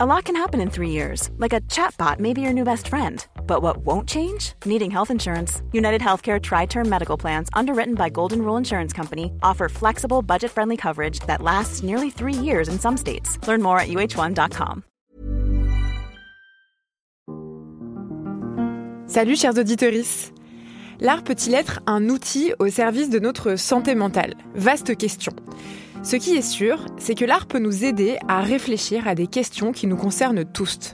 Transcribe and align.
A 0.00 0.06
lot 0.06 0.26
can 0.26 0.36
happen 0.36 0.60
in 0.60 0.70
three 0.70 0.90
years, 0.90 1.28
like 1.38 1.52
a 1.52 1.60
chatbot 1.62 2.20
may 2.20 2.32
be 2.32 2.40
your 2.40 2.52
new 2.52 2.62
best 2.62 2.86
friend. 2.86 3.26
But 3.48 3.62
what 3.62 3.78
won't 3.78 4.08
change? 4.08 4.52
Needing 4.64 4.92
health 4.92 5.10
insurance. 5.10 5.60
United 5.72 6.00
Healthcare 6.00 6.40
Tri 6.40 6.66
Term 6.66 6.88
Medical 6.88 7.16
Plans, 7.16 7.48
underwritten 7.52 7.96
by 7.96 8.08
Golden 8.08 8.42
Rule 8.42 8.56
Insurance 8.56 8.92
Company, 8.92 9.32
offer 9.42 9.68
flexible, 9.68 10.22
budget 10.22 10.52
friendly 10.52 10.76
coverage 10.76 11.18
that 11.26 11.42
lasts 11.42 11.82
nearly 11.82 12.10
three 12.10 12.32
years 12.32 12.68
in 12.68 12.78
some 12.78 12.96
states. 12.96 13.44
Learn 13.48 13.60
more 13.60 13.80
at 13.80 13.88
uh1.com. 13.88 14.84
Salut, 19.08 19.34
chers 19.34 19.58
auditeurs. 19.58 20.30
L'art 21.00 21.24
peut-il 21.24 21.54
être 21.54 21.80
un 21.88 22.08
outil 22.08 22.52
au 22.60 22.68
service 22.68 23.10
de 23.10 23.18
notre 23.18 23.56
santé 23.56 23.96
mentale 23.96 24.34
Vaste 24.54 24.96
question. 24.96 25.32
Ce 26.02 26.16
qui 26.16 26.36
est 26.36 26.42
sûr, 26.42 26.86
c'est 26.96 27.14
que 27.14 27.24
l'art 27.24 27.46
peut 27.46 27.58
nous 27.58 27.84
aider 27.84 28.18
à 28.28 28.40
réfléchir 28.40 29.08
à 29.08 29.14
des 29.14 29.26
questions 29.26 29.72
qui 29.72 29.86
nous 29.86 29.96
concernent 29.96 30.44
tous. 30.44 30.92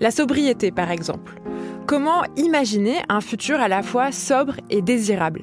La 0.00 0.10
sobriété, 0.10 0.70
par 0.70 0.90
exemple. 0.90 1.40
Comment 1.86 2.22
imaginer 2.36 2.96
un 3.08 3.20
futur 3.20 3.60
à 3.60 3.68
la 3.68 3.82
fois 3.82 4.12
sobre 4.12 4.54
et 4.70 4.82
désirable? 4.82 5.42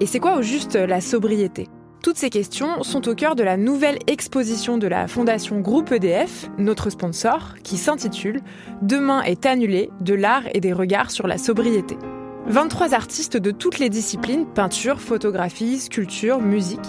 Et 0.00 0.06
c'est 0.06 0.20
quoi 0.20 0.36
au 0.36 0.42
juste 0.42 0.76
la 0.76 1.00
sobriété? 1.00 1.68
Toutes 2.02 2.16
ces 2.16 2.30
questions 2.30 2.82
sont 2.82 3.08
au 3.08 3.14
cœur 3.14 3.34
de 3.34 3.42
la 3.42 3.58
nouvelle 3.58 3.98
exposition 4.06 4.78
de 4.78 4.86
la 4.86 5.06
Fondation 5.06 5.60
Groupe 5.60 5.92
EDF, 5.92 6.50
notre 6.56 6.88
sponsor, 6.88 7.56
qui 7.62 7.76
s'intitule 7.76 8.40
Demain 8.80 9.20
est 9.22 9.44
annulé 9.44 9.90
de 10.00 10.14
l'art 10.14 10.44
et 10.54 10.60
des 10.60 10.72
regards 10.72 11.10
sur 11.10 11.26
la 11.26 11.36
sobriété. 11.36 11.98
23 12.46 12.94
artistes 12.94 13.36
de 13.36 13.50
toutes 13.50 13.78
les 13.78 13.88
disciplines, 13.88 14.46
peinture, 14.46 15.00
photographie, 15.00 15.78
sculpture, 15.78 16.40
musique, 16.40 16.80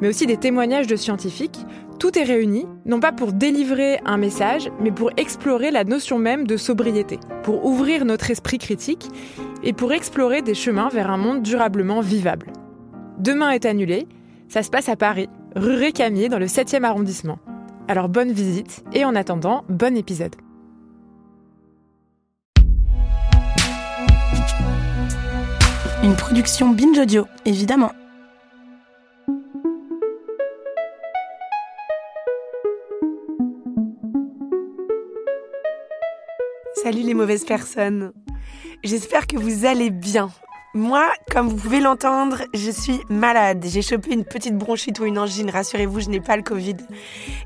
mais 0.00 0.08
aussi 0.08 0.26
des 0.26 0.36
témoignages 0.36 0.86
de 0.86 0.96
scientifiques, 0.96 1.64
tout 1.98 2.18
est 2.18 2.24
réuni, 2.24 2.66
non 2.84 3.00
pas 3.00 3.12
pour 3.12 3.32
délivrer 3.32 4.00
un 4.04 4.18
message, 4.18 4.70
mais 4.80 4.90
pour 4.90 5.10
explorer 5.16 5.70
la 5.70 5.84
notion 5.84 6.18
même 6.18 6.46
de 6.46 6.56
sobriété, 6.56 7.18
pour 7.42 7.64
ouvrir 7.64 8.04
notre 8.04 8.30
esprit 8.30 8.58
critique 8.58 9.08
et 9.62 9.72
pour 9.72 9.92
explorer 9.92 10.42
des 10.42 10.54
chemins 10.54 10.88
vers 10.88 11.10
un 11.10 11.16
monde 11.16 11.42
durablement 11.42 12.00
vivable. 12.00 12.52
Demain 13.18 13.50
est 13.50 13.64
annulé, 13.64 14.06
ça 14.48 14.62
se 14.62 14.70
passe 14.70 14.88
à 14.88 14.96
Paris, 14.96 15.28
rue 15.54 15.76
Récamier, 15.76 16.28
dans 16.28 16.38
le 16.38 16.46
7e 16.46 16.84
arrondissement. 16.84 17.38
Alors 17.88 18.08
bonne 18.08 18.32
visite 18.32 18.84
et 18.92 19.04
en 19.04 19.14
attendant, 19.14 19.64
bon 19.68 19.96
épisode. 19.96 20.36
Une 26.06 26.14
production 26.14 26.68
Binge 26.68 27.00
Audio, 27.00 27.26
évidemment. 27.44 27.90
Salut 36.80 37.02
les 37.02 37.12
mauvaises 37.12 37.44
personnes. 37.44 38.12
J'espère 38.84 39.26
que 39.26 39.36
vous 39.36 39.64
allez 39.66 39.90
bien. 39.90 40.30
Moi, 40.74 41.04
comme 41.28 41.48
vous 41.48 41.56
pouvez 41.56 41.80
l'entendre, 41.80 42.44
je 42.54 42.70
suis 42.70 43.00
malade. 43.08 43.64
J'ai 43.66 43.82
chopé 43.82 44.12
une 44.12 44.24
petite 44.24 44.56
bronchite 44.56 45.00
ou 45.00 45.06
une 45.06 45.18
angine. 45.18 45.50
Rassurez-vous, 45.50 45.98
je 45.98 46.10
n'ai 46.10 46.20
pas 46.20 46.36
le 46.36 46.44
Covid. 46.44 46.76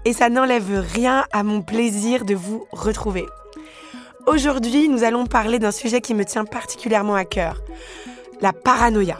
Et 0.04 0.12
ça 0.12 0.28
n'enlève 0.28 0.84
rien 0.92 1.24
à 1.32 1.44
mon 1.44 1.62
plaisir 1.62 2.26
de 2.26 2.34
vous 2.34 2.66
retrouver. 2.72 3.24
Aujourd'hui, 4.26 4.90
nous 4.90 5.02
allons 5.02 5.24
parler 5.24 5.58
d'un 5.58 5.72
sujet 5.72 6.02
qui 6.02 6.12
me 6.12 6.26
tient 6.26 6.44
particulièrement 6.44 7.14
à 7.14 7.24
cœur 7.24 7.56
la 8.40 8.52
paranoïa. 8.52 9.18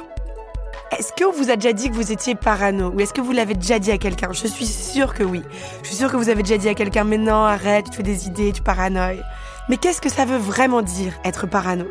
Est-ce 0.99 1.13
qu'on 1.13 1.31
vous 1.31 1.51
a 1.51 1.57
déjà 1.57 1.73
dit 1.73 1.89
que 1.89 1.95
vous 1.95 2.11
étiez 2.11 2.35
parano? 2.35 2.91
Ou 2.91 3.01
est-ce 3.01 3.13
que 3.13 3.21
vous 3.21 3.33
l'avez 3.33 3.55
déjà 3.55 3.79
dit 3.79 3.93
à 3.93 3.99
quelqu'un? 3.99 4.31
Je 4.33 4.47
suis 4.47 4.67
sûre 4.67 5.15
que 5.15 5.23
oui. 5.23 5.43
Je 5.83 5.89
suis 5.89 5.97
sûre 5.97 6.11
que 6.11 6.17
vous 6.17 6.31
avez 6.31 6.43
déjà 6.43 6.59
dit 6.59 6.69
à 6.69 6.75
quelqu'un 6.75 7.05
Mais 7.05 7.19
non, 7.19 7.45
arrête, 7.45 7.91
tu 7.91 7.99
fais 7.99 8.03
des 8.03 8.27
idées, 8.27 8.53
tu 8.53 8.63
paranoïes. 8.63 9.23
Mais 9.69 9.77
qu'est-ce 9.77 10.01
que 10.01 10.09
ça 10.09 10.25
veut 10.25 10.39
vraiment 10.39 10.83
dire 10.83 11.13
être 11.25 11.47
parano? 11.47 11.85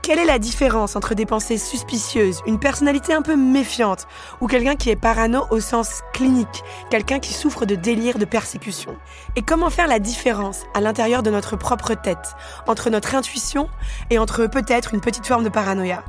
Quelle 0.00 0.20
est 0.20 0.24
la 0.24 0.38
différence 0.38 0.96
entre 0.96 1.14
des 1.14 1.26
pensées 1.26 1.58
suspicieuses, 1.58 2.40
une 2.46 2.58
personnalité 2.58 3.12
un 3.12 3.20
peu 3.20 3.36
méfiante, 3.36 4.06
ou 4.40 4.46
quelqu'un 4.46 4.74
qui 4.74 4.88
est 4.88 4.96
parano 4.96 5.42
au 5.50 5.60
sens 5.60 6.00
clinique, 6.14 6.62
quelqu'un 6.88 7.18
qui 7.18 7.34
souffre 7.34 7.66
de 7.66 7.74
délire 7.74 8.16
de 8.16 8.24
persécution? 8.24 8.96
Et 9.36 9.42
comment 9.42 9.68
faire 9.68 9.86
la 9.86 9.98
différence 9.98 10.62
à 10.72 10.80
l'intérieur 10.80 11.22
de 11.22 11.30
notre 11.30 11.56
propre 11.56 11.92
tête, 11.92 12.34
entre 12.66 12.88
notre 12.88 13.16
intuition 13.16 13.68
et 14.08 14.18
entre 14.18 14.46
peut-être 14.46 14.94
une 14.94 15.02
petite 15.02 15.26
forme 15.26 15.44
de 15.44 15.50
paranoïa? 15.50 16.02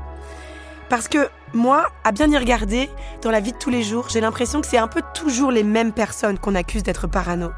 Parce 0.89 1.07
que 1.07 1.29
moi, 1.53 1.88
à 2.03 2.11
bien 2.11 2.29
y 2.29 2.38
regarder, 2.38 2.89
dans 3.22 3.31
la 3.31 3.39
vie 3.39 3.53
de 3.53 3.57
tous 3.57 3.69
les 3.69 3.83
jours, 3.83 4.07
j'ai 4.09 4.22
l'impression 4.22 4.61
que 4.61 4.67
c'est 4.67 4.77
un 4.77 4.88
peu 4.88 5.01
toujours 5.13 5.51
les 5.51 5.63
mêmes 5.63 5.94
personnes 5.94 6.38
qu'on 6.38 6.55
accuse 6.55 6.83
d'être 6.83 7.07
parano. 7.07 7.51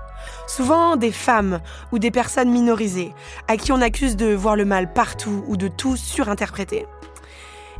Souvent 0.47 0.97
des 0.97 1.11
femmes 1.11 1.61
ou 1.91 1.99
des 1.99 2.11
personnes 2.11 2.51
minorisées, 2.51 3.13
à 3.47 3.57
qui 3.57 3.71
on 3.71 3.81
accuse 3.81 4.15
de 4.15 4.33
voir 4.33 4.55
le 4.55 4.65
mal 4.65 4.93
partout 4.93 5.43
ou 5.47 5.57
de 5.57 5.67
tout 5.67 5.95
surinterpréter. 5.95 6.85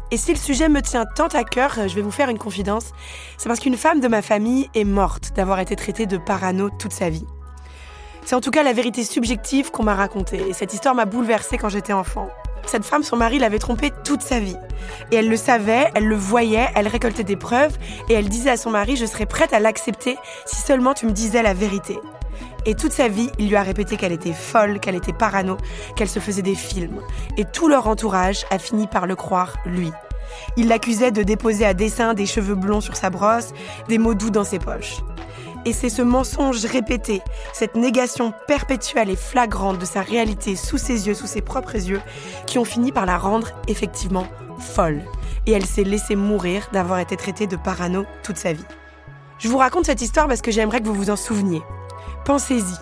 Et 0.09 0.17
si 0.17 0.33
le 0.33 0.39
sujet 0.39 0.67
me 0.67 0.81
tient 0.81 1.05
tant 1.05 1.27
à 1.27 1.43
cœur, 1.43 1.73
je 1.87 1.95
vais 1.95 2.01
vous 2.01 2.11
faire 2.11 2.29
une 2.29 2.39
confidence, 2.39 2.91
c'est 3.37 3.47
parce 3.47 3.61
qu'une 3.61 3.77
femme 3.77 4.01
de 4.01 4.07
ma 4.07 4.21
famille 4.21 4.69
est 4.73 4.83
morte 4.83 5.31
d'avoir 5.35 5.59
été 5.59 5.75
traitée 5.75 6.05
de 6.05 6.17
parano 6.17 6.69
toute 6.69 6.91
sa 6.91 7.09
vie. 7.09 7.25
C'est 8.25 8.35
en 8.35 8.41
tout 8.41 8.51
cas 8.51 8.63
la 8.63 8.73
vérité 8.73 9.03
subjective 9.03 9.71
qu'on 9.71 9.83
m'a 9.83 9.95
racontée, 9.95 10.49
et 10.49 10.53
cette 10.53 10.73
histoire 10.73 10.95
m'a 10.95 11.05
bouleversée 11.05 11.57
quand 11.57 11.69
j'étais 11.69 11.93
enfant. 11.93 12.29
Cette 12.65 12.85
femme, 12.85 13.03
son 13.03 13.17
mari 13.17 13.39
l'avait 13.39 13.59
trompée 13.59 13.91
toute 14.03 14.21
sa 14.21 14.39
vie. 14.39 14.57
Et 15.11 15.15
elle 15.15 15.29
le 15.29 15.37
savait, 15.37 15.91
elle 15.95 16.05
le 16.05 16.15
voyait, 16.15 16.67
elle 16.75 16.87
récoltait 16.87 17.23
des 17.23 17.35
preuves, 17.35 17.77
et 18.09 18.13
elle 18.13 18.29
disait 18.29 18.51
à 18.51 18.57
son 18.57 18.69
mari, 18.69 18.95
je 18.95 19.05
serais 19.05 19.25
prête 19.25 19.53
à 19.53 19.59
l'accepter 19.59 20.17
si 20.45 20.57
seulement 20.57 20.93
tu 20.93 21.05
me 21.05 21.11
disais 21.11 21.43
la 21.43 21.53
vérité. 21.53 21.99
Et 22.65 22.75
toute 22.75 22.91
sa 22.91 23.07
vie, 23.07 23.29
il 23.39 23.49
lui 23.49 23.55
a 23.55 23.63
répété 23.63 23.97
qu'elle 23.97 24.11
était 24.11 24.33
folle, 24.33 24.79
qu'elle 24.79 24.95
était 24.95 25.13
parano, 25.13 25.57
qu'elle 25.95 26.09
se 26.09 26.19
faisait 26.19 26.43
des 26.43 26.55
films. 26.55 27.01
Et 27.37 27.45
tout 27.45 27.67
leur 27.67 27.87
entourage 27.87 28.45
a 28.51 28.59
fini 28.59 28.87
par 28.87 29.07
le 29.07 29.15
croire, 29.15 29.57
lui. 29.65 29.91
Il 30.57 30.67
l'accusait 30.67 31.11
de 31.11 31.23
déposer 31.23 31.65
à 31.65 31.73
dessein 31.73 32.13
des 32.13 32.25
cheveux 32.25 32.55
blonds 32.55 32.81
sur 32.81 32.95
sa 32.95 33.09
brosse, 33.09 33.53
des 33.89 33.97
mots 33.97 34.13
doux 34.13 34.29
dans 34.29 34.43
ses 34.43 34.59
poches. 34.59 34.97
Et 35.65 35.73
c'est 35.73 35.89
ce 35.89 36.01
mensonge 36.01 36.65
répété, 36.65 37.21
cette 37.53 37.75
négation 37.75 38.33
perpétuelle 38.47 39.09
et 39.09 39.15
flagrante 39.15 39.77
de 39.77 39.85
sa 39.85 40.01
réalité 40.01 40.55
sous 40.55 40.79
ses 40.79 41.07
yeux, 41.07 41.13
sous 41.13 41.27
ses 41.27 41.41
propres 41.41 41.75
yeux, 41.75 42.01
qui 42.47 42.57
ont 42.57 42.65
fini 42.65 42.91
par 42.91 43.05
la 43.05 43.17
rendre 43.17 43.49
effectivement 43.67 44.27
folle. 44.57 45.03
Et 45.45 45.51
elle 45.51 45.65
s'est 45.65 45.83
laissée 45.83 46.15
mourir 46.15 46.67
d'avoir 46.73 46.99
été 46.99 47.15
traitée 47.15 47.47
de 47.47 47.55
parano 47.55 48.05
toute 48.23 48.37
sa 48.37 48.53
vie. 48.53 48.65
Je 49.37 49.47
vous 49.49 49.57
raconte 49.57 49.85
cette 49.85 50.01
histoire 50.01 50.27
parce 50.27 50.41
que 50.41 50.51
j'aimerais 50.51 50.81
que 50.81 50.87
vous 50.87 50.93
vous 50.93 51.09
en 51.09 51.15
souveniez. 51.15 51.61
Pensez-y. 52.25 52.75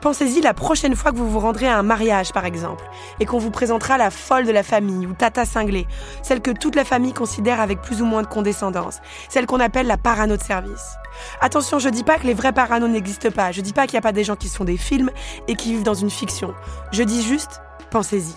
Pensez-y 0.00 0.40
la 0.40 0.54
prochaine 0.54 0.96
fois 0.96 1.12
que 1.12 1.16
vous 1.16 1.30
vous 1.30 1.38
rendrez 1.38 1.68
à 1.68 1.78
un 1.78 1.82
mariage, 1.82 2.32
par 2.32 2.44
exemple, 2.44 2.84
et 3.20 3.26
qu'on 3.26 3.38
vous 3.38 3.50
présentera 3.50 3.98
la 3.98 4.10
folle 4.10 4.46
de 4.46 4.52
la 4.52 4.62
famille 4.62 5.06
ou 5.06 5.12
tata 5.12 5.44
cinglée, 5.44 5.86
celle 6.22 6.40
que 6.40 6.50
toute 6.50 6.74
la 6.76 6.84
famille 6.84 7.12
considère 7.12 7.60
avec 7.60 7.80
plus 7.80 8.02
ou 8.02 8.04
moins 8.04 8.22
de 8.22 8.26
condescendance, 8.26 9.00
celle 9.28 9.46
qu'on 9.46 9.60
appelle 9.60 9.86
la 9.86 9.96
parano 9.96 10.36
de 10.36 10.42
service. 10.42 10.96
Attention, 11.40 11.78
je 11.78 11.88
dis 11.88 12.04
pas 12.04 12.18
que 12.18 12.26
les 12.26 12.34
vrais 12.34 12.52
paranos 12.52 12.88
n'existent 12.88 13.30
pas, 13.30 13.52
je 13.52 13.60
dis 13.60 13.72
pas 13.72 13.86
qu'il 13.86 13.94
n'y 13.94 13.98
a 13.98 14.02
pas 14.02 14.12
des 14.12 14.24
gens 14.24 14.36
qui 14.36 14.48
se 14.48 14.56
font 14.56 14.64
des 14.64 14.76
films 14.76 15.10
et 15.48 15.54
qui 15.54 15.72
vivent 15.72 15.82
dans 15.82 15.94
une 15.94 16.10
fiction. 16.10 16.54
Je 16.92 17.02
dis 17.02 17.22
juste, 17.22 17.60
pensez-y. 17.90 18.34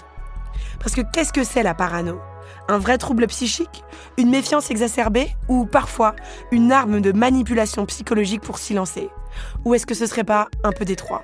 Parce 0.80 0.96
que 0.96 1.02
qu'est-ce 1.02 1.34
que 1.34 1.44
c'est 1.44 1.64
la 1.64 1.74
parano? 1.74 2.20
Un 2.68 2.78
vrai 2.78 2.98
trouble 2.98 3.28
psychique? 3.28 3.84
Une 4.18 4.30
méfiance 4.30 4.72
exacerbée? 4.72 5.36
Ou 5.48 5.66
parfois 5.66 6.16
une 6.52 6.72
arme 6.72 7.02
de 7.02 7.12
manipulation 7.12 7.86
psychologique 7.86 8.42
pour 8.42 8.58
s'y 8.58 8.74
lancer? 8.74 9.10
Ou 9.66 9.76
est-ce 9.76 9.86
que 9.86 9.94
ce 9.94 10.06
serait 10.06 10.24
pas 10.24 10.48
un 10.64 10.72
peu 10.72 10.86
détroit? 10.86 11.24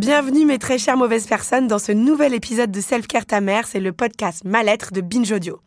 Bienvenue 0.00 0.46
mes 0.46 0.58
très 0.58 0.78
chères 0.78 0.96
mauvaises 0.96 1.26
personnes 1.26 1.68
dans 1.68 1.78
ce 1.78 1.92
nouvel 1.92 2.32
épisode 2.32 2.70
de 2.70 2.80
Self 2.80 3.06
Care 3.06 3.26
ta 3.26 3.40
c'est 3.66 3.80
le 3.80 3.92
podcast 3.92 4.46
Mal-être 4.46 4.94
de 4.94 5.02
Binge 5.02 5.30
Audio. 5.30 5.60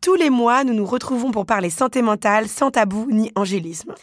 Tous 0.00 0.16
les 0.16 0.30
mois, 0.30 0.64
nous 0.64 0.74
nous 0.74 0.84
retrouvons 0.84 1.30
pour 1.30 1.46
parler 1.46 1.70
santé 1.70 2.02
mentale 2.02 2.48
sans 2.48 2.72
tabou 2.72 3.06
ni 3.08 3.30
angélisme. 3.36 3.94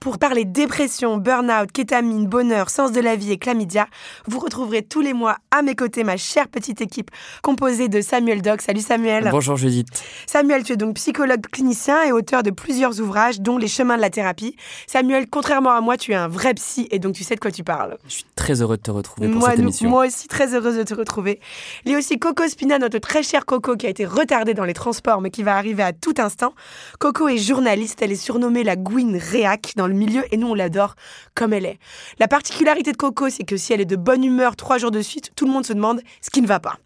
Pour 0.00 0.16
parler 0.16 0.46
dépression, 0.46 1.18
burn-out, 1.18 1.70
kétamine, 1.72 2.26
bonheur, 2.26 2.70
sens 2.70 2.90
de 2.90 3.02
la 3.02 3.16
vie 3.16 3.32
et 3.32 3.36
chlamydia, 3.36 3.86
vous 4.26 4.38
retrouverez 4.38 4.80
tous 4.80 5.02
les 5.02 5.12
mois 5.12 5.36
à 5.50 5.60
mes 5.60 5.74
côtés 5.74 6.04
ma 6.04 6.16
chère 6.16 6.48
petite 6.48 6.80
équipe 6.80 7.10
composée 7.42 7.88
de 7.88 8.00
Samuel 8.00 8.40
Doc. 8.40 8.62
Salut 8.62 8.80
Samuel. 8.80 9.28
Bonjour 9.30 9.58
Judith. 9.58 9.88
Samuel, 10.26 10.62
tu 10.62 10.72
es 10.72 10.78
donc 10.78 10.94
psychologue 10.94 11.42
clinicien 11.52 12.02
et 12.04 12.12
auteur 12.12 12.42
de 12.42 12.50
plusieurs 12.50 12.98
ouvrages, 13.02 13.42
dont 13.42 13.58
Les 13.58 13.68
chemins 13.68 13.96
de 13.96 14.00
la 14.00 14.08
thérapie. 14.08 14.56
Samuel, 14.86 15.28
contrairement 15.28 15.72
à 15.72 15.82
moi, 15.82 15.98
tu 15.98 16.12
es 16.12 16.14
un 16.14 16.28
vrai 16.28 16.54
psy 16.54 16.88
et 16.90 16.98
donc 16.98 17.14
tu 17.14 17.22
sais 17.22 17.34
de 17.34 17.40
quoi 17.40 17.50
tu 17.50 17.62
parles. 17.62 17.98
Je 18.08 18.14
suis 18.14 18.24
très 18.36 18.62
heureux 18.62 18.78
de 18.78 18.82
te 18.82 18.90
retrouver 18.90 19.28
pour 19.28 19.40
moi, 19.40 19.50
cette 19.50 19.58
émission. 19.58 19.90
Moi 19.90 20.06
aussi, 20.06 20.28
très 20.28 20.54
heureuse 20.54 20.78
de 20.78 20.82
te 20.82 20.94
retrouver. 20.94 21.40
Il 21.84 21.92
y 21.92 21.94
a 21.94 21.98
aussi 21.98 22.18
Coco 22.18 22.48
Spina, 22.48 22.78
notre 22.78 22.96
très 23.00 23.22
cher 23.22 23.44
Coco, 23.44 23.76
qui 23.76 23.84
a 23.84 23.90
été 23.90 24.06
retardé 24.06 24.54
dans 24.54 24.64
les 24.64 24.72
transports 24.72 25.20
mais 25.20 25.30
qui 25.30 25.42
va 25.42 25.58
arriver 25.58 25.82
à 25.82 25.92
tout 25.92 26.14
instant. 26.16 26.54
Coco 26.98 27.28
est 27.28 27.36
journaliste, 27.36 28.00
elle 28.00 28.12
est 28.12 28.16
surnommée 28.16 28.64
la 28.64 28.76
Gwyn 28.76 29.18
Réac 29.18 29.74
dans 29.76 29.89
le 29.90 29.96
milieu 29.96 30.22
et 30.32 30.36
nous 30.36 30.48
on 30.48 30.54
l'adore 30.54 30.94
comme 31.34 31.52
elle 31.52 31.66
est. 31.66 31.78
La 32.18 32.28
particularité 32.28 32.92
de 32.92 32.96
Coco, 32.96 33.28
c'est 33.28 33.44
que 33.44 33.56
si 33.56 33.72
elle 33.72 33.80
est 33.80 33.84
de 33.84 33.96
bonne 33.96 34.24
humeur 34.24 34.56
trois 34.56 34.78
jours 34.78 34.90
de 34.90 35.02
suite, 35.02 35.30
tout 35.36 35.46
le 35.46 35.52
monde 35.52 35.66
se 35.66 35.72
demande 35.72 36.00
ce 36.22 36.30
qui 36.30 36.40
ne 36.40 36.46
va 36.46 36.60
pas. 36.60 36.78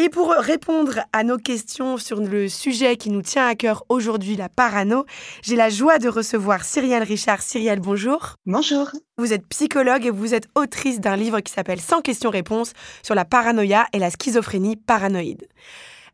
Et 0.00 0.10
pour 0.10 0.30
répondre 0.30 1.00
à 1.12 1.24
nos 1.24 1.38
questions 1.38 1.96
sur 1.96 2.20
le 2.20 2.48
sujet 2.48 2.96
qui 2.96 3.10
nous 3.10 3.22
tient 3.22 3.48
à 3.48 3.56
cœur 3.56 3.82
aujourd'hui, 3.88 4.36
la 4.36 4.48
parano, 4.48 5.04
j'ai 5.42 5.56
la 5.56 5.70
joie 5.70 5.98
de 5.98 6.08
recevoir 6.08 6.64
Cyrielle 6.64 7.02
Richard. 7.02 7.42
Cyrielle, 7.42 7.80
bonjour. 7.80 8.36
Bonjour. 8.46 8.92
Vous 9.16 9.32
êtes 9.32 9.44
psychologue 9.48 10.06
et 10.06 10.10
vous 10.10 10.34
êtes 10.34 10.46
autrice 10.54 11.00
d'un 11.00 11.16
livre 11.16 11.40
qui 11.40 11.52
s'appelle 11.52 11.80
Sans 11.80 12.00
questions-réponses 12.00 12.74
sur 13.02 13.16
la 13.16 13.24
paranoïa 13.24 13.86
et 13.92 13.98
la 13.98 14.10
schizophrénie 14.10 14.76
paranoïde. 14.76 15.48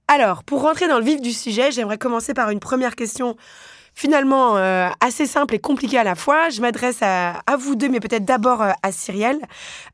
Alors, 0.09 0.45
pour 0.45 0.63
rentrer 0.63 0.89
dans 0.89 0.99
le 0.99 1.05
vif 1.05 1.21
du 1.21 1.33
sujet, 1.33 1.71
j'aimerais 1.71 1.99
commencer 1.99 2.33
par 2.33 2.49
une 2.49 2.61
première 2.61 2.97
question 2.97 3.37
finalement 3.95 4.57
euh, 4.57 4.89
assez 5.01 5.27
simple 5.27 5.55
et 5.55 5.59
compliqué 5.59 5.99
à 5.99 6.05
la 6.05 6.15
fois. 6.15 6.49
Je 6.51 6.61
m'adresse 6.61 6.99
à, 7.01 7.43
vous 7.59 7.77
deux, 7.77 7.89
mais 7.89 8.01
peut-être 8.01 8.25
d'abord 8.25 8.63
euh, 8.63 8.73
à 8.83 8.93
Cyrielle. 8.93 9.39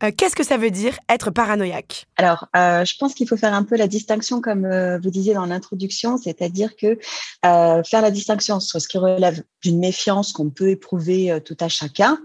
Euh, 0.03 0.11
qu'est-ce 0.17 0.35
que 0.35 0.45
ça 0.45 0.57
veut 0.57 0.71
dire 0.71 0.99
être 1.09 1.31
paranoïaque? 1.31 2.07
Alors, 2.17 2.47
je 2.55 2.97
pense 2.99 3.15
qu'il 3.15 3.29
faut 3.29 3.37
faire 3.37 3.55
un 3.55 3.63
peu 3.63 3.77
la 3.77 3.87
distinction, 3.87 4.41
comme 4.41 4.69
vous 5.03 5.11
disiez 5.11 5.35
dans 5.35 5.47
l'introduction, 5.47 6.19
c'est-à-dire 6.19 6.77
que 6.77 6.99
faire 7.43 8.03
la 8.03 8.11
distinction 8.11 8.61
sur 8.61 8.81
ce 8.81 8.89
qui 8.89 8.99
relève 8.99 9.43
d'une 9.63 9.79
méfiance 9.79 10.33
qu'on 10.33 10.51
peut 10.51 10.69
éprouver 10.69 11.41
tout 11.45 11.57
à 11.61 11.69
chacun, 11.69 12.19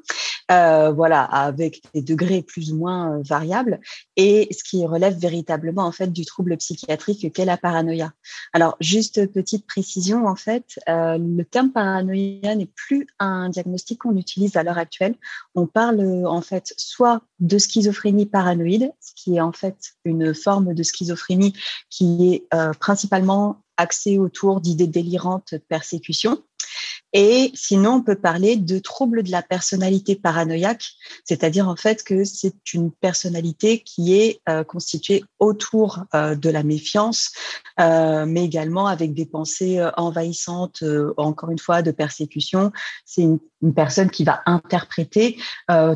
voilà, 0.49 1.23
avec 1.23 1.81
des 1.93 2.01
degrés 2.01 2.41
plus 2.41 2.73
ou 2.73 2.77
moins 2.77 3.21
variables, 3.23 3.79
et 4.17 4.49
ce 4.51 4.63
qui 4.63 4.85
relève 4.85 5.17
véritablement 5.17 5.83
en 5.83 5.91
fait 5.91 6.11
du 6.11 6.25
trouble 6.25 6.57
psychiatrique 6.57 7.31
qu'est 7.33 7.45
la 7.45 7.57
paranoïa. 7.57 8.11
Alors, 8.53 8.75
juste 8.81 9.31
petite 9.31 9.65
précision, 9.65 10.27
en 10.27 10.35
fait, 10.35 10.79
le 10.87 11.43
terme 11.43 11.64
paranoïa 11.71 12.55
n'est 12.55 12.69
plus 12.75 13.07
un 13.19 13.49
diagnostic 13.49 13.99
qu'on 13.99 14.17
utilise 14.17 14.55
à 14.55 14.63
l'heure 14.63 14.77
actuelle. 14.77 15.15
On 15.55 15.67
parle 15.67 16.25
en 16.25 16.41
fait 16.41 16.73
soit 16.77 17.21
de 17.39 17.57
schizophrénie 17.57 18.25
paranoïde, 18.25 18.91
ce 18.99 19.11
qui 19.15 19.35
est 19.35 19.41
en 19.41 19.51
fait 19.51 19.93
une 20.03 20.33
forme 20.33 20.73
de 20.73 20.83
schizophrénie 20.83 21.53
qui 21.89 22.33
est 22.33 22.43
euh, 22.53 22.71
principalement 22.79 23.61
axée 23.77 24.17
autour 24.17 24.61
d'idées 24.61 24.87
délirantes 24.87 25.53
de 25.53 25.57
persécution, 25.57 26.41
et 27.17 27.51
sinon, 27.53 27.93
on 27.93 28.01
peut 28.01 28.17
parler 28.17 28.57
de 28.57 28.77
troubles 28.77 29.23
de 29.23 29.31
la 29.31 29.41
personnalité 29.41 30.17
paranoïaque, 30.17 30.83
c'est-à-dire 31.23 31.69
en 31.69 31.77
fait 31.77 32.03
que 32.03 32.25
c'est 32.25 32.73
une 32.73 32.91
personnalité 32.91 33.79
qui 33.79 34.19
est 34.19 34.41
euh, 34.49 34.65
constituée 34.65 35.23
autour 35.39 36.03
euh, 36.13 36.35
de 36.35 36.49
la 36.49 36.61
méfiance, 36.61 37.31
euh, 37.79 38.25
mais 38.25 38.43
également 38.43 38.87
avec 38.87 39.13
des 39.13 39.25
pensées 39.25 39.81
envahissantes, 39.95 40.83
encore 41.15 41.51
une 41.51 41.59
fois, 41.59 41.81
de 41.81 41.91
persécution. 41.91 42.73
C'est 43.05 43.21
une, 43.21 43.39
une, 43.61 43.73
personne 43.73 44.09
qui 44.09 44.25
va 44.25 44.41
interpréter 44.45 45.37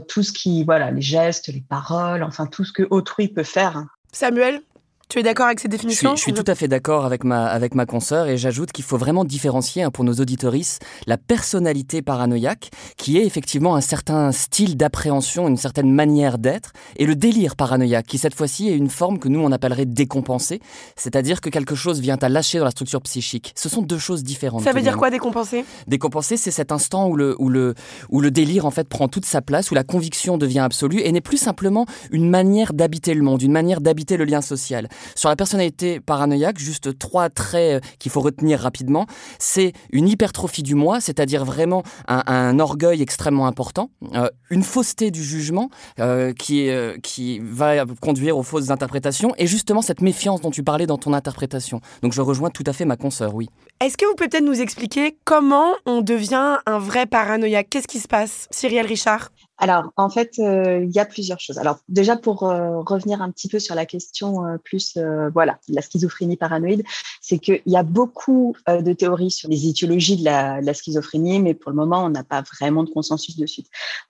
tout 0.08 0.24
ce 0.24 0.32
qui, 0.32 0.64
voilà, 0.64 0.90
les 0.90 1.02
gestes, 1.02 1.50
les 1.50 1.66
paroles, 1.68 2.24
enfin 2.24 2.46
tout 2.46 2.64
ce 2.64 2.72
que 2.72 2.88
autrui 2.90 3.28
peut 3.28 3.44
faire. 3.44 3.84
Samuel, 4.14 4.62
tu 5.10 5.18
es 5.18 5.24
d'accord 5.24 5.48
avec 5.48 5.60
ces 5.60 5.68
définitions 5.68 6.16
Je 6.16 6.22
suis, 6.22 6.34
tout 6.34 6.44
à 6.46 6.54
fait 6.54 6.68
d'accord 6.68 7.04
avec 7.04 7.24
ma, 7.24 7.48
avec 7.48 7.74
ma 7.74 7.88
consoeur 7.88 8.28
et 8.28 8.38
j'ajoute 8.38 8.72
qu'il 8.72 8.86
faut 8.86 8.98
vraiment 8.98 9.26
différencier 9.26 9.82
hein, 9.82 9.90
pour 9.90 10.04
nos 10.04 10.14
auditorices 10.14 10.78
la 11.08 11.18
personnalité 11.18 12.04
paranoïaque, 12.04 12.70
qui 12.96 13.18
est 13.18 13.26
effectivement 13.26 13.76
un 13.76 13.82
certain 13.82 14.32
style 14.32 14.78
d'appréhension, 14.78 15.48
une 15.48 15.58
certaine 15.58 15.92
manière 15.92 16.38
d'être, 16.38 16.74
et 16.98 17.08
le 17.08 17.16
délire 17.16 17.56
paranoïaque, 17.56 18.06
qui 18.06 18.20
cette 18.20 18.36
fois-ci 18.36 18.70
est 18.70 18.78
une 18.78 18.92
forme 18.92 19.18
que 19.18 19.30
nous 19.30 19.40
on 19.40 19.52
appellerait 19.52 19.88
décompensée, 19.88 20.62
c'est-à-dire 20.96 21.42
que 21.42 21.50
quelque 21.50 21.74
chose 21.74 22.00
vient 22.02 22.18
à 22.22 22.30
lâcher 22.30 22.60
dans 22.60 22.66
la 22.66 22.72
structure 22.72 23.02
psychique. 23.02 23.54
Ce 23.56 23.68
sont 23.68 23.82
deux 23.82 23.98
choses 23.98 24.24
différentes. 24.24 24.62
Ça 24.62 24.74
veut 24.74 24.82
dire 24.82 24.96
quoi 24.96 25.10
décompenser? 25.10 25.66
Décompenser, 25.88 26.38
c'est 26.38 26.52
cet 26.52 26.72
instant 26.72 27.08
où 27.08 27.16
le, 27.16 27.36
où, 27.40 27.50
le, 27.50 27.74
où 28.10 28.22
le 28.22 28.30
délire 28.30 28.68
en 28.68 28.72
fait 28.72 28.88
prend 28.88 29.08
toute 29.08 29.26
sa 29.26 29.42
place, 29.42 29.72
où 29.72 29.74
la 29.74 29.84
conviction 29.84 30.38
devient 30.38 30.60
absolue 30.60 31.02
et 31.02 31.12
n'est 31.12 31.20
plus 31.20 31.38
simplement 31.38 31.88
une 32.12 32.30
manière 32.30 32.74
d'habiter 32.74 33.16
le 33.16 33.24
monde, 33.24 33.42
une 33.42 33.54
manière 33.54 33.82
d'habiter 33.82 34.16
le 34.16 34.26
lien 34.26 34.42
social. 34.42 34.88
Sur 35.16 35.30
la 35.30 35.36
personnalité 35.36 36.00
paranoïaque, 36.00 36.60
juste 36.60 36.98
trois 36.98 37.30
traits 37.30 37.84
euh, 37.84 37.88
qu'il 38.00 38.12
faut 38.12 38.22
retenir 38.22 38.60
rapidement. 38.60 39.06
C'est 39.38 39.74
une 39.92 40.08
hypertrophie 40.08 40.64
du 40.64 40.76
moi, 40.76 41.02
c'est-à-dire 41.02 41.46
vraiment 41.46 41.84
un, 42.08 42.60
orgueil 42.60 43.02
extrêmement 43.02 43.48
important, 43.48 43.90
euh, 44.16 44.30
une 44.50 44.64
fausseté 44.64 45.12
du 45.12 45.24
jugement 45.24 45.70
euh, 46.00 46.34
qui, 46.34 46.70
qui 47.04 47.40
va 47.40 47.86
conduire 48.02 48.38
aux 48.38 48.44
fausses 48.44 48.70
interprétations, 48.70 49.34
et 49.38 49.48
justement 49.48 49.82
cette 49.82 50.02
méfiance 50.02 50.42
dont 50.42 50.52
tu 50.52 50.64
parlais 50.64 50.88
dans 50.88 50.98
ton 50.98 51.14
interprétation. 51.14 51.82
Donc 52.02 52.14
je 52.14 52.22
rejoins 52.22 52.50
tout 52.50 52.64
à 52.66 52.74
fait 52.74 52.86
ma 52.86 52.98
consoeur, 52.98 53.36
oui. 53.36 53.50
Est-ce 53.82 53.98
que 53.98 54.06
vous 54.06 54.16
pouvez 54.16 54.30
peut-être 54.30 54.44
nous 54.44 54.62
expliquer 54.62 55.18
comment 55.24 55.74
on 55.86 56.02
devient 56.02 56.58
un 56.66 56.80
vrai 56.80 57.06
paranoïaque? 57.06 57.68
Qu'est-ce 57.70 57.88
qui 57.88 58.00
se 58.00 58.08
passe, 58.08 58.48
Cyrielle 58.52 58.88
Richard? 58.88 59.30
Alors, 59.60 59.92
en 59.98 60.10
fait, 60.10 60.40
euh, 60.40 60.86
il 60.86 60.92
y 60.92 61.00
a 61.00 61.06
plusieurs 61.06 61.40
choses. 61.40 61.58
Alors, 61.58 61.80
déjà 61.90 62.16
pour 62.16 62.44
euh, 62.44 62.80
revenir 62.80 63.22
un 63.22 63.30
petit 63.30 63.50
peu 63.50 63.60
sur 63.60 63.76
la 63.76 63.86
question 63.86 64.46
euh, 64.46 64.58
plus, 64.58 64.98
voilà, 65.34 65.60
la 65.68 65.82
schizophrénie 65.82 66.38
paranoïde, 66.38 66.84
c'est 67.22 67.40
qu'il 67.40 67.62
y 67.66 67.76
a 67.76 67.84
beaucoup 67.84 68.56
de 68.68 68.94
théories 68.94 69.32
sur 69.32 69.50
les 69.50 69.68
étiologies 69.68 70.18
de 70.18 70.24
la, 70.24 70.74
schizophrénie, 70.74 71.42
mais 71.42 71.54
pour 71.54 71.72
le 71.72 71.76
moment, 71.76 72.06
on 72.06 72.10
n'a 72.10 72.24
pas 72.24 72.42
vraiment 72.42 72.84
de 72.84 72.90
consensus 72.90 73.38
dessus. 73.38 73.64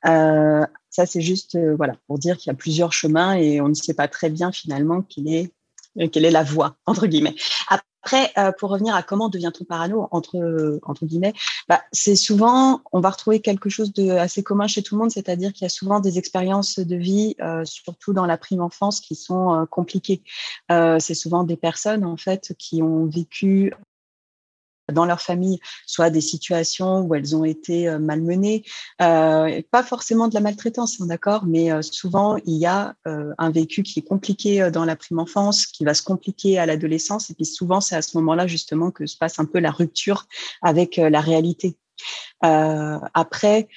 ça, 0.04 1.06
c'est 1.06 1.22
juste, 1.22 1.58
voilà, 1.78 1.96
pour 2.08 2.20
dire 2.20 2.38
qu'il 2.38 2.52
y 2.52 2.54
a 2.54 2.58
plusieurs 2.58 2.94
chemins 2.94 3.34
et 3.34 3.60
on 3.60 3.70
ne 3.70 3.74
sait 3.74 3.94
pas 3.96 4.08
très 4.08 4.30
bien 4.30 4.52
finalement 4.52 5.02
quelle 5.02 5.28
est 6.26 6.32
la 6.32 6.44
voie 6.44 6.76
entre 6.86 7.08
guillemets. 7.08 7.36
Euh, 8.38 8.52
pour 8.58 8.70
revenir 8.70 8.96
à 8.96 9.04
comment 9.04 9.30
devient-on 9.30 9.66
parano, 9.66 10.08
entre, 10.12 10.80
entre 10.84 11.06
guillemets, 11.06 11.34
bah, 11.68 11.82
c'est 11.92 12.16
souvent, 12.16 12.82
on 12.92 13.00
va 13.00 13.10
retrouver 13.10 13.42
quelque 13.42 13.70
chose 13.70 13.94
de 13.94 14.10
assez 14.12 14.44
commun 14.44 14.68
chez 14.68 14.82
tout 14.82 14.96
le 14.96 15.02
monde, 15.02 15.12
c'est-à-dire 15.12 15.54
qu'il 15.54 15.64
y 15.64 15.66
a 15.66 15.70
souvent 15.70 16.00
des 16.00 16.18
expériences 16.18 16.80
de 16.80 16.96
vie, 16.96 17.36
euh, 17.42 17.66
surtout 17.66 18.14
dans 18.14 18.26
la 18.26 18.38
prime 18.38 18.62
enfance, 18.62 19.02
qui 19.02 19.16
sont 19.16 19.54
euh, 19.54 19.66
compliquées. 19.66 20.24
c'est 20.70 21.14
souvent 21.14 21.44
des 21.44 21.58
personnes, 21.58 22.06
en 22.06 22.18
fait, 22.18 22.54
qui 22.58 22.82
ont 22.82 23.06
vécu 23.06 23.74
dans 24.92 25.06
leur 25.06 25.22
famille, 25.22 25.60
soit 25.86 26.10
des 26.10 26.22
situations 26.22 27.02
où 27.02 27.16
elles 27.16 27.36
ont 27.36 27.44
été 27.44 27.88
euh, 27.88 28.00
malmenées, 28.00 28.64
euh, 29.02 29.62
pas 29.72 29.84
forcément 29.84 30.28
de 30.28 30.34
la 30.34 30.42
maltraitance, 30.42 31.00
hein, 31.02 31.06
d'accord, 31.08 31.46
mais 31.46 31.72
euh, 31.72 31.82
souvent 31.82 32.38
il 32.46 32.58
y 32.58 32.66
a 32.66 32.96
un 33.06 33.52
vécu 33.52 33.84
qui 33.84 34.00
est 34.00 34.04
compliqué 34.04 34.70
dans 34.72 34.86
la 34.86 34.96
prime 34.96 35.20
enfance, 35.20 35.66
qui 35.66 35.84
va 35.84 35.94
se 35.94 36.04
compliquer 36.04 36.60
à 36.60 36.66
l'adolescence, 36.66 37.30
et 37.30 37.34
puis 37.34 37.46
souvent 37.46 37.82
c'est 37.82 37.96
à 37.96 38.02
ce 38.02 38.18
moment-là 38.18 38.48
justement 38.48 38.92
que 38.92 39.06
se 39.06 39.18
passe 39.18 39.40
un 39.40 39.46
peu 39.46 39.60
la 39.60 39.72
rupture 39.72 40.26
avec 40.62 40.98
la 40.98 41.22
réalité. 41.22 41.78
après, 42.42 43.68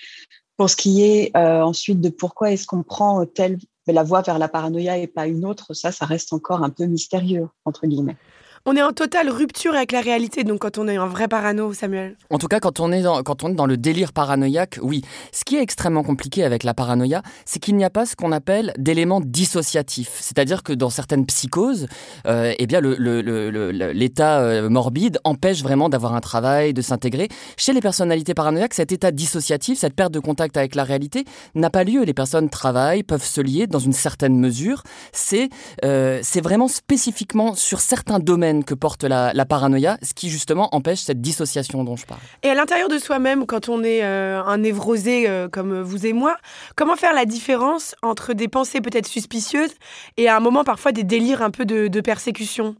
pour 0.56 0.70
ce 0.70 0.76
qui 0.76 1.02
est 1.02 1.36
ensuite 1.36 2.00
de 2.00 2.08
pourquoi 2.08 2.52
est-ce 2.52 2.66
qu'on 2.66 2.82
prend 2.82 3.24
telle 3.26 3.58
la 3.86 4.02
voie 4.02 4.22
vers 4.22 4.38
la 4.38 4.48
paranoïa 4.48 4.98
et 4.98 5.06
pas 5.06 5.26
une 5.26 5.44
autre, 5.44 5.74
ça, 5.74 5.92
ça 5.92 6.06
reste 6.06 6.32
encore 6.32 6.62
un 6.62 6.70
peu 6.70 6.84
mystérieux 6.84 7.48
entre 7.64 7.86
guillemets 7.86 8.16
on 8.64 8.76
est 8.76 8.82
en 8.82 8.92
totale 8.92 9.28
rupture 9.28 9.74
avec 9.74 9.90
la 9.90 10.00
réalité, 10.00 10.44
donc 10.44 10.60
quand 10.60 10.78
on 10.78 10.86
est 10.86 10.96
un 10.96 11.06
vrai 11.06 11.26
parano, 11.26 11.72
Samuel. 11.72 12.16
En 12.30 12.38
tout 12.38 12.46
cas, 12.46 12.60
quand 12.60 12.78
on 12.78 12.92
est 12.92 13.02
dans, 13.02 13.66
le 13.66 13.76
délire 13.76 14.12
paranoïaque, 14.12 14.78
oui. 14.82 15.02
Ce 15.32 15.44
qui 15.44 15.56
est 15.56 15.62
extrêmement 15.62 16.04
compliqué 16.04 16.44
avec 16.44 16.62
la 16.62 16.72
paranoïa, 16.72 17.22
c'est 17.44 17.58
qu'il 17.58 17.74
n'y 17.74 17.84
a 17.84 17.90
pas 17.90 18.06
ce 18.06 18.14
qu'on 18.14 18.30
appelle 18.30 18.72
d'éléments 18.78 19.20
dissociatifs. 19.20 20.16
C'est-à-dire 20.20 20.62
que 20.62 20.72
dans 20.72 20.90
certaines 20.90 21.26
psychoses, 21.26 21.88
euh, 22.26 22.54
eh 22.56 22.66
bien, 22.66 22.80
l'état 22.80 24.40
euh, 24.40 24.68
morbide 24.68 25.18
empêche 25.24 25.62
vraiment 25.62 25.88
d'avoir 25.88 26.14
un 26.14 26.20
travail, 26.20 26.72
de 26.72 26.82
s'intégrer. 26.82 27.28
Chez 27.56 27.72
les 27.72 27.80
personnalités 27.80 28.34
paranoïaques, 28.34 28.74
cet 28.74 28.92
état 28.92 29.10
dissociatif, 29.10 29.78
cette 29.80 29.94
perte 29.94 30.12
de 30.12 30.20
contact 30.20 30.56
avec 30.56 30.76
la 30.76 30.84
réalité, 30.84 31.24
n'a 31.56 31.70
pas 31.70 31.82
lieu. 31.82 32.04
Les 32.04 32.14
personnes 32.14 32.48
travaillent, 32.48 33.02
peuvent 33.02 33.24
se 33.24 33.40
lier 33.40 33.66
dans 33.66 33.80
une 33.80 33.92
certaine 33.92 34.38
mesure. 34.38 34.84
C'est 35.10 35.48
euh, 35.84 36.20
c'est 36.22 36.40
vraiment 36.40 36.68
spécifiquement 36.68 37.54
sur 37.54 37.80
certains 37.80 38.20
domaines 38.20 38.51
que 38.60 38.74
porte 38.74 39.04
la, 39.04 39.44
paranoïa, 39.46 39.98
ce 40.02 40.14
qui 40.14 40.28
justement 40.28 40.74
empêche 40.74 41.00
cette 41.00 41.20
dissociation 41.20 41.84
dont 41.84 41.96
je 41.96 42.06
parle. 42.06 42.20
Et 42.42 42.50
à 42.50 42.54
l'intérieur 42.54 42.88
de 42.88 42.98
soi-même, 42.98 43.46
quand 43.46 43.68
on 43.68 43.82
est 43.82 44.04
euh, 44.04 44.42
un 44.44 44.58
névrosé 44.58 45.28
euh, 45.28 45.48
comme 45.48 45.80
vous 45.80 46.06
et 46.06 46.12
moi, 46.12 46.36
comment 46.76 46.96
faire 46.96 47.14
la 47.14 47.24
différence 47.24 47.94
entre 48.02 48.34
des 48.34 48.48
pensées 48.48 48.80
peut-être 48.80 49.06
suspicieuses 49.06 49.72
et 50.16 50.28
à 50.28 50.36
un 50.36 50.40
moment 50.40 50.64
parfois 50.64 50.92
des 50.92 51.04
délires 51.04 51.42
un 51.42 51.50
peu 51.50 51.64
de 51.64 52.00
persécution? 52.00 52.76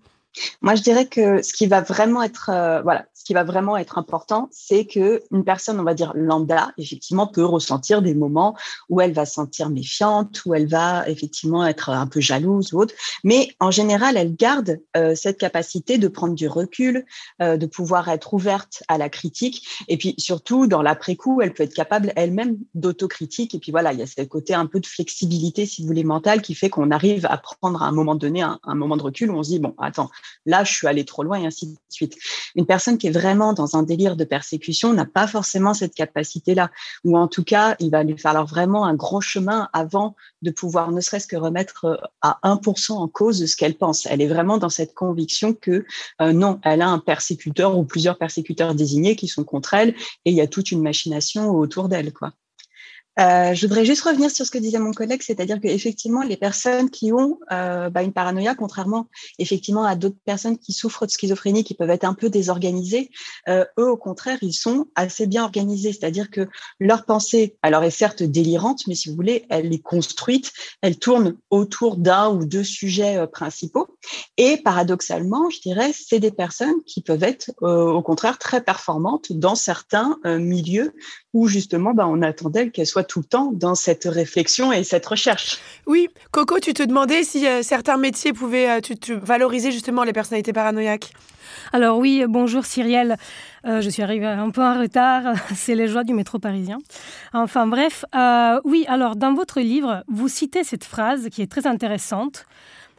Moi, 0.63 0.75
je 0.75 0.83
dirais 0.83 1.07
que 1.07 1.43
ce 1.43 1.53
qui 1.53 1.67
va 1.67 1.81
vraiment 1.81 2.23
être, 2.23 2.51
euh, 2.51 2.81
voilà, 2.83 3.05
ce 3.15 3.25
qui 3.25 3.35
va 3.35 3.45
vraiment 3.45 3.77
être 3.77 3.99
important, 3.99 4.49
c'est 4.51 4.87
que 4.87 5.23
une 5.31 5.45
personne, 5.45 5.79
on 5.79 5.85
va 5.85 5.95
dire 5.95 6.13
lambda, 6.15 6.73
effectivement, 6.79 7.27
peut 7.27 7.45
ressentir 7.45 8.03
des 8.03 8.15
moments 8.15 8.57
où 8.89 9.01
elle 9.01 9.13
va 9.13 9.27
se 9.27 9.35
sentir 9.35 9.69
méfiante, 9.69 10.45
où 10.47 10.55
elle 10.55 10.67
va 10.67 11.09
effectivement 11.09 11.67
être 11.67 11.91
un 11.91 12.07
peu 12.07 12.21
jalouse 12.21 12.73
ou 12.73 12.81
autre. 12.81 12.95
Mais 13.25 13.49
en 13.61 13.71
général, 13.71 14.17
elle 14.17 14.35
garde 14.35 14.81
euh, 14.97 15.15
cette 15.15 15.39
capacité 15.39 15.99
de 15.99 16.09
prendre 16.09 16.35
du 16.35 16.49
recul, 16.49 17.05
euh, 17.43 17.57
de 17.57 17.67
pouvoir 17.67 18.09
être 18.09 18.33
ouverte 18.33 18.83
à 18.89 18.99
la 18.99 19.09
critique. 19.09 19.67
Et 19.89 19.99
puis 19.99 20.15
surtout, 20.19 20.67
dans 20.67 20.83
l'après-coup, 20.83 21.43
elle 21.43 21.53
peut 21.53 21.65
être 21.65 21.75
capable 21.75 22.13
elle-même 22.17 22.57
d'autocritique. 22.75 23.55
Et 23.55 23.59
puis 23.59 23.71
voilà, 23.71 23.93
il 23.93 23.99
y 23.99 24.03
a 24.03 24.07
ce 24.07 24.23
côté 24.23 24.55
un 24.55 24.67
peu 24.67 24.81
de 24.81 24.87
flexibilité, 24.87 25.67
si 25.67 25.83
vous 25.83 25.89
voulez, 25.89 26.05
mentale, 26.05 26.41
qui 26.41 26.55
fait 26.55 26.71
qu'on 26.71 26.91
arrive 26.91 27.27
à 27.27 27.37
prendre 27.37 27.83
à 27.83 27.87
un 27.87 27.93
moment 27.93 28.15
donné 28.15 28.43
un, 28.43 28.59
un 28.65 28.75
moment 28.75 28.97
de 28.97 29.03
recul 29.03 29.31
où 29.31 29.37
on 29.37 29.43
se 29.43 29.51
dit 29.51 29.59
bon, 29.59 29.75
attends 29.79 30.11
là, 30.47 30.65
je 30.65 30.73
suis 30.73 30.87
allé 30.87 31.05
trop 31.05 31.23
loin 31.23 31.41
et 31.41 31.47
ainsi 31.47 31.67
de 31.67 31.77
suite. 31.89 32.17
Une 32.55 32.67
personne 32.67 32.99
qui 32.99 33.07
est 33.07 33.13
vraiment 33.13 33.53
dans 33.53 33.77
un 33.77 33.83
délire 33.83 34.17
de 34.17 34.25
persécution 34.25 34.93
n'a 34.93 35.07
pas 35.07 35.27
forcément 35.27 35.75
cette 35.75 35.95
capacité-là, 35.95 36.71
ou 37.05 37.17
en 37.17 37.29
tout 37.29 37.45
cas, 37.45 37.77
il 37.79 37.91
va 37.91 38.03
lui 38.03 38.19
falloir 38.19 38.47
vraiment 38.47 38.85
un 38.85 38.95
grand 38.95 39.21
chemin 39.21 39.69
avant 39.73 40.17
de 40.43 40.51
pouvoir 40.51 40.93
ne 40.93 41.01
serait-ce 41.01 41.27
que 41.27 41.37
remettre 41.37 41.85
euh, 41.85 41.97
à 42.21 42.39
1% 42.45 42.93
en 42.93 43.09
cause 43.09 43.45
ce 43.47 43.57
qu'elle 43.57 43.77
pense. 43.77 44.07
Elle 44.07 44.21
est 44.21 44.27
vraiment 44.27 44.59
dans 44.59 44.69
cette 44.69 44.95
conviction 44.95 45.55
que 45.55 45.85
euh, 46.21 46.33
non, 46.33 46.61
elle 46.65 46.83
a 46.83 46.89
un 46.89 46.99
persécuteur 46.99 47.77
ou 47.77 47.85
plusieurs 47.85 48.19
persécuteurs 48.19 48.75
désignés 48.75 49.17
qui 49.17 49.29
sont 49.29 49.45
contre 49.45 49.75
elle 49.75 49.91
et 50.25 50.31
il 50.31 50.35
y 50.35 50.41
a 50.41 50.47
toute 50.47 50.71
une 50.71 50.83
machination 50.83 51.51
autour 51.51 51.89
d'elle, 51.89 52.13
quoi. 52.13 52.33
Euh, 53.21 53.53
je 53.53 53.67
voudrais 53.67 53.85
juste 53.85 54.03
revenir 54.03 54.31
sur 54.31 54.47
ce 54.47 54.51
que 54.51 54.59
disait 54.59 54.79
mon 54.79 54.93
collègue, 54.93 55.23
c'est-à-dire 55.23 55.61
qu'effectivement, 55.61 56.23
les 56.23 56.39
personnes 56.39 56.89
qui 56.89 57.13
ont 57.13 57.39
euh, 57.53 57.91
bah, 57.91 58.03
une 58.03 58.13
paranoïa, 58.13 58.55
contrairement 58.55 59.09
effectivement 59.39 59.85
à 59.85 59.97
d'autres 59.97 60.17
personnes 60.25 60.57
qui 60.57 60.73
souffrent 60.73 61.07
de 61.07 61.11
schizophrénie, 61.11 61.63
qui 61.63 61.75
peuvent 61.75 61.91
être 61.91 62.05
un 62.05 62.15
peu 62.15 62.31
désorganisées, 62.31 63.11
euh, 63.49 63.67
eux, 63.79 63.91
au 63.91 63.99
contraire, 63.99 64.39
ils 64.41 64.55
sont 64.55 64.87
assez 64.95 65.27
bien 65.27 65.45
organisés. 65.45 65.93
C'est-à-dire 65.93 66.31
que 66.31 66.49
leur 66.81 67.05
pensée, 67.05 67.57
alors 67.63 67.85
est 67.85 67.91
certes 67.91 68.23
délirante, 68.23 68.87
mais 68.87 68.95
si 68.95 69.11
vous 69.11 69.17
voulez, 69.17 69.45
elle 69.51 69.73
est 69.73 69.83
construite, 69.83 70.53
elle 70.81 70.99
tourne 70.99 71.37
autour 71.51 71.97
d'un 71.97 72.31
ou 72.31 72.47
deux 72.47 72.65
sujets 72.65 73.27
principaux. 73.27 73.99
Et 74.39 74.57
paradoxalement, 74.57 75.51
je 75.51 75.61
dirais, 75.61 75.93
c'est 75.93 76.21
des 76.21 76.31
personnes 76.31 76.83
qui 76.87 77.03
peuvent 77.03 77.23
être 77.23 77.53
au 77.61 78.03
contraire 78.03 78.39
très 78.39 78.63
performantes 78.63 79.33
dans 79.33 79.55
certains 79.55 80.19
milieux 80.25 80.95
où 81.35 81.49
justement, 81.49 81.95
bah, 81.95 82.07
on 82.07 82.21
attendait 82.23 82.71
qu'elles 82.71 82.87
soient 82.87 83.05
tout 83.05 83.21
le 83.21 83.25
temps 83.25 83.53
dans 83.53 83.75
cette 83.75 84.05
réflexion 84.05 84.73
et 84.73 84.85
cette 84.85 85.07
recherche. 85.07 85.59
Oui, 85.87 86.09
Coco, 86.31 86.59
tu 86.61 86.75
te 86.75 86.83
demandais 86.83 87.25
si 87.25 87.47
euh, 87.47 87.63
certains 87.63 87.97
métiers 87.97 88.33
pouvaient 88.33 88.71
euh, 88.71 88.81
tu, 88.81 89.15
valoriser 89.15 89.73
justement 89.73 90.05
les 90.05 90.13
personnalités 90.13 90.53
paranoïaques. 90.53 91.13
Alors 91.73 91.99
oui, 91.99 92.25
bonjour 92.29 92.67
Cyrielle. 92.67 93.17
Euh, 93.65 93.81
je 93.81 93.89
suis 93.89 94.03
arrivée 94.03 94.27
un 94.27 94.51
peu 94.51 94.63
en 94.63 94.79
retard. 94.79 95.35
C'est 95.55 95.75
les 95.75 95.89
joies 95.89 96.05
du 96.05 96.13
métro 96.13 96.39
parisien. 96.39 96.79
Enfin 97.33 97.67
bref, 97.67 98.05
oui. 98.65 98.85
Alors 98.89 99.17
dans 99.17 99.33
votre 99.33 99.61
livre, 99.61 100.05
vous 100.09 100.29
citez 100.29 100.65
cette 100.65 100.85
phrase 100.85 101.29
qui 101.31 101.41
est 101.41 101.51
très 101.51 101.67
intéressante. 101.67 102.45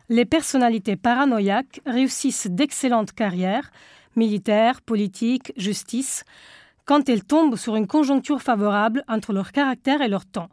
Les 0.09 0.25
personnalités 0.25 0.95
paranoïaques 0.95 1.81
réussissent 1.85 2.47
d'excellentes 2.47 3.13
carrières, 3.13 3.71
militaires, 4.15 4.81
politiques, 4.81 5.53
justice 5.55 6.23
quand 6.85 7.09
elles 7.09 7.23
tombent 7.23 7.55
sur 7.55 7.75
une 7.75 7.87
conjoncture 7.87 8.41
favorable 8.41 9.03
entre 9.07 9.33
leur 9.33 9.51
caractère 9.51 10.01
et 10.01 10.07
leur 10.07 10.25
temps. 10.25 10.49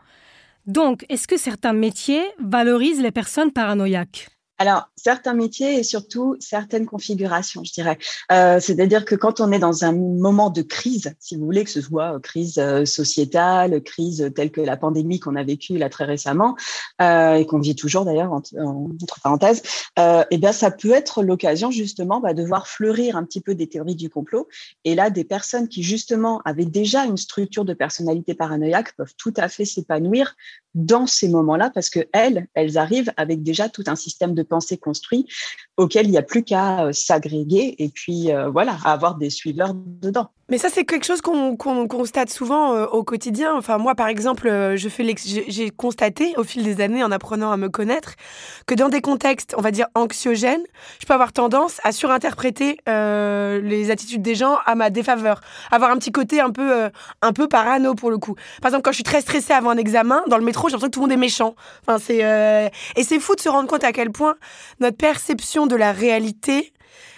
Donc, 0.66 1.04
est-ce 1.08 1.26
que 1.26 1.36
certains 1.36 1.72
métiers 1.72 2.24
valorisent 2.38 3.02
les 3.02 3.10
personnes 3.10 3.52
paranoïaques? 3.52 4.28
Alors, 4.60 4.90
certains 4.94 5.32
métiers 5.32 5.78
et 5.78 5.82
surtout 5.82 6.36
certaines 6.38 6.84
configurations, 6.84 7.64
je 7.64 7.72
dirais. 7.72 7.96
Euh, 8.30 8.60
C'est-à-dire 8.60 9.06
que 9.06 9.14
quand 9.14 9.40
on 9.40 9.52
est 9.52 9.58
dans 9.58 9.86
un 9.86 9.92
moment 9.92 10.50
de 10.50 10.60
crise, 10.60 11.14
si 11.18 11.36
vous 11.36 11.46
voulez, 11.46 11.64
que 11.64 11.70
ce 11.70 11.80
soit 11.80 12.16
euh, 12.16 12.18
crise 12.18 12.58
euh, 12.58 12.84
sociétale, 12.84 13.82
crise 13.82 14.30
telle 14.36 14.50
que 14.50 14.60
la 14.60 14.76
pandémie 14.76 15.18
qu'on 15.18 15.34
a 15.34 15.44
vécue 15.44 15.78
là 15.78 15.88
très 15.88 16.04
récemment 16.04 16.56
et 17.00 17.46
qu'on 17.48 17.58
vit 17.58 17.74
toujours 17.74 18.04
d'ailleurs 18.04 18.34
entre, 18.34 18.50
entre, 18.58 19.20
parenthèses, 19.22 19.62
euh, 19.98 20.20
et 20.24 20.34
eh 20.34 20.38
bien 20.38 20.52
ça 20.52 20.70
peut 20.70 20.90
être 20.90 21.22
l'occasion 21.22 21.70
justement 21.70 22.20
bah, 22.20 22.34
de 22.34 22.44
voir 22.44 22.68
fleurir 22.68 23.16
un 23.16 23.24
petit 23.24 23.40
peu 23.40 23.54
des 23.54 23.66
théories 23.66 23.96
du 23.96 24.10
complot. 24.10 24.46
Et 24.84 24.94
là, 24.94 25.08
des 25.08 25.24
personnes 25.24 25.68
qui 25.68 25.82
justement 25.82 26.42
avaient 26.44 26.66
déjà 26.66 27.06
une 27.06 27.16
structure 27.16 27.64
de 27.64 27.72
personnalité 27.72 28.34
paranoïaque 28.34 28.94
peuvent 28.94 29.14
tout 29.16 29.32
à 29.38 29.48
fait 29.48 29.64
s'épanouir 29.64 30.36
dans 30.74 31.06
ces 31.06 31.28
moments-là 31.28 31.70
parce 31.70 31.90
que 31.90 32.00
elles, 32.12 32.46
elles 32.54 32.76
arrivent 32.76 33.12
avec 33.16 33.42
déjà 33.42 33.70
tout 33.70 33.84
un 33.86 33.96
système 33.96 34.34
de 34.34 34.42
pensée 34.50 34.76
construit 34.76 35.26
auquel 35.80 36.06
il 36.06 36.10
n'y 36.10 36.18
a 36.18 36.22
plus 36.22 36.42
qu'à 36.42 36.84
euh, 36.84 36.92
s'agréger 36.92 37.82
et 37.82 37.88
puis 37.88 38.30
euh, 38.30 38.50
voilà, 38.50 38.76
avoir 38.84 39.14
des 39.16 39.30
suiveurs 39.30 39.72
dedans. 39.74 40.28
Mais 40.50 40.58
ça, 40.58 40.68
c'est 40.68 40.84
quelque 40.84 41.06
chose 41.06 41.20
qu'on 41.22 41.56
constate 41.56 42.28
souvent 42.28 42.74
euh, 42.74 42.84
au 42.86 43.04
quotidien. 43.04 43.54
Enfin, 43.56 43.78
moi, 43.78 43.94
par 43.94 44.08
exemple, 44.08 44.48
je 44.74 44.88
fais 44.88 45.06
j'ai 45.46 45.70
constaté 45.70 46.34
au 46.36 46.42
fil 46.42 46.64
des 46.64 46.80
années, 46.80 47.04
en 47.04 47.12
apprenant 47.12 47.52
à 47.52 47.56
me 47.56 47.68
connaître, 47.68 48.16
que 48.66 48.74
dans 48.74 48.88
des 48.88 49.00
contextes, 49.00 49.54
on 49.56 49.60
va 49.60 49.70
dire 49.70 49.86
anxiogènes, 49.94 50.64
je 51.00 51.06
peux 51.06 51.14
avoir 51.14 51.32
tendance 51.32 51.80
à 51.84 51.92
surinterpréter 51.92 52.78
les 52.88 53.90
attitudes 53.92 54.22
des 54.22 54.34
gens 54.34 54.58
à 54.66 54.74
ma 54.74 54.90
défaveur, 54.90 55.40
avoir 55.70 55.92
un 55.92 55.98
petit 55.98 56.10
côté 56.10 56.40
un 56.40 56.50
peu, 56.50 56.90
un 57.22 57.32
peu 57.32 57.46
parano 57.46 57.94
pour 57.94 58.10
le 58.10 58.18
coup. 58.18 58.34
Par 58.60 58.70
exemple, 58.70 58.82
quand 58.82 58.90
je 58.90 58.96
suis 58.96 59.04
très 59.04 59.20
stressée 59.20 59.52
avant 59.52 59.70
un 59.70 59.76
examen, 59.76 60.24
dans 60.26 60.36
le 60.36 60.44
métro, 60.44 60.68
j'ai 60.68 60.72
l'impression 60.72 60.88
que 60.88 60.94
tout 60.94 61.00
le 61.00 61.06
monde 61.06 61.12
est 61.12 61.16
méchant. 61.16 61.54
Enfin, 61.86 61.98
c'est 62.04 62.72
et 62.96 63.04
c'est 63.04 63.20
fou 63.20 63.36
de 63.36 63.40
se 63.40 63.48
rendre 63.48 63.68
compte 63.68 63.84
à 63.84 63.92
quel 63.92 64.10
point 64.10 64.34
notre 64.80 64.96
perception 64.96 65.68
de 65.70 65.76
la 65.76 65.92
réalité 65.92 66.72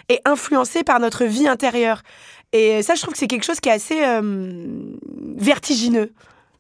est 0.09 0.21
influencée 0.25 0.85
par 0.85 1.01
notre 1.01 1.25
vie 1.25 1.49
intérieure. 1.49 2.03
Et 2.53 2.83
ça, 2.83 2.95
je 2.95 3.01
trouve 3.03 3.15
que 3.15 3.19
c'est 3.19 3.27
quelque 3.27 3.45
chose 3.45 3.61
qui 3.61 3.69
est 3.69 3.73
assez 3.73 4.05
euh, 4.05 4.21
vertigineux. 5.37 6.13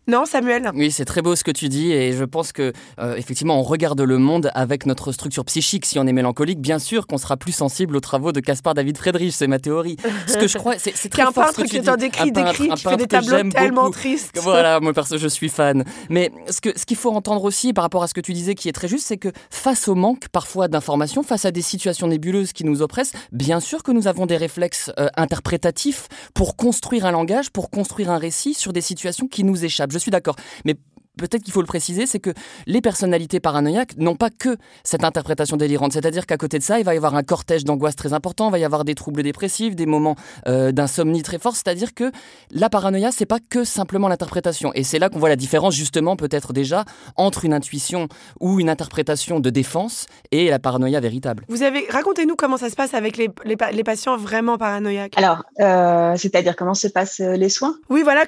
Non, 0.08 0.24
Samuel 0.26 0.68
Oui, 0.74 0.90
c'est 0.90 1.04
très 1.04 1.22
beau 1.22 1.36
ce 1.36 1.44
que 1.44 1.52
tu 1.52 1.68
dis 1.68 1.92
et 1.92 2.12
je 2.12 2.24
pense 2.24 2.50
que 2.50 2.72
euh, 2.98 3.14
effectivement 3.14 3.60
on 3.60 3.62
regarde 3.62 4.00
le 4.00 4.18
monde 4.18 4.50
avec 4.52 4.84
notre 4.84 5.12
structure 5.12 5.44
psychique. 5.44 5.86
Si 5.86 5.96
on 6.00 6.06
est 6.08 6.12
mélancolique, 6.12 6.60
bien 6.60 6.80
sûr 6.80 7.06
qu'on 7.06 7.18
sera 7.18 7.36
plus 7.36 7.52
sensible 7.52 7.94
aux 7.94 8.00
travaux 8.00 8.32
de 8.32 8.40
Caspar 8.40 8.74
David 8.74 8.98
Friedrich, 8.98 9.32
c'est 9.32 9.46
ma 9.46 9.60
théorie. 9.60 9.96
Ce 10.26 10.36
que 10.36 10.48
je 10.48 10.58
crois, 10.58 10.74
c'est 10.78 11.08
très 11.08 11.22
fort. 11.22 11.44
un 11.44 11.46
peintre 11.46 11.62
qui 11.62 11.80
t'en 11.80 11.94
décrit, 11.94 12.32
décrit, 12.32 12.68
qui 12.70 12.82
fait 12.82 12.96
des 12.96 13.06
tableaux 13.06 13.48
tellement 13.50 13.90
tristes. 13.90 14.40
Voilà, 14.42 14.80
moi 14.80 14.92
perso, 14.92 15.18
je 15.18 15.28
suis 15.28 15.48
fan. 15.48 15.84
Mais 16.10 16.32
ce 16.50 16.60
que 16.60 16.76
ce 16.76 16.84
qu'il 16.84 16.96
faut 16.96 17.12
entendre 17.12 17.44
aussi 17.44 17.72
par 17.72 17.84
rapport 17.84 18.02
à 18.02 18.08
ce 18.08 18.14
que 18.14 18.20
tu 18.20 18.32
disais, 18.32 18.56
qui 18.56 18.68
est 18.68 18.72
très 18.72 18.88
juste, 18.88 19.06
c'est 19.06 19.18
que 19.18 19.28
face 19.50 19.86
au 19.86 19.94
manque 19.94 20.28
parfois 20.30 20.66
d'informations, 20.66 21.22
face 21.22 21.44
à 21.44 21.52
des 21.52 21.62
situations 21.62 22.08
nébuleuses 22.08 22.52
qui 22.52 22.64
nous 22.64 22.82
oppressent, 22.82 23.12
bien 23.30 23.60
sûr 23.60 23.84
que 23.84 23.92
nous 23.92 24.08
avons 24.08 24.26
des 24.26 24.36
réflexes 24.36 24.90
euh, 24.98 25.06
interprétatifs 25.16 26.08
pour 26.34 26.56
construire 26.56 27.06
un 27.06 27.12
langage, 27.12 27.50
pour 27.50 27.70
construire 27.70 28.10
un 28.10 28.18
récit 28.18 28.54
sur 28.54 28.72
des 28.72 28.80
situations 28.80 29.28
qui 29.28 29.44
nous 29.44 29.64
échappent 29.64 29.91
je 29.92 29.98
suis 29.98 30.10
d'accord. 30.10 30.36
Mais 30.64 30.74
peut-être 31.18 31.42
qu'il 31.42 31.52
faut 31.52 31.60
le 31.60 31.66
préciser, 31.66 32.06
c'est 32.06 32.20
que 32.20 32.30
les 32.66 32.80
personnalités 32.80 33.40
paranoïaques 33.40 33.96
n'ont 33.98 34.16
pas 34.16 34.30
que 34.30 34.56
cette 34.84 35.04
interprétation 35.04 35.56
délirante. 35.56 35.92
C'est-à-dire 35.92 36.26
qu'à 36.26 36.36
côté 36.36 36.58
de 36.58 36.62
ça, 36.62 36.78
il 36.78 36.84
va 36.84 36.94
y 36.94 36.96
avoir 36.96 37.14
un 37.14 37.22
cortège 37.22 37.64
d'angoisse 37.64 37.96
très 37.96 38.12
important, 38.12 38.48
il 38.48 38.52
va 38.52 38.58
y 38.58 38.64
avoir 38.64 38.84
des 38.84 38.94
troubles 38.94 39.22
dépressifs, 39.22 39.76
des 39.76 39.86
moments 39.86 40.16
euh, 40.46 40.72
d'insomnie 40.72 41.22
très 41.22 41.38
forts. 41.38 41.54
C'est-à-dire 41.56 41.94
que 41.94 42.10
la 42.50 42.70
paranoïa, 42.70 43.10
c'est 43.12 43.26
pas 43.26 43.38
que 43.40 43.64
simplement 43.64 44.08
l'interprétation. 44.08 44.72
Et 44.74 44.84
c'est 44.84 44.98
là 44.98 45.08
qu'on 45.08 45.18
voit 45.18 45.28
la 45.28 45.36
différence, 45.36 45.74
justement, 45.74 46.16
peut-être 46.16 46.52
déjà, 46.52 46.84
entre 47.16 47.44
une 47.44 47.52
intuition 47.52 48.08
ou 48.40 48.60
une 48.60 48.70
interprétation 48.70 49.40
de 49.40 49.50
défense 49.50 50.06
et 50.30 50.48
la 50.48 50.58
paranoïa 50.58 51.00
véritable. 51.00 51.44
Vous 51.48 51.62
avez 51.62 51.86
racontez-nous 51.90 52.36
comment 52.36 52.56
ça 52.56 52.70
se 52.70 52.76
passe 52.76 52.94
avec 52.94 53.16
les, 53.16 53.28
les, 53.44 53.84
patients 53.84 54.16
vraiment 54.16 54.58
paranoïaques. 54.58 55.14
Alors, 55.16 55.42
euh, 55.60 56.14
c'est-à-dire 56.16 56.56
comment 56.56 56.74
se 56.74 56.88
passent 56.88 57.20
euh, 57.20 57.36
les 57.36 57.48
soins? 57.48 57.74
Oui, 57.90 58.02
voilà, 58.02 58.24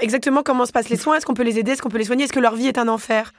exactement 0.00 0.42
comment 0.42 0.66
se 0.66 0.72
passent 0.72 0.88
les 0.88 0.96
soins. 0.96 1.16
Est-ce 1.16 1.24
qu'on 1.24 1.34
peut 1.34 1.44
les 1.44 1.58
aider? 1.58 1.72
Est-ce 1.72 1.82
qu'on 1.82 1.88
peut 1.88 1.98
les 1.98 2.04
soigner? 2.04 2.25
Que 2.32 2.40
leur 2.40 2.54
vie 2.54 2.66
est 2.66 2.78
un 2.78 2.88
enfer 2.88 3.32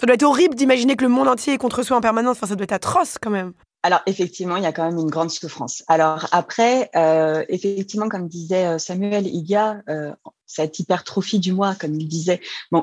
Ça 0.00 0.06
doit 0.06 0.14
être 0.14 0.22
horrible 0.22 0.54
d'imaginer 0.54 0.96
que 0.96 1.04
le 1.04 1.10
monde 1.10 1.28
entier 1.28 1.54
est 1.54 1.58
contre 1.58 1.82
soi 1.82 1.96
en 1.96 2.00
permanence. 2.00 2.36
Enfin, 2.36 2.46
ça 2.46 2.56
doit 2.56 2.64
être 2.64 2.72
atroce 2.72 3.16
quand 3.20 3.30
même. 3.30 3.52
Alors 3.84 4.00
effectivement, 4.06 4.56
il 4.56 4.62
y 4.62 4.66
a 4.66 4.72
quand 4.72 4.88
même 4.88 4.98
une 4.98 5.10
grande 5.10 5.30
souffrance. 5.30 5.84
Alors 5.88 6.26
après, 6.32 6.90
euh, 6.96 7.44
effectivement, 7.50 8.08
comme 8.08 8.28
disait 8.28 8.64
euh, 8.64 8.78
Samuel, 8.78 9.26
il 9.26 9.44
y 9.46 9.56
a 9.56 9.82
euh, 9.90 10.10
cette 10.54 10.78
hypertrophie 10.78 11.38
du 11.38 11.52
moi, 11.52 11.74
comme 11.74 11.94
il 11.94 12.08
disait, 12.08 12.40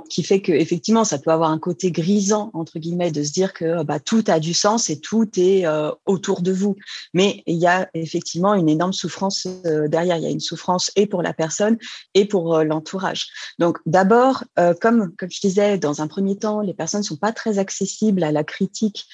qui 0.10 0.24
fait 0.24 0.42
que 0.42 0.52
effectivement, 0.52 1.04
ça 1.04 1.20
peut 1.20 1.32
avoir 1.32 1.52
un 1.52 1.60
côté 1.60 1.92
grisant 1.92 2.52
entre 2.54 2.80
guillemets 2.80 3.12
de 3.12 3.24
se 3.24 3.32
dire 3.32 3.54
que 3.54 3.84
bah, 3.84 4.00
tout 4.00 4.24
a 4.28 4.40
du 4.40 4.54
sens 4.54 4.90
et 4.90 5.00
tout 5.00 5.28
est 5.38 5.66
euh, 5.66 5.92
autour 6.06 6.42
de 6.42 6.52
vous. 6.52 6.76
Mais 7.14 7.44
il 7.48 7.58
y 7.58 7.68
a 7.68 7.90
effectivement 7.94 8.54
une 8.54 8.70
énorme 8.70 8.94
souffrance 8.94 9.48
euh, 9.66 9.88
derrière. 9.88 10.18
Il 10.18 10.24
y 10.24 10.28
a 10.28 10.30
une 10.30 10.40
souffrance 10.40 10.92
et 10.96 11.06
pour 11.06 11.22
la 11.22 11.34
personne 11.34 11.78
et 12.14 12.26
pour 12.26 12.56
euh, 12.56 12.64
l'entourage. 12.64 13.28
Donc 13.60 13.80
d'abord, 13.86 14.44
comme 14.80 15.16
comme 15.16 15.32
je 15.32 15.42
disais, 15.42 15.78
dans 15.78 16.02
un 16.02 16.08
premier 16.08 16.38
temps, 16.38 16.62
les 16.62 16.74
personnes 16.74 17.04
sont 17.04 17.16
pas 17.16 17.32
très 17.32 17.58
accessibles 17.58 18.24
à 18.24 18.32
la 18.32 18.44
critique 18.44 19.08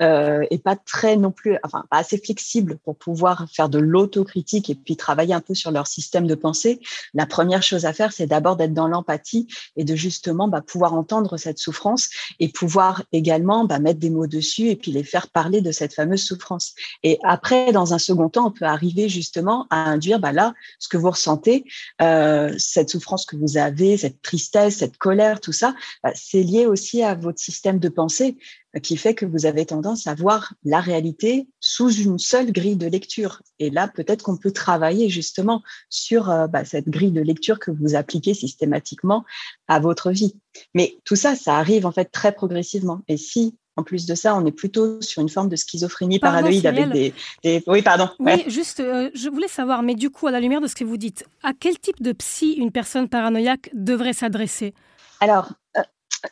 et 0.00 0.58
pas 0.58 0.76
très 0.76 1.16
non 1.16 1.30
plus, 1.30 1.58
enfin 1.62 1.84
pas 1.90 1.98
assez 1.98 2.18
flexibles 2.18 2.78
pour 2.84 2.96
pouvoir 2.96 3.46
faire 3.52 3.68
de 3.68 3.78
l'autocritique 3.78 4.70
et 4.70 4.74
puis 4.74 4.96
travailler 4.96 5.34
un 5.34 5.40
peu 5.40 5.54
sur 5.54 5.70
leur 5.70 5.86
système 5.86 6.26
de 6.26 6.34
pensée. 6.34 6.80
La 7.14 7.26
première 7.26 7.62
chose 7.62 7.84
à 7.84 7.92
faire, 7.92 8.03
c'est 8.12 8.26
d'abord 8.26 8.56
d'être 8.56 8.74
dans 8.74 8.88
l'empathie 8.88 9.46
et 9.76 9.84
de 9.84 9.94
justement 9.94 10.48
bah, 10.48 10.60
pouvoir 10.60 10.94
entendre 10.94 11.36
cette 11.36 11.58
souffrance 11.58 12.10
et 12.40 12.48
pouvoir 12.48 13.04
également 13.12 13.64
bah, 13.64 13.78
mettre 13.78 14.00
des 14.00 14.10
mots 14.10 14.26
dessus 14.26 14.68
et 14.68 14.76
puis 14.76 14.92
les 14.92 15.04
faire 15.04 15.28
parler 15.30 15.60
de 15.60 15.72
cette 15.72 15.94
fameuse 15.94 16.22
souffrance. 16.22 16.74
Et 17.02 17.18
après, 17.22 17.72
dans 17.72 17.94
un 17.94 17.98
second 17.98 18.28
temps, 18.28 18.48
on 18.48 18.50
peut 18.50 18.64
arriver 18.64 19.08
justement 19.08 19.66
à 19.70 19.76
induire, 19.76 20.20
bah, 20.20 20.32
là, 20.32 20.54
ce 20.78 20.88
que 20.88 20.96
vous 20.96 21.10
ressentez, 21.10 21.64
euh, 22.02 22.54
cette 22.58 22.90
souffrance 22.90 23.26
que 23.26 23.36
vous 23.36 23.56
avez, 23.56 23.96
cette 23.96 24.22
tristesse, 24.22 24.78
cette 24.78 24.98
colère, 24.98 25.40
tout 25.40 25.52
ça, 25.52 25.74
bah, 26.02 26.12
c'est 26.14 26.42
lié 26.42 26.66
aussi 26.66 27.02
à 27.02 27.14
votre 27.14 27.38
système 27.38 27.78
de 27.78 27.88
pensée 27.88 28.36
qui 28.82 28.96
fait 28.96 29.14
que 29.14 29.26
vous 29.26 29.46
avez 29.46 29.66
tendance 29.66 30.06
à 30.06 30.14
voir 30.14 30.54
la 30.64 30.80
réalité 30.80 31.48
sous 31.60 31.90
une 31.90 32.18
seule 32.18 32.52
grille 32.52 32.76
de 32.76 32.86
lecture. 32.86 33.42
Et 33.58 33.70
là, 33.70 33.88
peut-être 33.88 34.22
qu'on 34.22 34.36
peut 34.36 34.50
travailler 34.52 35.08
justement 35.08 35.62
sur 35.88 36.30
euh, 36.30 36.46
bah, 36.46 36.64
cette 36.64 36.88
grille 36.88 37.12
de 37.12 37.20
lecture 37.20 37.58
que 37.58 37.70
vous 37.70 37.94
appliquez 37.94 38.34
systématiquement 38.34 39.24
à 39.68 39.80
votre 39.80 40.10
vie. 40.10 40.36
Mais 40.74 40.98
tout 41.04 41.16
ça, 41.16 41.34
ça 41.34 41.56
arrive 41.56 41.86
en 41.86 41.92
fait 41.92 42.06
très 42.06 42.32
progressivement. 42.32 43.02
Et 43.08 43.16
si 43.16 43.56
en 43.76 43.82
plus 43.82 44.06
de 44.06 44.14
ça, 44.14 44.36
on 44.36 44.46
est 44.46 44.52
plutôt 44.52 45.00
sur 45.02 45.20
une 45.20 45.28
forme 45.28 45.48
de 45.48 45.56
schizophrénie 45.56 46.20
paranoïde 46.20 46.66
avec 46.66 46.90
des, 46.90 47.62
Oui, 47.66 47.82
pardon. 47.82 48.08
Oui, 48.20 48.44
juste, 48.46 48.80
euh, 48.80 49.10
je 49.14 49.28
voulais 49.28 49.48
savoir, 49.48 49.82
mais 49.82 49.96
du 49.96 50.10
coup, 50.10 50.28
à 50.28 50.30
la 50.30 50.40
lumière 50.40 50.60
de 50.60 50.68
ce 50.68 50.76
que 50.76 50.84
vous 50.84 50.96
dites, 50.96 51.24
à 51.42 51.52
quel 51.58 51.78
type 51.78 52.00
de 52.00 52.12
psy 52.12 52.52
une 52.52 52.70
personne 52.70 53.08
paranoïaque 53.08 53.70
devrait 53.72 54.12
s'adresser? 54.12 54.74
Alors, 55.20 55.52
euh, 55.76 55.82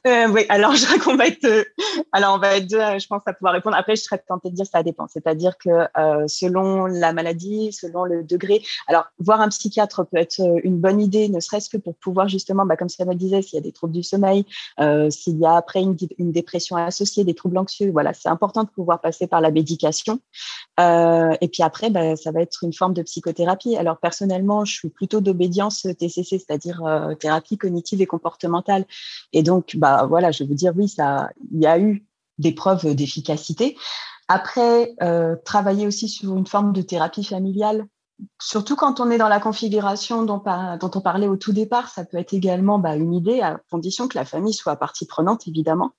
oui, 0.05 0.47
alors 0.49 0.73
je 0.77 0.87
crois 0.87 0.99
qu'on 0.99 1.17
va 1.17 1.27
être, 1.27 1.45
euh, 1.45 1.65
alors 2.13 2.35
on 2.35 2.39
va 2.39 2.57
être 2.57 2.67
deux, 2.69 2.79
euh, 2.79 2.99
je 2.99 3.07
pense, 3.07 3.23
à 3.27 3.33
pouvoir 3.33 3.53
répondre. 3.53 3.77
Après, 3.77 3.97
je 3.97 4.03
serais 4.03 4.19
tentée 4.19 4.51
de 4.51 4.55
dire 4.55 4.67
ça 4.67 4.83
dépend. 4.83 5.07
C'est-à-dire 5.09 5.59
que 5.59 5.87
euh, 5.99 6.27
selon 6.29 6.87
la 6.87 7.13
maladie, 7.13 7.73
selon 7.73 8.05
le 8.05 8.23
degré, 8.23 8.63
alors 8.89 9.07
voir 9.19 9.41
un 9.41 9.49
psychiatre 9.49 10.07
peut 10.07 10.17
être 10.17 10.41
une 10.65 10.79
bonne 10.79 11.01
idée, 11.01 11.29
ne 11.29 11.41
serait-ce 11.41 11.69
que 11.69 11.77
pour 11.77 11.95
pouvoir 11.97 12.29
justement, 12.29 12.65
bah, 12.65 12.77
comme 12.77 12.89
me 13.07 13.15
disait, 13.15 13.43
s'il 13.43 13.55
y 13.55 13.59
a 13.59 13.63
des 13.63 13.73
troubles 13.73 13.93
du 13.93 14.03
sommeil, 14.03 14.47
euh, 14.81 15.11
s'il 15.11 15.39
y 15.39 15.45
a 15.45 15.57
après 15.57 15.81
une, 15.81 15.97
une, 16.19 16.33
dépression 16.33 16.77
associée, 16.77 17.25
des 17.25 17.35
troubles 17.35 17.59
anxieux, 17.59 17.91
voilà, 17.91 18.15
c'est 18.15 18.29
important 18.29 18.63
de 18.65 18.69
pouvoir 18.69 19.01
passer 19.01 19.27
par 19.27 19.41
la 19.41 19.51
médication. 19.51 20.21
Euh, 20.81 21.35
et 21.41 21.49
puis 21.49 21.63
après, 21.63 21.91
bah, 21.91 22.17
ça 22.17 22.31
va 22.31 22.41
être 22.41 22.63
une 22.63 22.73
forme 22.73 22.95
de 22.95 23.03
psychothérapie. 23.03 23.77
Alors 23.77 23.99
personnellement, 23.99 24.65
je 24.65 24.73
suis 24.73 24.89
plutôt 24.89 25.21
d'obédience 25.21 25.87
TCC, 25.99 26.39
c'est-à-dire 26.39 26.83
thérapie 27.19 27.59
cognitive 27.59 28.01
et 28.01 28.07
comportementale. 28.07 28.85
Et 29.33 29.43
donc, 29.43 29.77
bah 29.83 30.07
voilà, 30.09 30.31
je 30.31 30.45
vais 30.45 30.49
vous 30.49 30.55
dire 30.55 30.73
oui, 30.77 30.87
il 31.51 31.61
y 31.61 31.67
a 31.67 31.79
eu 31.79 32.07
des 32.39 32.53
preuves 32.53 32.95
d'efficacité. 32.95 33.77
Après, 34.29 34.95
euh, 35.03 35.35
travailler 35.45 35.89
aussi 35.89 36.09
sur 36.09 36.37
une 36.37 36.47
forme 36.47 36.73
de 36.73 36.83
thérapie 36.83 37.25
familiale, 37.25 37.87
surtout 38.41 38.77
quand 38.77 39.01
on 39.01 39.11
est 39.11 39.19
dans 39.19 39.29
la 39.29 39.41
configuration 39.41 40.23
dont, 40.23 40.41
dont 40.81 40.91
on 40.95 41.01
parlait 41.01 41.27
au 41.27 41.37
tout 41.37 41.53
départ, 41.53 41.89
ça 41.89 42.05
peut 42.05 42.17
être 42.17 42.33
également 42.33 42.79
bah, 42.79 42.95
une 42.95 43.13
idée, 43.13 43.41
à 43.41 43.61
condition 43.71 44.07
que 44.07 44.17
la 44.17 44.25
famille 44.25 44.55
soit 44.55 44.77
partie 44.77 45.05
prenante, 45.05 45.49
évidemment. 45.49 45.91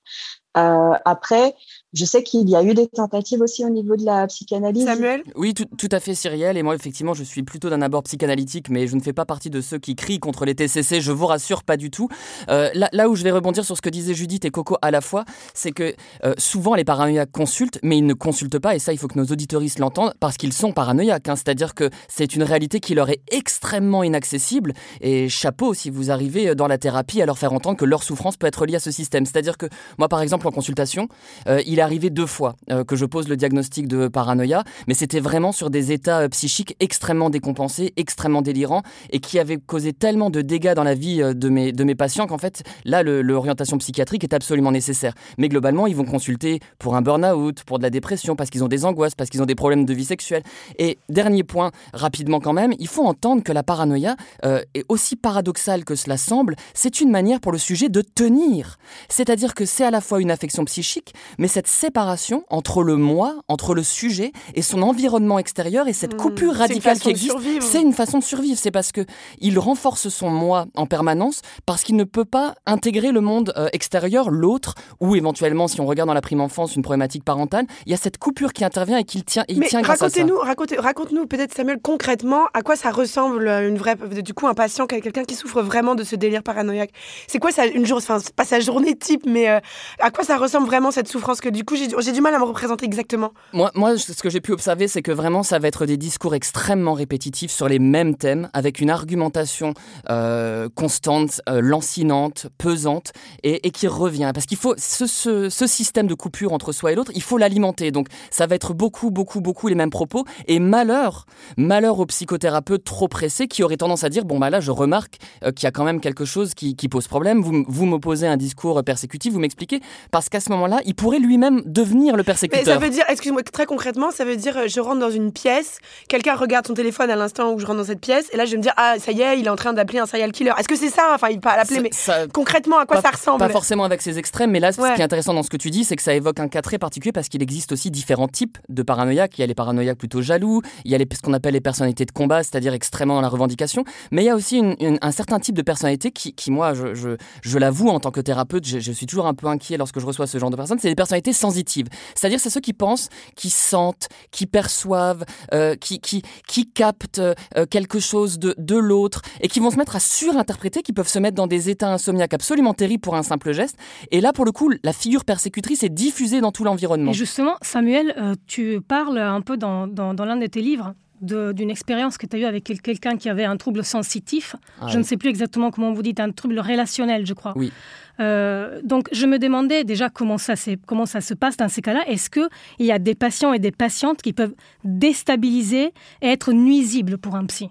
Euh, 0.56 0.92
après, 1.04 1.54
je 1.94 2.04
sais 2.04 2.22
qu'il 2.22 2.48
y 2.48 2.56
a 2.56 2.62
eu 2.62 2.74
des 2.74 2.88
tentatives 2.88 3.40
aussi 3.40 3.64
au 3.64 3.70
niveau 3.70 3.96
de 3.96 4.04
la 4.04 4.26
psychanalyse. 4.26 4.84
Samuel? 4.84 5.22
Oui, 5.36 5.54
tout, 5.54 5.64
tout, 5.78 5.88
à 5.92 6.00
fait, 6.00 6.14
Cyrielle. 6.14 6.56
Et 6.56 6.62
moi, 6.62 6.74
effectivement, 6.74 7.14
je 7.14 7.22
suis 7.22 7.42
plutôt 7.42 7.70
d'un 7.70 7.82
abord 7.82 8.02
psychanalytique, 8.02 8.68
mais 8.68 8.86
je 8.86 8.96
ne 8.96 9.00
fais 9.00 9.12
pas 9.12 9.24
partie 9.24 9.50
de 9.50 9.60
ceux 9.60 9.78
qui 9.78 9.94
crient 9.94 10.18
contre 10.18 10.44
les 10.44 10.54
TCC. 10.54 11.00
Je 11.00 11.12
vous 11.12 11.26
rassure, 11.26 11.62
pas 11.62 11.76
du 11.76 11.90
tout. 11.90 12.08
Euh, 12.48 12.70
là, 12.74 12.88
là, 12.92 13.08
où 13.08 13.14
je 13.14 13.22
vais 13.22 13.30
rebondir 13.30 13.64
sur 13.64 13.76
ce 13.76 13.82
que 13.82 13.90
disaient 13.90 14.14
Judith 14.14 14.44
et 14.44 14.50
Coco 14.50 14.76
à 14.82 14.90
la 14.90 15.00
fois, 15.00 15.24
c'est 15.54 15.72
que 15.72 15.94
euh, 16.24 16.34
souvent 16.38 16.74
les 16.74 16.84
paranoïaques 16.84 17.32
consultent, 17.32 17.78
mais 17.82 17.98
ils 17.98 18.06
ne 18.06 18.14
consultent 18.14 18.58
pas. 18.58 18.74
Et 18.74 18.78
ça, 18.78 18.92
il 18.92 18.98
faut 18.98 19.08
que 19.08 19.18
nos 19.18 19.26
auditoristes 19.26 19.78
l'entendent 19.78 20.14
parce 20.18 20.36
qu'ils 20.36 20.52
sont 20.52 20.72
paranoïaques. 20.72 21.28
Hein. 21.28 21.36
C'est-à-dire 21.36 21.74
que 21.74 21.90
c'est 22.08 22.34
une 22.34 22.42
réalité 22.42 22.80
qui 22.80 22.94
leur 22.94 23.08
est 23.10 23.22
extrêmement 23.30 24.02
inaccessible. 24.02 24.74
Et 25.00 25.28
chapeau 25.28 25.74
si 25.74 25.90
vous 25.90 26.10
arrivez 26.10 26.54
dans 26.54 26.66
la 26.66 26.78
thérapie 26.78 27.22
à 27.22 27.26
leur 27.26 27.38
faire 27.38 27.52
entendre 27.52 27.76
que 27.76 27.84
leur 27.84 28.02
souffrance 28.02 28.36
peut 28.36 28.46
être 28.46 28.66
liée 28.66 28.76
à 28.76 28.80
ce 28.80 28.90
système. 28.90 29.26
C'est-à-dire 29.26 29.58
que 29.58 29.66
moi, 29.98 30.08
par 30.08 30.20
exemple, 30.20 30.43
en 30.46 30.50
consultation, 30.50 31.08
euh, 31.48 31.62
il 31.66 31.78
est 31.78 31.82
arrivé 31.82 32.10
deux 32.10 32.26
fois 32.26 32.56
euh, 32.70 32.84
que 32.84 32.96
je 32.96 33.04
pose 33.04 33.28
le 33.28 33.36
diagnostic 33.36 33.88
de 33.88 34.08
paranoïa, 34.08 34.64
mais 34.86 34.94
c'était 34.94 35.20
vraiment 35.20 35.52
sur 35.52 35.70
des 35.70 35.92
états 35.92 36.20
euh, 36.20 36.28
psychiques 36.28 36.76
extrêmement 36.80 37.30
décompensés, 37.30 37.92
extrêmement 37.96 38.42
délirants, 38.42 38.82
et 39.10 39.20
qui 39.20 39.38
avaient 39.38 39.58
causé 39.58 39.92
tellement 39.92 40.30
de 40.30 40.40
dégâts 40.40 40.74
dans 40.74 40.84
la 40.84 40.94
vie 40.94 41.22
de 41.34 41.48
mes, 41.48 41.72
de 41.72 41.84
mes 41.84 41.94
patients 41.94 42.26
qu'en 42.26 42.38
fait, 42.38 42.62
là, 42.84 43.02
l'orientation 43.02 43.78
psychiatrique 43.78 44.24
est 44.24 44.34
absolument 44.34 44.72
nécessaire. 44.72 45.14
Mais 45.38 45.48
globalement, 45.48 45.86
ils 45.86 45.96
vont 45.96 46.04
consulter 46.04 46.60
pour 46.78 46.96
un 46.96 47.02
burn-out, 47.02 47.62
pour 47.64 47.78
de 47.78 47.82
la 47.82 47.90
dépression, 47.90 48.36
parce 48.36 48.50
qu'ils 48.50 48.64
ont 48.64 48.68
des 48.68 48.84
angoisses, 48.84 49.14
parce 49.14 49.30
qu'ils 49.30 49.42
ont 49.42 49.46
des 49.46 49.54
problèmes 49.54 49.84
de 49.84 49.94
vie 49.94 50.04
sexuelle. 50.04 50.42
Et 50.78 50.98
dernier 51.08 51.44
point, 51.44 51.70
rapidement 51.92 52.40
quand 52.40 52.52
même, 52.52 52.72
il 52.78 52.88
faut 52.88 53.04
entendre 53.04 53.42
que 53.42 53.52
la 53.52 53.62
paranoïa 53.62 54.16
est 54.42 54.84
aussi 54.88 55.16
paradoxale 55.16 55.84
que 55.84 55.94
cela 55.94 56.16
semble, 56.16 56.56
c'est 56.74 57.00
une 57.00 57.10
manière 57.10 57.40
pour 57.40 57.52
le 57.52 57.58
sujet 57.58 57.88
de 57.88 58.02
tenir. 58.02 58.78
C'est-à-dire 59.08 59.54
que 59.54 59.64
c'est 59.64 59.84
à 59.84 59.90
la 59.90 60.00
fois 60.00 60.20
une 60.20 60.30
affection 60.34 60.64
psychique, 60.66 61.14
mais 61.38 61.48
cette 61.48 61.66
séparation 61.66 62.44
entre 62.50 62.82
le 62.82 62.96
moi, 62.96 63.36
entre 63.48 63.74
le 63.74 63.82
sujet 63.82 64.32
et 64.54 64.62
son 64.62 64.82
environnement 64.82 65.38
extérieur 65.38 65.88
et 65.88 65.92
cette 65.92 66.14
hmm, 66.14 66.18
coupure 66.18 66.54
radicale 66.54 66.98
qui 66.98 67.08
existe, 67.08 67.36
c'est 67.60 67.80
une 67.80 67.92
façon 67.92 68.18
de 68.18 68.24
survivre. 68.24 68.58
C'est 68.60 68.70
parce 68.70 68.92
que 68.92 69.00
il 69.40 69.58
renforce 69.58 70.08
son 70.08 70.30
moi 70.30 70.66
en 70.74 70.86
permanence 70.86 71.40
parce 71.66 71.82
qu'il 71.82 71.96
ne 71.96 72.04
peut 72.04 72.24
pas 72.24 72.54
intégrer 72.66 73.12
le 73.12 73.20
monde 73.20 73.52
euh, 73.56 73.68
extérieur, 73.72 74.30
l'autre, 74.30 74.74
ou 75.00 75.16
éventuellement, 75.16 75.68
si 75.68 75.80
on 75.80 75.86
regarde 75.86 76.08
dans 76.08 76.14
la 76.14 76.20
prime 76.20 76.40
enfance, 76.40 76.76
une 76.76 76.82
problématique 76.82 77.24
parentale, 77.24 77.66
il 77.86 77.92
y 77.92 77.94
a 77.94 77.98
cette 77.98 78.18
coupure 78.18 78.52
qui 78.52 78.64
intervient 78.64 78.98
et 78.98 79.04
qu'il 79.04 79.24
tient, 79.24 79.44
il 79.48 79.58
mais 79.58 79.68
tient 79.68 79.82
racontez-nous, 79.82 80.36
racontez, 80.38 80.76
raconte-nous 80.76 81.26
peut-être 81.26 81.54
Samuel 81.54 81.78
concrètement 81.82 82.46
à 82.54 82.62
quoi 82.62 82.76
ça 82.76 82.90
ressemble 82.90 83.46
euh, 83.46 83.68
une 83.68 83.78
vraie, 83.78 83.96
du 83.96 84.34
coup, 84.34 84.46
un 84.46 84.54
patient, 84.54 84.86
quelqu'un 84.86 85.24
qui 85.24 85.34
souffre 85.34 85.62
vraiment 85.62 85.94
de 85.94 86.04
ce 86.04 86.16
délire 86.16 86.42
paranoïaque? 86.42 86.90
C'est 87.26 87.38
quoi 87.38 87.52
ça, 87.52 87.66
une 87.66 87.86
journée, 87.86 88.04
enfin, 88.08 88.18
pas 88.36 88.44
sa 88.44 88.60
journée 88.60 88.96
type, 88.96 89.22
mais 89.26 89.48
euh, 89.48 89.60
à 90.00 90.10
quoi 90.10 90.23
ça 90.24 90.36
ressemble 90.38 90.66
vraiment 90.66 90.90
cette 90.90 91.08
souffrance 91.08 91.40
que 91.40 91.48
du 91.48 91.64
coup 91.64 91.76
j'ai 91.76 92.12
du 92.12 92.20
mal 92.20 92.34
à 92.34 92.38
me 92.38 92.44
représenter 92.44 92.86
exactement 92.86 93.32
Moi, 93.52 93.70
moi 93.74 93.96
ce 93.96 94.12
que 94.22 94.30
j'ai 94.30 94.40
pu 94.40 94.52
observer, 94.52 94.88
c'est 94.88 95.02
que 95.02 95.12
vraiment 95.12 95.42
ça 95.42 95.58
va 95.58 95.68
être 95.68 95.86
des 95.86 95.96
discours 95.96 96.34
extrêmement 96.34 96.94
répétitifs 96.94 97.50
sur 97.50 97.68
les 97.68 97.78
mêmes 97.78 98.16
thèmes, 98.16 98.50
avec 98.52 98.80
une 98.80 98.90
argumentation 98.90 99.74
euh, 100.10 100.68
constante, 100.74 101.40
euh, 101.48 101.60
lancinante, 101.60 102.46
pesante, 102.58 103.12
et, 103.42 103.70
qui 103.70 103.88
revient. 103.88 104.30
Parce 104.32 104.46
qu'il 104.46 104.56
faut 104.56 104.74
ce, 104.76 105.06
ce, 105.06 105.66
système 105.66 106.06
de 106.06 106.14
coupure 106.14 106.52
entre 106.52 106.72
soi 106.72 106.92
et 106.92 106.94
l'autre, 106.94 107.12
il 107.14 107.22
faut 107.22 107.38
l'alimenter. 107.38 107.90
Donc 107.90 108.08
ça 108.30 108.46
va 108.46 108.54
être 108.54 108.74
beaucoup, 108.74 109.10
beaucoup, 109.10 109.40
beaucoup 109.40 109.68
les 109.68 109.74
mêmes 109.74 109.90
propos. 109.90 110.24
Et 110.46 110.58
malheur, 110.58 111.26
malheur 111.56 111.98
aux 111.98 112.06
psychothérapeutes 112.06 112.84
trop 112.84 113.08
pressés 113.08 113.48
qui 113.48 113.62
auraient 113.62 113.76
tendance 113.76 114.04
à 114.04 114.08
dire 114.08 114.24
bon 114.24 114.38
bah 114.38 114.50
là 114.50 114.60
je 114.60 114.70
remarque 114.70 115.18
euh, 115.44 115.52
qu'il 115.52 115.64
y 115.64 115.66
a 115.66 115.72
quand 115.72 115.84
même 115.84 116.00
quelque 116.00 116.24
chose 116.24 116.54
qui, 116.54 116.76
qui 116.76 116.88
pose 116.88 117.08
problème. 117.08 117.42
Vous, 117.42 117.64
vous 117.66 117.86
m'opposez 117.86 118.26
un 118.26 118.36
discours 118.36 118.82
persécutif, 118.84 119.32
vous 119.32 119.40
m'expliquez 119.40 119.80
parce 120.14 120.28
qu'à 120.28 120.38
ce 120.38 120.48
moment-là, 120.52 120.78
il 120.84 120.94
pourrait 120.94 121.18
lui-même 121.18 121.60
devenir 121.66 122.14
le 122.14 122.22
persécuteur. 122.22 122.64
Mais 122.64 122.72
ça 122.72 122.78
veut 122.78 122.88
dire, 122.88 123.02
excuse-moi, 123.08 123.42
très 123.42 123.66
concrètement, 123.66 124.12
ça 124.12 124.24
veut 124.24 124.36
dire, 124.36 124.56
euh, 124.56 124.68
je 124.68 124.78
rentre 124.78 125.00
dans 125.00 125.10
une 125.10 125.32
pièce, 125.32 125.78
quelqu'un 126.08 126.36
regarde 126.36 126.68
son 126.68 126.74
téléphone 126.74 127.10
à 127.10 127.16
l'instant 127.16 127.52
où 127.52 127.58
je 127.58 127.66
rentre 127.66 127.80
dans 127.80 127.84
cette 127.84 128.00
pièce, 128.00 128.26
et 128.32 128.36
là 128.36 128.44
je 128.44 128.52
vais 128.52 128.58
me 128.58 128.62
dire, 128.62 128.74
ah, 128.76 128.94
ça 129.00 129.10
y 129.10 129.22
est, 129.22 129.40
il 129.40 129.46
est 129.46 129.50
en 129.50 129.56
train 129.56 129.72
d'appeler 129.72 129.98
un 129.98 130.06
serial 130.06 130.30
killer. 130.30 130.52
Est-ce 130.56 130.68
que 130.68 130.76
c'est 130.76 130.88
ça? 130.88 131.10
Enfin, 131.16 131.30
il 131.30 131.40
pas 131.40 131.56
l'appeler, 131.56 131.80
mais 131.80 131.90
concrètement, 132.32 132.78
à 132.78 132.86
quoi 132.86 133.02
ça 133.02 133.10
ressemble? 133.10 133.40
Pas 133.40 133.48
forcément 133.48 133.82
avec 133.82 134.02
ces 134.02 134.16
extrêmes, 134.16 134.52
mais 134.52 134.60
là, 134.60 134.70
ce 134.70 134.76
qui 134.76 135.00
est 135.00 135.02
intéressant 135.02 135.34
dans 135.34 135.42
ce 135.42 135.50
que 135.50 135.56
tu 135.56 135.70
dis, 135.70 135.82
c'est 135.82 135.96
que 135.96 136.02
ça 136.02 136.14
évoque 136.14 136.38
un 136.38 136.46
cas 136.46 136.62
très 136.62 136.78
particulier 136.78 137.10
parce 137.10 137.28
qu'il 137.28 137.42
existe 137.42 137.72
aussi 137.72 137.90
différents 137.90 138.28
types 138.28 138.58
de 138.68 138.84
paranoïaques. 138.84 139.36
Il 139.38 139.40
y 139.40 139.44
a 139.44 139.48
les 139.48 139.56
paranoïaques 139.56 139.98
plutôt 139.98 140.22
jaloux, 140.22 140.62
il 140.84 140.92
y 140.92 140.94
a 140.94 140.98
les, 140.98 141.08
ce 141.12 141.22
qu'on 141.22 141.32
appelle 141.32 141.54
les 141.54 141.60
personnalités 141.60 142.04
de 142.04 142.12
combat, 142.12 142.44
c'est-à-dire 142.44 142.72
extrêmement 142.72 143.16
dans 143.16 143.20
la 143.20 143.28
revendication, 143.28 143.82
mais 144.12 144.22
il 144.22 144.26
y 144.26 144.30
a 144.30 144.36
aussi 144.36 144.62
un 144.80 145.10
certain 145.10 145.40
type 145.40 145.56
de 145.56 145.62
personnalité 145.62 146.12
qui, 146.12 146.34
qui 146.34 146.52
moi, 146.52 146.72
je, 146.72 146.94
je, 146.94 147.16
je 147.42 147.58
l'avoue, 147.58 147.88
en 147.88 147.98
tant 147.98 148.12
que 148.12 148.20
thérapeute, 148.20 148.64
je, 148.64 148.78
je 148.78 148.92
suis 148.92 149.06
toujours 149.06 149.26
un 149.26 149.34
peu 149.34 149.48
inquiet 149.48 149.76
lorsque 149.76 149.93
je 150.00 150.06
reçois 150.06 150.26
ce 150.26 150.38
genre 150.38 150.50
de 150.50 150.56
personnes, 150.56 150.78
c'est 150.78 150.88
des 150.88 150.94
personnalités 150.94 151.32
sensitives. 151.32 151.88
C'est-à-dire, 152.14 152.40
c'est 152.40 152.50
ceux 152.50 152.60
qui 152.60 152.72
pensent, 152.72 153.08
qui 153.36 153.50
sentent, 153.50 154.08
qui 154.30 154.46
perçoivent, 154.46 155.24
euh, 155.52 155.76
qui, 155.76 156.00
qui, 156.00 156.22
qui 156.46 156.70
captent 156.70 157.20
euh, 157.20 157.34
quelque 157.70 157.98
chose 157.98 158.38
de, 158.38 158.54
de 158.58 158.76
l'autre 158.76 159.22
et 159.40 159.48
qui 159.48 159.60
vont 159.60 159.70
se 159.70 159.76
mettre 159.76 159.96
à 159.96 160.00
surinterpréter, 160.00 160.82
qui 160.82 160.92
peuvent 160.92 161.08
se 161.08 161.18
mettre 161.18 161.36
dans 161.36 161.46
des 161.46 161.70
états 161.70 161.92
insomniaques 161.92 162.34
absolument 162.34 162.74
terribles 162.74 163.02
pour 163.02 163.16
un 163.16 163.22
simple 163.22 163.52
geste. 163.52 163.76
Et 164.10 164.20
là, 164.20 164.32
pour 164.32 164.44
le 164.44 164.52
coup, 164.52 164.70
la 164.82 164.92
figure 164.92 165.24
persécutrice 165.24 165.82
est 165.82 165.88
diffusée 165.88 166.40
dans 166.40 166.52
tout 166.52 166.64
l'environnement. 166.64 167.10
Et 167.10 167.14
justement, 167.14 167.56
Samuel, 167.62 168.14
euh, 168.18 168.34
tu 168.46 168.80
parles 168.80 169.18
un 169.18 169.40
peu 169.40 169.56
dans, 169.56 169.86
dans 169.86 170.24
l'un 170.24 170.36
de 170.36 170.46
tes 170.46 170.60
livres 170.60 170.94
d'une 171.20 171.70
expérience 171.70 172.18
que 172.18 172.26
tu 172.26 172.36
as 172.36 172.38
eue 172.40 172.44
avec 172.44 172.64
quelqu'un 172.64 173.16
qui 173.16 173.28
avait 173.28 173.44
un 173.44 173.56
trouble 173.56 173.84
sensitif. 173.84 174.56
Ah 174.80 174.88
je 174.88 174.98
ne 174.98 175.02
sais 175.02 175.16
plus 175.16 175.28
exactement 175.28 175.70
comment 175.70 175.92
vous 175.92 176.02
dites, 176.02 176.20
un 176.20 176.30
trouble 176.30 176.58
relationnel, 176.58 177.26
je 177.26 177.34
crois. 177.34 177.52
Oui. 177.56 177.72
Euh, 178.20 178.80
donc, 178.84 179.08
je 179.12 179.26
me 179.26 179.38
demandais 179.38 179.84
déjà 179.84 180.08
comment 180.08 180.38
ça, 180.38 180.54
comment 180.86 181.06
ça 181.06 181.20
se 181.20 181.34
passe 181.34 181.56
dans 181.56 181.68
ces 181.68 181.82
cas-là. 181.82 182.04
Est-ce 182.06 182.30
qu'il 182.30 182.48
y 182.78 182.92
a 182.92 182.98
des 182.98 183.14
patients 183.14 183.52
et 183.52 183.58
des 183.58 183.72
patientes 183.72 184.22
qui 184.22 184.32
peuvent 184.32 184.54
déstabiliser 184.84 185.92
et 186.22 186.28
être 186.28 186.52
nuisibles 186.52 187.18
pour 187.18 187.34
un 187.36 187.44
psy? 187.46 187.68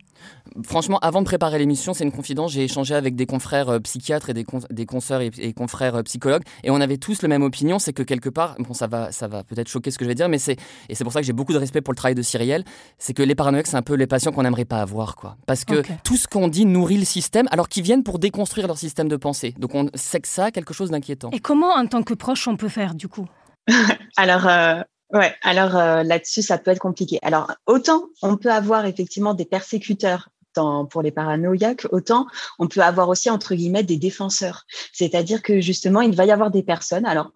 Franchement, 0.65 0.99
avant 0.99 1.21
de 1.21 1.25
préparer 1.25 1.57
l'émission, 1.57 1.93
c'est 1.93 2.03
une 2.03 2.11
confidence. 2.11 2.51
J'ai 2.51 2.63
échangé 2.63 2.93
avec 2.95 3.15
des 3.15 3.25
confrères 3.25 3.69
euh, 3.69 3.79
psychiatres 3.79 4.29
et 4.29 4.33
des, 4.33 4.45
des 4.69 4.85
consoeurs 4.85 5.21
et, 5.21 5.53
confrères 5.53 5.95
euh, 5.95 6.03
psychologues, 6.03 6.43
et 6.63 6.71
on 6.71 6.79
avait 6.79 6.97
tous 6.97 7.21
la 7.21 7.27
même 7.27 7.43
opinion. 7.43 7.79
C'est 7.79 7.93
que 7.93 8.03
quelque 8.03 8.29
part, 8.29 8.55
bon, 8.59 8.73
ça 8.73 8.87
va, 8.87 9.11
ça 9.11 9.27
va 9.27 9.43
peut-être 9.43 9.67
choquer 9.67 9.91
ce 9.91 9.97
que 9.97 10.05
je 10.05 10.09
vais 10.09 10.15
dire, 10.15 10.29
mais 10.29 10.37
c'est 10.37 10.57
et 10.89 10.95
c'est 10.95 11.03
pour 11.03 11.13
ça 11.13 11.21
que 11.21 11.25
j'ai 11.25 11.33
beaucoup 11.33 11.53
de 11.53 11.57
respect 11.57 11.81
pour 11.81 11.93
le 11.93 11.97
travail 11.97 12.15
de 12.15 12.21
Cyrielle. 12.21 12.63
C'est 12.97 13.13
que 13.13 13.23
les 13.23 13.35
paranoïaques, 13.35 13.67
c'est 13.67 13.77
un 13.77 13.81
peu 13.81 13.95
les 13.95 14.07
patients 14.07 14.31
qu'on 14.31 14.43
n'aimerait 14.43 14.65
pas 14.65 14.81
avoir, 14.81 15.15
quoi. 15.15 15.37
Parce 15.45 15.65
que 15.65 15.81
tout 16.03 16.17
ce 16.17 16.27
qu'on 16.27 16.47
dit 16.47 16.65
nourrit 16.65 16.97
le 16.97 17.05
système, 17.05 17.47
alors 17.51 17.69
qu'ils 17.69 17.83
viennent 17.83 18.03
pour 18.03 18.19
déconstruire 18.19 18.67
leur 18.67 18.77
système 18.77 19.07
de 19.07 19.15
pensée. 19.15 19.53
Donc 19.57 19.75
on 19.75 19.89
sait 19.95 20.19
que 20.19 20.27
ça 20.27 20.45
a 20.45 20.51
quelque 20.51 20.73
chose 20.73 20.91
d'inquiétant. 20.91 21.29
Et 21.31 21.39
comment, 21.39 21.73
en 21.73 21.85
tant 21.87 22.03
que 22.03 22.13
proche, 22.13 22.47
on 22.47 22.57
peut 22.57 22.69
faire 22.69 22.95
du 22.95 23.07
coup? 23.07 23.27
Alors, 24.17 24.47
euh, 24.47 24.81
Ouais, 25.11 25.35
alors 25.43 25.73
là-dessus, 26.03 26.41
ça 26.41 26.57
peut 26.57 26.71
être 26.71 26.79
compliqué. 26.79 27.19
Alors, 27.21 27.51
autant 27.67 28.05
on 28.23 28.35
peut 28.35 28.51
avoir 28.51 28.87
effectivement 28.87 29.35
des 29.35 29.45
persécuteurs 29.45 30.29
pour 30.89 31.01
les 31.01 31.11
paranoïaques, 31.11 31.87
autant 31.91 32.27
on 32.59 32.67
peut 32.67 32.81
avoir 32.81 33.09
aussi, 33.09 33.29
entre 33.29 33.55
guillemets, 33.55 33.83
des 33.83 33.97
défenseurs. 33.97 34.65
C'est-à-dire 34.91 35.41
que 35.41 35.61
justement, 35.61 36.01
il 36.01 36.15
va 36.15 36.25
y 36.25 36.31
avoir 36.31 36.51
des 36.51 36.63
personnes, 36.63 37.05
alors 37.05 37.31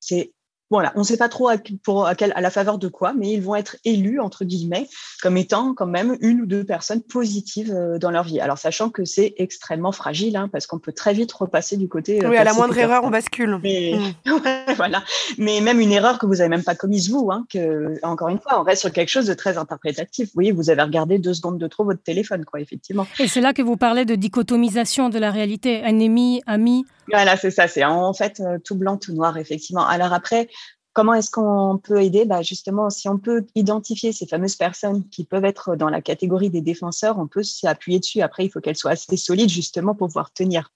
c'est 0.00 0.32
voilà, 0.72 0.92
on 0.96 1.00
ne 1.00 1.04
sait 1.04 1.18
pas 1.18 1.28
trop 1.28 1.48
à, 1.48 1.56
pour, 1.84 2.06
à, 2.06 2.14
à, 2.18 2.40
la 2.40 2.50
faveur 2.50 2.78
de 2.78 2.88
quoi, 2.88 3.12
mais 3.12 3.30
ils 3.30 3.42
vont 3.42 3.54
être 3.54 3.76
élus, 3.84 4.20
entre 4.20 4.44
guillemets, 4.44 4.88
comme 5.20 5.36
étant 5.36 5.74
quand 5.74 5.86
même 5.86 6.16
une 6.20 6.40
ou 6.40 6.46
deux 6.46 6.64
personnes 6.64 7.02
positives 7.02 7.72
euh, 7.74 7.98
dans 7.98 8.10
leur 8.10 8.24
vie. 8.24 8.40
Alors, 8.40 8.56
sachant 8.56 8.88
que 8.88 9.04
c'est 9.04 9.34
extrêmement 9.36 9.92
fragile, 9.92 10.34
hein, 10.34 10.48
parce 10.50 10.66
qu'on 10.66 10.78
peut 10.78 10.92
très 10.92 11.12
vite 11.12 11.30
repasser 11.30 11.76
du 11.76 11.88
côté. 11.88 12.24
Euh, 12.24 12.30
oui, 12.30 12.38
à 12.38 12.44
la 12.44 12.54
moindre 12.54 12.76
erreur, 12.78 13.04
on 13.04 13.10
bascule. 13.10 13.58
Mais, 13.62 13.98
mm. 14.24 14.32
voilà. 14.76 15.02
Mais 15.36 15.60
même 15.60 15.78
une 15.78 15.92
erreur 15.92 16.18
que 16.18 16.24
vous 16.24 16.36
n'avez 16.36 16.48
même 16.48 16.64
pas 16.64 16.74
commise, 16.74 17.10
vous, 17.10 17.30
hein, 17.30 17.44
que, 17.52 17.98
encore 18.02 18.30
une 18.30 18.40
fois, 18.40 18.58
on 18.58 18.62
reste 18.62 18.80
sur 18.80 18.92
quelque 18.92 19.10
chose 19.10 19.26
de 19.26 19.34
très 19.34 19.58
interprétatif. 19.58 20.28
Vous 20.28 20.34
voyez, 20.34 20.52
vous 20.52 20.70
avez 20.70 20.82
regardé 20.82 21.18
deux 21.18 21.34
secondes 21.34 21.58
de 21.58 21.66
trop 21.66 21.84
votre 21.84 22.02
téléphone, 22.02 22.46
quoi, 22.46 22.60
effectivement. 22.60 23.06
Et 23.18 23.28
c'est 23.28 23.42
là 23.42 23.52
que 23.52 23.60
vous 23.60 23.76
parlez 23.76 24.06
de 24.06 24.14
dichotomisation 24.14 25.10
de 25.10 25.18
la 25.18 25.30
réalité, 25.30 25.82
ennemi, 25.84 26.40
ami. 26.46 26.86
Voilà, 27.12 27.36
c'est 27.36 27.50
ça, 27.50 27.68
c'est 27.68 27.84
en 27.84 28.14
fait 28.14 28.40
euh, 28.40 28.58
tout 28.64 28.74
blanc, 28.74 28.96
tout 28.96 29.12
noir, 29.12 29.36
effectivement. 29.36 29.86
Alors 29.86 30.12
après, 30.12 30.48
Comment 30.94 31.14
est-ce 31.14 31.30
qu'on 31.30 31.80
peut 31.82 32.02
aider? 32.02 32.26
Bah 32.26 32.42
Justement, 32.42 32.90
si 32.90 33.08
on 33.08 33.16
peut 33.16 33.46
identifier 33.54 34.12
ces 34.12 34.26
fameuses 34.26 34.56
personnes 34.56 35.08
qui 35.08 35.24
peuvent 35.24 35.44
être 35.46 35.74
dans 35.74 35.88
la 35.88 36.02
catégorie 36.02 36.50
des 36.50 36.60
défenseurs, 36.60 37.18
on 37.18 37.26
peut 37.26 37.42
s'appuyer 37.42 37.98
dessus. 37.98 38.20
Après, 38.20 38.44
il 38.44 38.50
faut 38.50 38.60
qu'elles 38.60 38.76
soient 38.76 38.90
assez 38.90 39.16
solides 39.16 39.48
justement 39.48 39.94
pour 39.94 40.08
pouvoir 40.08 40.32
tenir. 40.32 40.70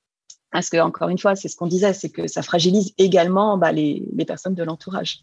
Parce 0.53 0.71
que, 0.71 0.79
encore 0.79 1.11
une 1.11 1.19
fois, 1.19 1.37
c'est 1.37 1.49
ce 1.49 1.57
qu'on 1.57 1.67
disait, 1.67 1.93
c'est 1.93 2.09
que 2.09 2.29
ça 2.29 2.41
fragilise 2.41 2.95
également 2.97 3.59
bah, 3.59 3.73
les, 3.73 4.09
personnes 4.27 4.55
de 4.55 4.63
l'entourage. 4.63 5.23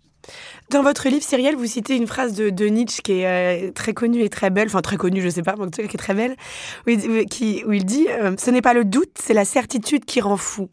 Dans 0.70 0.84
votre 0.84 1.10
livre, 1.10 1.24
Cyrielle, 1.24 1.56
vous 1.56 1.66
citez 1.66 1.96
une 1.96 2.06
phrase 2.06 2.34
de, 2.34 2.66
Nietzsche 2.68 3.02
qui 3.02 3.14
est 3.14 3.70
euh, 3.70 3.72
très 3.72 3.96
connue 3.96 4.22
et 4.22 4.30
très 4.30 4.52
belle, 4.52 4.68
enfin 4.68 4.82
très 4.82 4.98
connue, 4.98 5.22
je 5.22 5.26
ne 5.26 5.32
sais 5.32 5.42
pas, 5.42 5.56
mais 5.58 5.72
qui 5.72 5.82
est 5.82 5.98
très 5.98 6.14
belle, 6.14 6.36
où 6.86 6.92
il, 6.92 7.26
qui, 7.26 7.64
où 7.66 7.74
il 7.74 7.84
dit 7.84 8.08
euh, 8.10 8.36
Ce 8.38 8.52
n'est 8.52 8.62
pas 8.62 8.76
le 8.76 8.86
doute, 8.86 9.12
c'est 9.20 9.34
la 9.34 9.44
certitude 9.44 10.06
qui 10.06 10.22
rend 10.22 10.38
fou. 10.38 10.70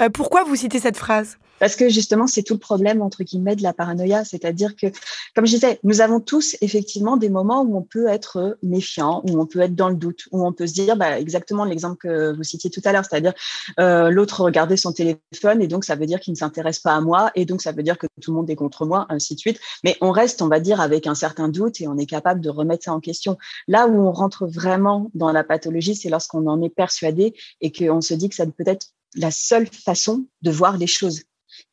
Euh, 0.00 0.08
pourquoi 0.08 0.44
vous 0.44 0.56
citez 0.56 0.80
cette 0.80 0.96
phrase? 0.96 1.38
Parce 1.60 1.76
que 1.76 1.88
justement, 1.88 2.26
c'est 2.26 2.42
tout 2.42 2.54
le 2.54 2.60
problème, 2.60 3.00
entre 3.00 3.22
guillemets, 3.22 3.56
de 3.56 3.62
la 3.62 3.72
paranoïa. 3.72 4.24
C'est-à-dire 4.24 4.74
que, 4.76 4.88
comme 5.34 5.46
je 5.46 5.52
disais, 5.52 5.78
nous 5.84 6.00
avons 6.00 6.20
tous 6.20 6.56
effectivement 6.60 7.16
des 7.16 7.28
moments 7.28 7.62
où 7.62 7.76
on 7.76 7.82
peut 7.82 8.08
être 8.08 8.58
méfiant, 8.62 9.22
où 9.28 9.40
on 9.40 9.46
peut 9.46 9.60
être 9.60 9.74
dans 9.74 9.88
le 9.88 9.94
doute, 9.94 10.24
où 10.32 10.46
on 10.46 10.52
peut 10.52 10.66
se 10.66 10.74
dire, 10.74 10.96
bah, 10.96 11.18
exactement 11.18 11.64
l'exemple 11.64 11.96
que 11.96 12.36
vous 12.36 12.42
citiez 12.42 12.70
tout 12.70 12.80
à 12.84 12.92
l'heure, 12.92 13.04
c'est-à-dire 13.08 13.34
euh, 13.78 14.10
l'autre 14.10 14.42
regardait 14.42 14.76
son 14.76 14.92
téléphone 14.92 15.62
et 15.62 15.68
donc 15.68 15.84
ça 15.84 15.94
veut 15.94 16.06
dire 16.06 16.20
qu'il 16.20 16.32
ne 16.32 16.38
s'intéresse 16.38 16.80
pas 16.80 16.94
à 16.94 17.00
moi 17.00 17.30
et 17.34 17.44
donc 17.44 17.62
ça 17.62 17.72
veut 17.72 17.82
dire 17.82 17.98
que 17.98 18.06
tout 18.20 18.32
le 18.32 18.36
monde 18.36 18.50
est 18.50 18.56
contre 18.56 18.84
moi, 18.84 19.06
ainsi 19.08 19.34
de 19.34 19.40
suite. 19.40 19.60
Mais 19.84 19.96
on 20.00 20.10
reste, 20.10 20.42
on 20.42 20.48
va 20.48 20.60
dire, 20.60 20.80
avec 20.80 21.06
un 21.06 21.14
certain 21.14 21.48
doute 21.48 21.80
et 21.80 21.88
on 21.88 21.96
est 21.96 22.06
capable 22.06 22.40
de 22.40 22.50
remettre 22.50 22.84
ça 22.84 22.92
en 22.92 23.00
question. 23.00 23.38
Là 23.68 23.86
où 23.86 24.00
on 24.00 24.12
rentre 24.12 24.46
vraiment 24.46 25.10
dans 25.14 25.30
la 25.30 25.44
pathologie, 25.44 25.94
c'est 25.94 26.10
lorsqu'on 26.10 26.46
en 26.46 26.60
est 26.62 26.68
persuadé 26.68 27.34
et 27.60 27.70
qu'on 27.70 28.00
se 28.00 28.14
dit 28.14 28.28
que 28.28 28.34
ça 28.34 28.44
peut 28.44 28.64
être 28.66 28.88
la 29.14 29.30
seule 29.30 29.66
façon 29.66 30.26
de 30.42 30.50
voir 30.50 30.76
les 30.76 30.86
choses 30.86 31.22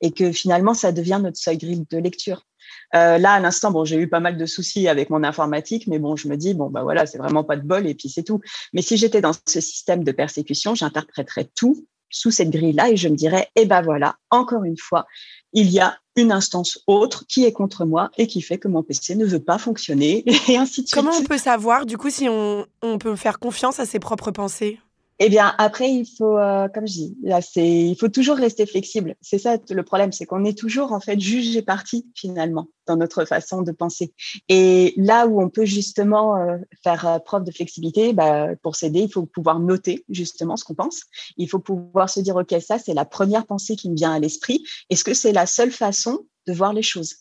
et 0.02 0.12
que 0.12 0.32
finalement, 0.32 0.74
ça 0.74 0.92
devient 0.92 1.20
notre 1.22 1.38
seuil 1.38 1.58
grille 1.58 1.86
de 1.90 1.98
lecture. 1.98 2.46
Euh, 2.94 3.18
là, 3.18 3.34
à 3.34 3.40
l'instant, 3.40 3.72
bon, 3.72 3.86
j'ai 3.86 3.98
eu 3.98 4.08
pas 4.08 4.20
mal 4.20 4.38
de 4.38 4.46
soucis 4.46 4.88
avec 4.88 5.10
mon 5.10 5.24
informatique, 5.24 5.88
mais 5.88 6.00
bon, 6.00 6.16
je 6.16 6.28
me 6.28 6.36
dis, 6.36 6.54
bon, 6.54 6.70
bah 6.70 6.84
voilà, 6.84 7.06
c'est 7.06 7.18
vraiment 7.18 7.44
pas 7.44 7.56
de 7.56 7.66
bol 7.66 7.88
et 7.88 7.96
puis 7.96 8.10
c'est 8.10 8.24
tout. 8.24 8.42
Mais 8.74 8.82
si 8.82 8.98
j'étais 8.98 9.22
dans 9.22 9.34
ce 9.34 9.62
système 9.62 10.04
de 10.04 10.12
persécution, 10.12 10.76
j'interpréterais 10.76 11.50
tout 11.56 11.88
sous 12.10 12.32
cette 12.32 12.50
grille-là 12.50 12.90
et 12.90 12.98
je 12.98 13.08
me 13.08 13.16
dirais, 13.16 13.48
eh 13.56 13.66
ben 13.66 13.82
voilà, 13.82 14.18
encore 14.30 14.66
une 14.66 14.78
fois, 14.78 15.06
il 15.54 15.70
y 15.70 15.80
a 15.80 15.98
une 16.18 16.34
instance 16.34 16.80
autre 16.88 17.26
qui 17.28 17.46
est 17.46 17.54
contre 17.54 17.86
moi 17.86 18.12
et 18.18 18.28
qui 18.28 18.42
fait 18.42 18.58
que 18.58 18.68
mon 18.68 18.84
PC 18.84 19.16
ne 19.16 19.26
veut 19.26 19.40
pas 19.40 19.58
fonctionner 19.58 20.26
et 20.50 20.58
ainsi 20.58 20.82
de 20.82 20.88
suite. 20.88 20.94
Comment 20.94 21.16
on 21.16 21.24
peut 21.24 21.38
savoir, 21.38 21.86
du 21.86 21.98
coup, 21.98 22.10
si 22.10 22.28
on, 22.28 22.66
on 22.82 22.98
peut 22.98 23.16
faire 23.16 23.40
confiance 23.40 23.80
à 23.80 23.86
ses 23.86 24.00
propres 24.00 24.32
pensées? 24.32 24.80
Eh 25.24 25.30
bien, 25.30 25.54
après, 25.60 25.92
il 25.94 26.08
faut, 26.18 26.36
euh, 26.40 26.68
comme 26.68 26.88
je 26.88 26.94
dis, 26.94 27.18
là, 27.22 27.42
c'est, 27.44 27.70
il 27.70 27.96
faut 27.96 28.08
toujours 28.08 28.38
rester 28.38 28.66
flexible. 28.66 29.14
C'est 29.22 29.38
ça 29.38 29.58
le 29.70 29.84
problème, 29.84 30.12
c'est 30.12 30.26
qu'on 30.26 30.44
est 30.44 30.58
toujours 30.58 30.94
en 30.94 31.00
fait 31.00 31.20
juge 31.20 31.56
et 31.56 31.62
parti 31.62 32.08
finalement 32.16 32.70
dans 32.88 32.96
notre 32.96 33.26
façon 33.26 33.62
de 33.62 33.72
penser. 33.72 34.16
Et 34.50 34.96
là 34.98 35.28
où 35.28 35.40
on 35.40 35.48
peut 35.50 35.66
justement 35.66 36.38
euh, 36.38 36.58
faire 36.84 37.08
euh, 37.08 37.20
preuve 37.20 37.44
de 37.44 37.52
flexibilité, 37.52 38.14
bah, 38.14 38.48
pour 38.64 38.76
s'aider, 38.76 39.02
il 39.02 39.12
faut 39.12 39.28
pouvoir 39.28 39.60
noter 39.60 40.04
justement 40.10 40.58
ce 40.58 40.64
qu'on 40.64 40.74
pense. 40.74 41.02
Il 41.38 41.48
faut 41.48 41.60
pouvoir 41.60 42.10
se 42.10 42.20
dire, 42.20 42.36
ok, 42.36 42.56
ça 42.60 42.80
c'est 42.80 42.96
la 42.96 43.06
première 43.06 43.46
pensée 43.46 43.76
qui 43.76 43.92
me 43.92 43.96
vient 43.96 44.14
à 44.14 44.18
l'esprit. 44.18 44.64
Est-ce 44.90 45.04
que 45.04 45.14
c'est 45.14 45.34
la 45.34 45.46
seule 45.46 45.72
façon 45.72 46.26
de 46.48 46.54
voir 46.54 46.74
les 46.74 46.82
choses? 46.82 47.18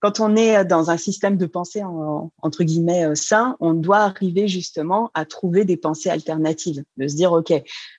Quand 0.00 0.20
on 0.20 0.36
est 0.36 0.64
dans 0.64 0.90
un 0.90 0.96
système 0.96 1.36
de 1.36 1.46
pensée 1.46 1.82
entre 2.42 2.62
guillemets 2.62 3.04
euh, 3.04 3.14
sain, 3.14 3.56
on 3.60 3.74
doit 3.74 3.98
arriver 3.98 4.46
justement 4.46 5.10
à 5.14 5.24
trouver 5.24 5.64
des 5.64 5.76
pensées 5.76 6.10
alternatives, 6.10 6.84
de 6.96 7.08
se 7.08 7.16
dire 7.16 7.32
ok. 7.32 7.52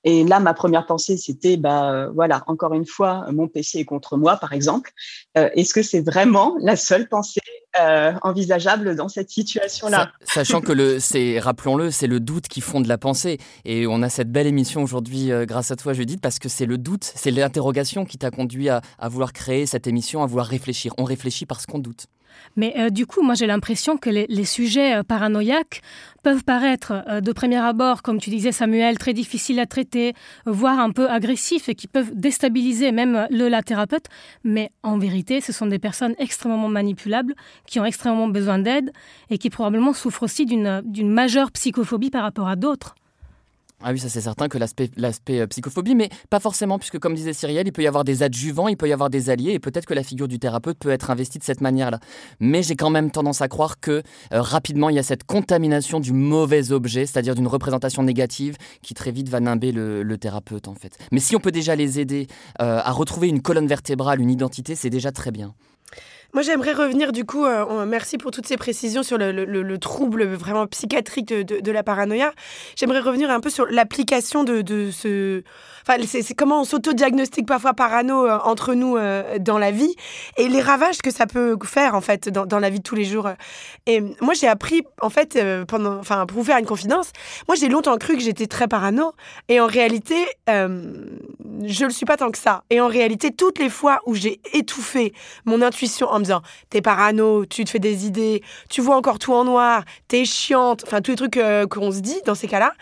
Et 0.03 0.23
là, 0.23 0.39
ma 0.39 0.53
première 0.53 0.85
pensée, 0.85 1.17
c'était 1.17 1.57
bah 1.57 1.91
euh, 1.91 2.09
voilà, 2.11 2.43
encore 2.47 2.73
une 2.73 2.85
fois, 2.85 3.25
mon 3.31 3.47
PC 3.47 3.79
est 3.79 3.85
contre 3.85 4.17
moi, 4.17 4.37
par 4.37 4.53
exemple. 4.53 4.91
Euh, 5.37 5.49
est-ce 5.55 5.73
que 5.73 5.83
c'est 5.83 6.01
vraiment 6.01 6.55
la 6.61 6.75
seule 6.75 7.07
pensée 7.07 7.41
envisageable 8.23 8.95
dans 8.95 9.07
cette 9.07 9.29
situation-là 9.29 10.11
Sachant 10.23 10.61
que 10.61 10.71
le, 10.71 10.99
c'est, 10.99 11.39
rappelons-le, 11.39 11.91
c'est 11.91 12.07
le 12.07 12.19
doute 12.19 12.47
qui 12.47 12.61
fonde 12.61 12.87
la 12.87 12.97
pensée. 12.97 13.37
Et 13.65 13.87
on 13.87 14.01
a 14.01 14.09
cette 14.09 14.31
belle 14.31 14.47
émission 14.47 14.83
aujourd'hui 14.83 15.31
grâce 15.43 15.71
à 15.71 15.75
toi, 15.75 15.93
Judith, 15.93 16.21
parce 16.21 16.39
que 16.39 16.49
c'est 16.49 16.65
le 16.65 16.77
doute, 16.77 17.11
c'est 17.15 17.31
l'interrogation 17.31 18.05
qui 18.05 18.17
t'a 18.17 18.31
conduit 18.31 18.69
à 18.69 18.81
vouloir 19.03 19.33
créer 19.33 19.65
cette 19.65 19.87
émission, 19.87 20.23
à 20.23 20.25
vouloir 20.25 20.47
réfléchir. 20.47 20.93
On 20.97 21.03
réfléchit 21.03 21.45
parce 21.45 21.65
qu'on 21.65 21.79
doute. 21.79 22.07
Mais 22.55 22.73
euh, 22.77 22.89
du 22.89 23.05
coup, 23.05 23.21
moi 23.21 23.33
j'ai 23.33 23.47
l'impression 23.47 23.97
que 23.97 24.09
les, 24.09 24.45
sujets 24.45 24.95
euh, 24.95 25.03
paranoïaques 25.03 25.81
peuvent 26.23 26.43
paraître 26.43 27.03
euh, 27.07 27.21
de 27.21 27.31
premier 27.31 27.57
abord, 27.57 28.01
comme 28.01 28.19
tu 28.19 28.29
disais 28.29 28.51
Samuel, 28.51 28.97
très 28.97 29.13
difficiles 29.13 29.59
à 29.59 29.65
traiter, 29.65 30.13
voire 30.45 30.79
un 30.79 30.91
peu 30.91 31.09
agressifs 31.09 31.69
et 31.69 31.75
qui 31.75 31.87
peuvent 31.87 32.11
déstabiliser 32.13 32.91
même 32.91 33.27
le 33.29 33.47
la 33.49 33.63
thérapeute. 33.63 34.05
Mais 34.43 34.71
en 34.83 34.97
vérité, 34.97 35.41
ce 35.41 35.51
sont 35.51 35.67
des 35.67 35.79
personnes 35.79 36.15
extrêmement 36.19 36.69
manipulables, 36.69 37.35
qui 37.65 37.79
ont 37.79 37.85
extrêmement 37.85 38.27
besoin 38.27 38.59
d'aide 38.59 38.91
et 39.29 39.37
qui 39.37 39.49
probablement 39.49 39.93
souffrent 39.93 40.23
aussi 40.23 40.45
d'une 40.45 41.11
majeure 41.11 41.51
psychophobie 41.51 42.09
par 42.09 42.23
rapport 42.23 42.47
à 42.47 42.55
d'autres. 42.55 42.95
Ah 43.81 43.91
oui, 43.91 43.99
ça 43.99 44.09
c'est 44.09 44.21
certain 44.21 44.49
que 44.49 44.57
l'aspect 44.57 45.39
euh, 45.39 45.47
psychophobie, 45.47 45.95
mais 45.95 46.09
pas 46.29 46.41
forcément, 46.41 46.77
puisque 46.77 46.99
comme 46.99 47.15
disait 47.15 47.31
Cyrielle, 47.31 47.67
il 47.67 47.71
peut 47.71 47.81
y 47.81 47.87
avoir 47.87 48.03
des 48.03 48.23
adjuvants, 48.23 48.67
il 48.67 48.75
peut 48.75 48.89
y 48.89 48.93
avoir 48.93 49.09
des 49.09 49.29
alliés, 49.29 49.53
et 49.53 49.59
peut-être 49.59 49.85
que 49.85 49.93
la 49.93 50.03
figure 50.03 50.27
du 50.27 50.37
thérapeute 50.37 50.77
peut 50.77 50.89
être 50.89 51.09
investie 51.11 51.39
de 51.39 51.43
cette 51.43 51.61
manière-là. 51.61 51.99
Mais 52.41 52.61
j'ai 52.61 52.75
quand 52.75 52.89
même 52.89 53.09
tendance 53.09 53.41
à 53.41 53.47
croire 53.47 53.79
que 53.79 54.03
euh, 54.33 54.41
rapidement, 54.41 54.89
il 54.89 54.97
y 54.97 54.99
a 54.99 55.03
cette 55.03 55.23
contamination 55.23 56.01
du 56.01 56.11
mauvais 56.11 56.71
objet, 56.73 57.05
c'est-à-dire 57.05 57.35
d'une 57.35 57.47
représentation 57.47 58.03
négative, 58.03 58.57
qui 58.81 58.93
très 58.93 59.11
vite 59.11 59.29
va 59.29 59.39
nimber 59.39 59.71
le, 59.71 60.17
thérapeute 60.19 60.67
en 60.67 60.75
fait. 60.75 60.97
Mais 61.13 61.21
si 61.21 61.37
on 61.37 61.39
peut 61.39 61.51
déjà 61.51 61.77
les 61.77 62.01
aider 62.01 62.27
euh, 62.61 62.81
à 62.83 62.91
retrouver 62.91 63.29
une 63.29 63.41
colonne 63.41 63.67
vertébrale, 63.67 64.19
une 64.19 64.29
identité, 64.29 64.75
c'est 64.75 64.89
déjà 64.89 65.13
très 65.13 65.31
bien. 65.31 65.53
Moi, 66.31 66.43
j'aimerais 66.43 66.73
revenir 66.73 67.11
du 67.11 67.25
coup, 67.25 67.45
euh, 67.45 67.85
merci 67.87 68.19
pour 68.19 68.29
toutes 68.29 68.45
ces 68.45 68.55
précisions 68.55 69.01
sur 69.01 69.17
le, 69.17 69.31
le, 69.31 69.77
trouble 69.79 70.25
vraiment 70.25 70.67
psychiatrique 70.67 71.27
de, 71.27 71.71
la 71.71 71.81
paranoïa. 71.81 72.33
J'aimerais 72.75 72.99
revenir 72.99 73.31
un 73.31 73.39
peu 73.39 73.49
sur 73.49 73.65
l'application 73.65 74.43
de, 74.43 74.91
ce... 74.91 75.41
Enfin, 75.81 75.99
c'est 76.05 76.35
comment 76.35 76.61
on 76.61 76.63
s'auto-diagnostique 76.65 77.47
parfois 77.47 77.73
parano 77.73 78.27
euh, 78.27 78.37
entre 78.43 78.75
nous 78.75 78.95
euh, 78.95 79.39
dans 79.39 79.57
la 79.57 79.71
vie 79.71 79.95
et 80.37 80.47
les 80.49 80.61
ravages 80.61 80.99
que 80.99 81.09
ça 81.09 81.25
peut 81.25 81.57
faire 81.63 81.95
en 81.95 82.01
fait 82.01 82.29
dans, 82.29 82.59
la 82.59 82.69
vie 82.69 82.77
de 82.77 82.83
tous 82.83 82.95
les 82.95 83.05
jours. 83.05 83.29
Et 83.87 84.01
moi, 84.21 84.35
j'ai 84.35 84.47
appris 84.47 84.83
en 85.01 85.09
fait, 85.09 85.39
pendant, 85.67 85.97
enfin, 85.97 86.27
pour 86.27 86.39
vous 86.39 86.43
faire 86.43 86.59
une 86.59 86.65
confidence, 86.67 87.11
moi 87.47 87.55
j'ai 87.55 87.69
longtemps 87.69 87.97
cru 87.97 88.15
que 88.15 88.21
j'étais 88.21 88.45
très 88.45 88.67
parano 88.67 89.13
et 89.47 89.59
en 89.59 89.67
réalité, 89.67 90.15
je 90.47 91.85
le 91.85 91.89
suis 91.89 92.05
pas 92.05 92.17
tant 92.17 92.29
que 92.29 92.37
ça. 92.37 92.63
Et 92.69 92.79
en 92.81 92.87
réalité, 92.87 93.31
toutes 93.31 93.57
les 93.57 93.69
fois 93.69 93.99
où 94.05 94.13
j'ai 94.13 94.41
étouffé 94.53 95.13
mon 95.45 95.61
intuition 95.61 96.07
en 96.07 96.18
en 96.19 96.21
disant 96.21 96.41
t'es 96.69 96.81
parano, 96.81 97.45
tu 97.45 97.63
te 97.65 97.69
fais 97.69 97.79
des 97.79 98.05
idées, 98.05 98.43
tu 98.69 98.81
vois 98.81 98.95
encore 98.95 99.19
tout 99.19 99.33
en 99.33 99.43
noir, 99.43 99.83
t'es 100.07 100.25
chiante, 100.25 100.83
enfin 100.85 101.01
tous 101.01 101.11
les 101.11 101.17
trucs 101.17 101.37
euh, 101.37 101.65
qu'on 101.67 101.91
se 101.91 101.99
dit 101.99 102.21
dans 102.25 102.35
ces 102.35 102.47
cas-là, 102.47 102.73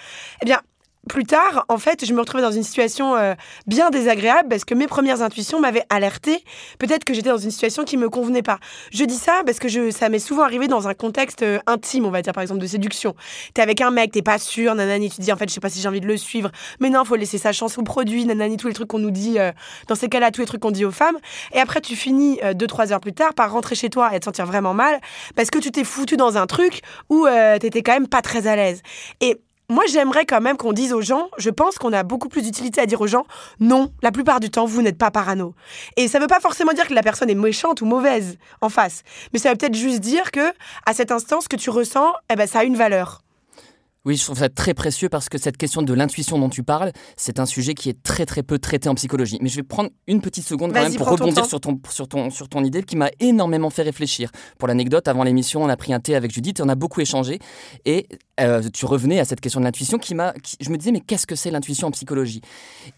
eh 0.41 0.45
bien 0.45 0.61
plus 1.07 1.25
tard, 1.25 1.65
en 1.69 1.77
fait, 1.77 2.05
je 2.05 2.13
me 2.13 2.19
retrouvais 2.19 2.43
dans 2.43 2.51
une 2.51 2.63
situation 2.63 3.15
euh, 3.15 3.33
bien 3.65 3.89
désagréable 3.89 4.49
parce 4.49 4.65
que 4.65 4.75
mes 4.75 4.87
premières 4.87 5.21
intuitions 5.21 5.59
m'avaient 5.59 5.85
alerté. 5.89 6.43
Peut-être 6.79 7.03
que 7.03 7.13
j'étais 7.13 7.29
dans 7.29 7.37
une 7.37 7.51
situation 7.51 7.83
qui 7.83 7.97
me 7.97 8.09
convenait 8.09 8.43
pas. 8.43 8.59
Je 8.91 9.03
dis 9.05 9.15
ça 9.15 9.41
parce 9.45 9.59
que 9.59 9.67
je, 9.67 9.91
ça 9.91 10.09
m'est 10.09 10.19
souvent 10.19 10.43
arrivé 10.43 10.67
dans 10.67 10.87
un 10.87 10.93
contexte 10.93 11.41
euh, 11.43 11.59
intime, 11.65 12.05
on 12.05 12.11
va 12.11 12.21
dire 12.21 12.33
par 12.33 12.41
exemple 12.41 12.61
de 12.61 12.67
séduction. 12.67 13.15
T'es 13.53 13.61
avec 13.61 13.81
un 13.81 13.91
mec, 13.91 14.11
t'es 14.11 14.21
pas 14.21 14.37
sûr, 14.37 14.75
nanani, 14.75 15.09
tu 15.09 15.21
dis 15.21 15.31
en 15.31 15.37
fait, 15.37 15.49
je 15.49 15.53
sais 15.53 15.59
pas 15.59 15.69
si 15.69 15.81
j'ai 15.81 15.87
envie 15.87 16.01
de 16.01 16.07
le 16.07 16.17
suivre, 16.17 16.51
mais 16.79 16.89
non, 16.89 17.03
faut 17.05 17.15
laisser 17.15 17.37
sa 17.37 17.51
chance 17.51 17.77
au 17.77 17.83
produit, 17.83 18.25
nanani, 18.25 18.57
tous 18.57 18.67
les 18.67 18.73
trucs 18.73 18.87
qu'on 18.87 18.99
nous 18.99 19.11
dit 19.11 19.39
euh, 19.39 19.51
dans 19.87 19.95
ces 19.95 20.09
cas-là, 20.09 20.31
tous 20.31 20.41
les 20.41 20.47
trucs 20.47 20.61
qu'on 20.61 20.71
dit 20.71 20.85
aux 20.85 20.91
femmes. 20.91 21.17
Et 21.53 21.59
après, 21.59 21.81
tu 21.81 21.95
finis 21.95 22.39
deux 22.55 22.67
trois 22.67 22.91
heures 22.93 22.99
plus 22.99 23.13
tard 23.13 23.33
par 23.33 23.51
rentrer 23.51 23.75
chez 23.75 23.89
toi 23.89 24.13
et 24.13 24.19
te 24.19 24.25
sentir 24.25 24.45
vraiment 24.45 24.73
mal 24.73 24.99
parce 25.35 25.49
que 25.49 25.59
tu 25.59 25.71
t'es 25.71 25.83
foutu 25.83 26.17
dans 26.17 26.37
un 26.37 26.45
truc 26.45 26.81
où 27.09 27.25
t'étais 27.59 27.81
quand 27.81 27.93
même 27.93 28.07
pas 28.07 28.21
très 28.21 28.47
à 28.47 28.55
l'aise. 28.55 28.81
Et 29.21 29.39
moi, 29.69 29.83
j'aimerais 29.91 30.25
quand 30.25 30.39
même 30.39 30.55
qu'on 30.55 30.71
dise 30.71 30.93
aux 30.93 31.01
gens, 31.01 31.27
je 31.37 31.49
pense 31.49 31.77
qu'on 31.77 31.91
a 31.91 32.03
beaucoup 32.03 32.29
plus 32.29 32.41
d'utilité 32.41 32.79
à 32.79 32.85
dire 32.85 33.01
aux 33.01 33.07
gens, 33.07 33.25
non, 33.59 33.91
la 34.01 34.13
plupart 34.13 34.39
du 34.39 34.49
temps, 34.49 34.65
vous 34.65 34.81
n'êtes 34.81 34.97
pas 34.97 35.11
parano. 35.11 35.53
Et 35.97 36.07
ça 36.07 36.19
ne 36.19 36.23
veut 36.23 36.29
pas 36.29 36.39
forcément 36.39 36.71
dire 36.71 36.87
que 36.87 36.93
la 36.93 37.03
personne 37.03 37.29
est 37.29 37.35
méchante 37.35 37.81
ou 37.81 37.85
mauvaise 37.85 38.37
en 38.61 38.69
face, 38.69 39.03
mais 39.33 39.39
ça 39.39 39.49
veut 39.49 39.57
peut-être 39.57 39.75
juste 39.75 39.99
dire 39.99 40.31
que, 40.31 40.53
à 40.85 40.93
cet 40.93 41.11
instant, 41.11 41.41
ce 41.41 41.49
que 41.49 41.57
tu 41.57 41.69
ressens, 41.69 42.13
eh 42.31 42.37
ben, 42.37 42.47
ça 42.47 42.59
a 42.59 42.63
une 42.63 42.77
valeur. 42.77 43.23
Oui, 44.07 44.15
je 44.15 44.23
trouve 44.23 44.37
ça 44.37 44.47
très 44.47 44.73
précieux 44.73 45.09
parce 45.09 45.27
que 45.27 45.37
cette 45.37 45.57
question 45.57 45.81
de 45.81 45.93
l'intuition 45.93 46.39
dont 46.39 46.47
tu 46.47 46.63
parles, 46.63 46.93
c'est 47.17 47.41
un 47.41 47.45
sujet 47.45 47.73
qui 47.73 47.89
est 47.89 48.03
très 48.03 48.25
très 48.25 48.41
peu 48.41 48.57
traité 48.57 48.87
en 48.87 48.95
psychologie. 48.95 49.37
Mais 49.41 49.49
je 49.49 49.57
vais 49.57 49.63
prendre 49.63 49.89
une 50.07 50.21
petite 50.21 50.45
seconde 50.45 50.71
quand 50.71 50.81
même 50.81 50.95
pour 50.95 51.09
rebondir 51.09 51.45
sur 51.45 51.59
ton, 51.59 51.77
sur, 51.89 52.07
ton, 52.07 52.29
sur 52.29 52.47
ton 52.47 52.63
idée 52.63 52.83
qui 52.83 52.95
m'a 52.95 53.09
énormément 53.19 53.69
fait 53.69 53.81
réfléchir. 53.81 54.31
Pour 54.59 54.69
l'anecdote, 54.69 55.09
avant 55.09 55.23
l'émission, 55.23 55.61
on 55.61 55.67
a 55.67 55.75
pris 55.75 55.91
un 55.91 55.99
thé 55.99 56.15
avec 56.15 56.31
Judith 56.31 56.61
et 56.61 56.63
on 56.63 56.69
a 56.69 56.75
beaucoup 56.75 57.01
échangé. 57.01 57.39
Et 57.83 58.07
euh, 58.39 58.61
tu 58.73 58.85
revenais 58.85 59.19
à 59.19 59.25
cette 59.25 59.41
question 59.41 59.59
de 59.59 59.65
l'intuition 59.65 59.97
qui 59.97 60.15
m'a... 60.15 60.33
Je 60.61 60.69
me 60.69 60.77
disais, 60.77 60.93
mais 60.93 61.01
qu'est-ce 61.01 61.27
que 61.27 61.35
c'est 61.35 61.51
l'intuition 61.51 61.89
en 61.89 61.91
psychologie? 61.91 62.39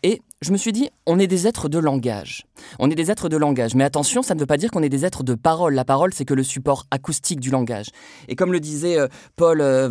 Et 0.04 0.22
je 0.42 0.52
me 0.54 0.58
suis 0.58 0.72
dit, 0.72 0.90
on 1.06 1.20
est 1.20 1.28
des 1.28 1.48
êtres 1.48 1.68
de 1.68 1.80
langage. 1.80 2.46
On 2.80 2.90
est 2.90 2.96
des 2.96 3.12
êtres 3.12 3.28
de 3.28 3.36
langage. 3.36 3.76
Mais 3.76 3.84
attention, 3.84 4.22
ça 4.22 4.36
ne 4.36 4.40
veut 4.40 4.46
pas 4.46 4.56
dire 4.56 4.72
qu'on 4.72 4.82
est 4.82 4.90
des 4.90 5.06
êtres 5.06 5.24
de 5.24 5.36
parole. 5.36 5.74
La 5.74 5.84
parole, 5.84 6.14
c'est 6.14 6.24
que 6.24 6.34
le 6.34 6.44
support 6.44 6.86
acoustique 6.92 7.42
du 7.42 7.50
langage. 7.50 7.88
Et 8.30 8.36
comme 8.36 8.54
le 8.54 8.62
disait 8.62 8.98
euh, 8.98 9.08
Paul 9.36 9.60
euh, 9.60 9.90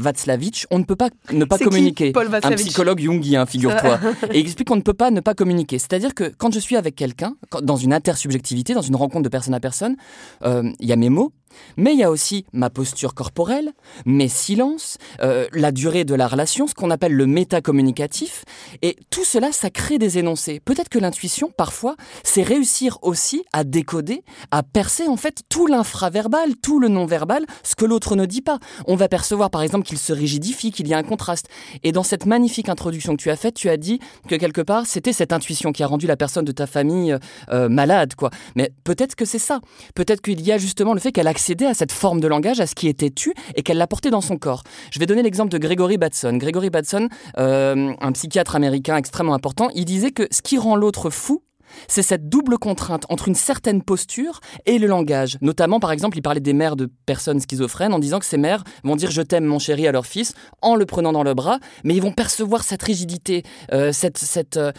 on 0.71 0.79
ne 0.79 0.85
peut 0.85 0.97
pas 0.97 1.11
ne 1.33 1.45
pas 1.45 1.59
communiquer. 1.59 2.13
un 2.43 2.53
psychologue 2.53 2.99
jungien, 2.99 3.45
figure-toi. 3.45 4.01
et 4.33 4.41
il 4.41 4.47
explique 4.47 4.69
qu'on 4.69 4.77
ne 4.77 4.83
peut 4.83 4.95
pas 4.95 5.11
ne 5.11 5.21
pas 5.21 5.35
communiquer. 5.35 5.79
C'est-à-dire 5.79 6.15
que 6.15 6.33
quand 6.37 6.53
je 6.53 6.61
suis 6.61 6.77
avec 6.77 6.95
quelqu'un, 6.97 7.35
dans 7.63 7.77
une 7.77 7.93
intersubjectivité, 7.93 8.73
dans 8.73 8.83
une 8.83 8.97
rencontre 8.97 9.25
de 9.25 9.29
personne 9.29 9.55
à 9.55 9.61
personne, 9.61 9.97
euh, 10.45 10.71
il 10.81 10.89
y 10.89 10.93
a 10.93 10.97
mes 10.97 11.11
mots, 11.11 11.33
mais 11.77 11.93
il 11.93 11.99
y 11.99 12.03
a 12.03 12.11
aussi 12.11 12.45
ma 12.53 12.71
posture 12.71 13.15
corporelle, 13.15 13.73
mes 14.07 14.29
silences, 14.29 14.99
euh, 15.23 15.47
la 15.53 15.73
durée 15.73 16.05
de 16.05 16.15
la 16.15 16.29
relation, 16.29 16.67
ce 16.67 16.75
qu'on 16.75 16.91
appelle 16.91 17.13
le 17.13 17.27
métacommunicatif. 17.27 18.45
Et 18.83 18.97
tout 19.11 19.25
cela, 19.25 19.53
ça 19.53 19.71
crée 19.71 19.99
des 19.99 20.19
énoncés. 20.19 20.61
Peut-être 20.61 20.89
que 20.89 20.99
l'intuition, 20.99 21.53
parfois, 21.57 21.97
c'est 22.25 22.43
réussir 22.43 22.99
aussi 23.03 23.45
à 23.53 23.65
décoder, 23.65 24.23
à 24.51 24.63
percer 24.63 25.09
en 25.09 25.17
fait 25.17 25.43
tout 25.49 25.67
l'infraverbal, 25.67 26.57
tout 26.57 26.81
le 26.81 26.89
non-verbal, 26.89 27.45
ce 27.63 27.75
que 27.75 27.85
l'autre 27.85 28.17
ne 28.17 28.27
dit 28.27 28.43
pas. 28.43 28.59
On 28.87 28.97
va 28.97 29.09
percevoir 29.09 29.51
par 29.51 29.63
exemple 29.63 29.87
qu'il 29.87 29.99
se 29.99 30.13
rigidifie, 30.13 30.73
qu'il 30.73 30.89
y 30.89 30.95
a 30.95 30.99
un 30.99 31.03
contraste. 31.03 31.49
Et 31.83 31.93
dans 31.93 32.03
cette 32.03 32.27
magnifique 32.27 32.69
introduction 32.69 33.17
que 33.17 33.23
tu 33.23 33.31
as 33.31 33.37
faite, 33.37 33.55
tu 33.55 33.69
as 33.69 33.77
dit 33.77 34.01
que 34.29 34.35
quelque 34.35 34.61
part, 34.61 34.87
c'était 34.87 35.13
cette 35.13 35.33
intuition 35.33 35.73
qui 35.73 35.83
a 35.83 35.87
rendu 35.87 36.07
la 36.07 36.17
personne 36.17 36.45
de 36.45 36.53
ta 36.53 36.67
famille 36.67 37.17
euh, 37.51 37.69
malade, 37.69 38.15
quoi. 38.15 38.31
Mais 38.55 38.73
peut-être 38.85 39.15
que 39.15 39.25
c'est 39.25 39.39
ça. 39.39 39.61
Peut-être 39.95 40.21
qu'il 40.21 40.41
y 40.41 40.53
a 40.53 40.59
justement 40.59 40.95
le 40.95 41.01
fait 41.01 41.13
qu'elle 41.13 41.27
a 41.27 41.35
accéder 41.39 41.67
à 41.67 41.75
cette 41.75 41.93
forme 41.93 42.21
de 42.21 42.27
langage, 42.27 42.59
à 42.59 42.67
ce 42.67 42.75
qui 42.75 42.89
était 42.89 43.11
tu, 43.11 43.33
et 43.55 43.63
qu'elle 43.63 43.79
l'a 43.79 43.87
porté 43.87 44.11
dans 44.11 44.21
son 44.21 44.39
corps. 44.39 44.65
Je 44.91 44.99
vais 44.99 45.07
donner 45.07 45.23
l'exemple 45.23 45.53
de 45.53 45.59
Gregory 45.59 45.97
Batson. 45.97 46.37
Gregory 46.37 46.69
Batson, 46.69 47.09
euh, 47.39 47.93
un 48.01 48.13
psychiatre 48.13 48.57
américain 48.57 48.97
extrêmement 48.97 49.35
important, 49.35 49.69
il 49.73 49.85
disait 49.85 50.11
que 50.11 50.27
ce 50.33 50.43
qui 50.43 50.59
rend 50.59 50.75
l'autre 50.75 51.11
fou, 51.11 51.43
c'est 51.87 52.03
cette 52.03 52.29
double 52.29 52.59
contrainte 52.59 53.05
entre 53.09 53.29
une 53.29 53.35
certaine 53.35 53.83
posture 53.83 54.41
et 54.67 54.79
le 54.79 54.87
langage. 54.87 55.39
Notamment, 55.41 55.81
par 55.81 55.93
exemple, 55.93 56.17
il 56.17 56.23
parlait 56.23 56.41
des 56.41 56.53
mères 56.53 56.77
de 56.77 56.91
personnes 57.07 57.41
schizophrènes 57.41 57.93
en 57.93 57.99
disant 57.99 58.19
que 58.19 58.27
ces 58.27 58.39
mères 58.39 58.65
vont 58.85 58.97
dire 58.97 59.11
je 59.11 59.23
t'aime 59.23 59.45
mon 59.45 59.59
chéri 59.59 59.87
à 59.87 59.93
leur 59.93 60.07
fils 60.07 60.35
en 60.63 60.75
le 60.75 60.87
prenant 60.87 61.13
dans 61.13 61.23
le 61.23 61.35
bras, 61.35 61.59
mais 61.85 61.95
ils 61.95 62.03
vont 62.03 62.13
percevoir 62.13 62.65
cette 62.65 62.83
rigidité, 62.83 63.43
euh, 63.73 63.93
cette... 63.93 64.19
cette 64.19 64.57
euh, 64.57 64.73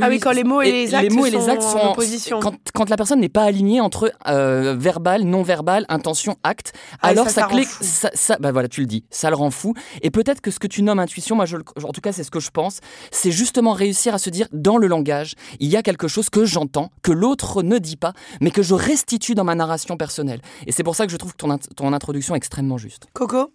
ah 0.00 0.08
oui, 0.08 0.18
quand 0.20 0.32
les 0.32 0.44
mots 0.44 0.62
et 0.62 0.72
les 0.72 0.94
actes, 0.94 1.12
mots 1.12 1.26
et 1.26 1.30
les 1.30 1.48
actes 1.48 1.62
sont, 1.62 1.78
en 1.78 1.92
opposition. 1.92 2.40
Quand, 2.40 2.54
quand, 2.74 2.90
la 2.90 2.96
personne 2.96 3.20
n'est 3.20 3.28
pas 3.28 3.44
alignée 3.44 3.80
entre 3.80 4.12
euh, 4.28 4.74
verbal, 4.78 5.24
non-verbal, 5.24 5.86
intention, 5.88 6.36
acte, 6.42 6.72
ah, 7.00 7.08
alors 7.08 7.28
ça, 7.28 7.48
ça, 7.80 8.10
ça, 8.14 8.36
bah 8.40 8.52
voilà, 8.52 8.68
tu 8.68 8.80
le 8.80 8.86
dis, 8.86 9.04
ça 9.10 9.30
le 9.30 9.36
rend 9.36 9.50
fou. 9.50 9.74
Et 10.02 10.10
peut-être 10.10 10.40
que 10.40 10.50
ce 10.50 10.58
que 10.58 10.66
tu 10.66 10.82
nommes 10.82 10.98
intuition, 10.98 11.36
moi, 11.36 11.46
je, 11.46 11.56
en 11.56 11.92
tout 11.92 12.00
cas, 12.00 12.12
c'est 12.12 12.24
ce 12.24 12.30
que 12.30 12.40
je 12.40 12.50
pense, 12.50 12.80
c'est 13.10 13.30
justement 13.30 13.72
réussir 13.72 14.14
à 14.14 14.18
se 14.18 14.30
dire 14.30 14.46
dans 14.52 14.78
le 14.78 14.86
langage, 14.86 15.34
il 15.60 15.68
y 15.68 15.76
a 15.76 15.82
quelque 15.82 16.08
chose 16.08 16.30
que 16.32 16.44
j'entends, 16.44 16.90
que 17.02 17.12
l'autre 17.12 17.62
ne 17.62 17.78
dit 17.78 17.96
pas, 17.96 18.12
mais 18.40 18.50
que 18.50 18.62
je 18.62 18.74
restitue 18.74 19.36
dans 19.36 19.44
ma 19.44 19.54
narration 19.54 19.96
personnelle. 19.96 20.40
Et 20.66 20.72
c'est 20.72 20.82
pour 20.82 20.96
ça 20.96 21.06
que 21.06 21.12
je 21.12 21.16
trouve 21.16 21.36
ton, 21.36 21.56
ton 21.76 21.92
introduction 21.92 22.34
extrêmement 22.34 22.78
juste. 22.78 23.06
Coco? 23.12 23.52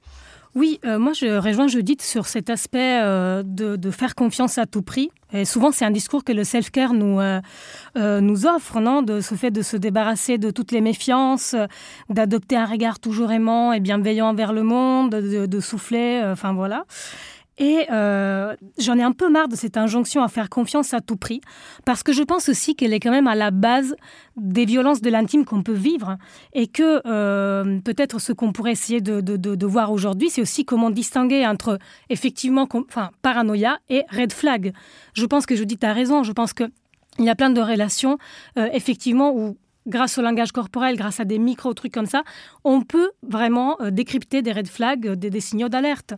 Oui, 0.58 0.80
euh, 0.86 0.98
moi 0.98 1.14
je 1.14 1.38
rejoins 1.38 1.68
Judith 1.68 2.02
sur 2.02 2.26
cet 2.26 2.50
aspect 2.50 3.00
euh, 3.04 3.44
de, 3.46 3.92
faire 3.92 4.16
confiance 4.16 4.58
à 4.58 4.66
tout 4.66 4.82
prix. 4.82 5.12
Et 5.32 5.46
souvent 5.46 5.72
c'est 5.72 5.86
un 5.86 5.92
discours 5.92 6.24
que 6.24 6.32
le 6.32 6.44
self-care 6.44 6.94
nous, 6.94 7.20
euh, 7.20 7.42
nous 7.96 8.48
offre, 8.48 8.80
non? 8.80 9.04
De 9.04 9.22
ce 9.22 9.36
fait 9.36 9.52
de 9.52 9.62
se 9.62 9.78
débarrasser 9.78 10.40
de 10.40 10.50
toutes 10.50 10.72
les 10.72 10.82
méfiances, 10.82 11.56
d'adopter 12.10 12.56
un 12.56 12.66
regard 12.66 13.00
toujours 13.00 13.32
aimant 13.32 13.72
et 13.72 13.80
bienveillant 13.80 14.30
envers 14.30 14.52
le 14.52 14.64
monde, 14.64 15.12
de, 15.12 15.46
de 15.46 15.60
souffler, 15.60 16.24
enfin 16.26 16.54
voilà. 16.54 16.86
Et 17.58 17.88
euh, 17.92 18.56
j'en 18.78 18.98
ai 18.98 19.04
un 19.04 19.12
peu 19.12 19.30
marre 19.30 19.48
de 19.48 19.56
cette 19.56 19.78
injonction 19.78 20.22
à 20.22 20.28
faire 20.28 20.50
confiance 20.50 20.94
à 20.94 21.02
tout 21.02 21.18
prix, 21.18 21.42
parce 21.86 22.04
que 22.04 22.14
je 22.14 22.22
pense 22.22 22.50
aussi 22.50 22.76
qu'elle 22.76 22.94
est 22.94 23.00
quand 23.00 23.12
même 23.12 23.28
à 23.28 23.36
la 23.36 23.50
base 23.50 23.96
des 24.36 24.66
violences 24.66 25.02
de 25.02 25.10
l'intime 25.10 25.44
qu'on 25.44 25.64
peut 25.64 25.74
vivre, 25.74 26.18
et 26.54 26.68
que 26.68 27.02
euh, 27.08 27.80
peut-être 27.80 28.20
ce 28.20 28.32
qu'on 28.32 28.52
pourrait 28.52 28.74
essayer 28.74 29.02
de, 29.02 29.66
voir 29.66 29.92
aujourd'hui, 29.92 30.30
c'est 30.30 30.42
aussi 30.42 30.66
comment 30.66 30.92
distinguer 30.92 31.46
entre 31.46 31.80
effectivement 32.10 32.68
enfin, 32.72 33.10
paranoïa 33.22 33.80
et 33.90 34.04
red 34.12 34.32
flag. 34.32 34.74
Je 35.14 35.26
pense 35.26 35.46
que 35.46 35.56
tu 35.56 35.86
as 35.86 35.94
raison, 35.94 36.24
je 36.24 36.32
pense 36.32 36.54
qu'il 36.54 36.70
y 37.20 37.30
a 37.30 37.36
plein 37.36 37.50
de 37.50 37.62
relations, 37.62 38.20
euh, 38.58 38.70
effectivement, 38.72 39.36
où 39.36 39.58
grâce 39.88 40.18
au 40.18 40.22
langage 40.22 40.52
corporel, 40.52 40.96
grâce 40.96 41.20
à 41.20 41.26
des 41.26 41.40
micro-trucs 41.40 41.94
comme 41.94 42.06
ça, 42.06 42.24
on 42.64 42.82
peut 42.82 43.12
vraiment 43.24 43.78
décrypter 43.90 44.42
des 44.42 44.52
red 44.52 44.68
flags, 44.68 45.14
des 45.14 45.40
signaux 45.40 45.70
d'alerte. 45.70 46.14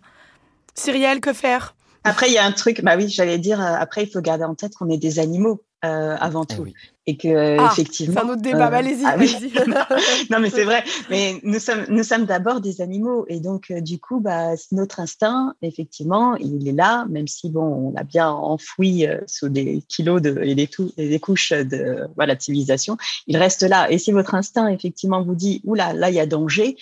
Cyrielle, 0.80 1.20
que 1.20 1.34
faire? 1.34 1.76
Après, 2.04 2.28
il 2.30 2.34
y 2.34 2.38
a 2.38 2.46
un 2.46 2.52
truc, 2.52 2.82
bah 2.82 2.96
oui, 2.96 3.10
j'allais 3.10 3.38
dire, 3.38 3.62
euh, 3.62 3.76
après, 3.78 4.04
il 4.04 4.10
faut 4.10 4.22
garder 4.22 4.46
en 4.46 4.56
tête 4.56 4.74
qu'on 4.76 4.90
est 4.90 4.98
des 4.98 5.20
animaux. 5.20 5.64
Euh, 5.86 6.18
avant 6.20 6.44
eh 6.50 6.56
tout. 6.56 6.66
Et 7.10 7.18
que 7.18 7.28
euh, 7.28 7.58
ah, 7.60 7.70
effectivement. 7.72 8.22
C'est 8.22 8.28
un 8.28 8.30
autre 8.30 8.44
débat, 8.44 8.68
allez-y. 8.68 9.04
Ah 9.04 9.18
non, 10.30 10.40
mais 10.40 10.52
c'est 10.52 10.64
vrai. 10.64 10.84
Mais 11.10 11.40
nous 11.42 11.58
sommes, 11.58 11.86
nous 11.90 12.04
sommes 12.04 12.26
d'abord 12.26 12.62
des 12.62 12.82
animaux, 12.82 13.26
et 13.28 13.40
donc 13.40 13.72
du 13.72 13.98
coup, 13.98 14.20
bah, 14.20 14.50
notre 14.72 15.00
instinct, 15.00 15.56
effectivement, 15.64 16.36
il 16.36 16.68
est 16.68 16.74
là, 16.74 17.08
même 17.10 17.28
si 17.28 17.50
bon, 17.50 17.64
on 17.64 17.92
l'a 17.94 18.04
bien 18.04 18.30
enfoui 18.30 19.08
sous 19.26 19.50
des 19.50 19.82
kilos 19.88 20.22
de, 20.22 20.40
et 20.44 20.54
des, 20.54 20.68
tout, 20.68 20.92
et 20.98 21.10
des 21.10 21.20
couches 21.20 21.52
de 21.52 22.08
voilà 22.16 22.40
civilisation, 22.40 22.96
il 23.26 23.38
reste 23.38 23.64
là. 23.64 23.90
Et 23.90 23.98
si 23.98 24.12
votre 24.12 24.36
instinct, 24.36 24.68
effectivement, 24.68 25.24
vous 25.24 25.34
dit, 25.34 25.62
oula, 25.66 25.94
là, 25.94 26.12
il 26.12 26.16
y 26.16 26.20
a 26.20 26.28
danger, 26.28 26.78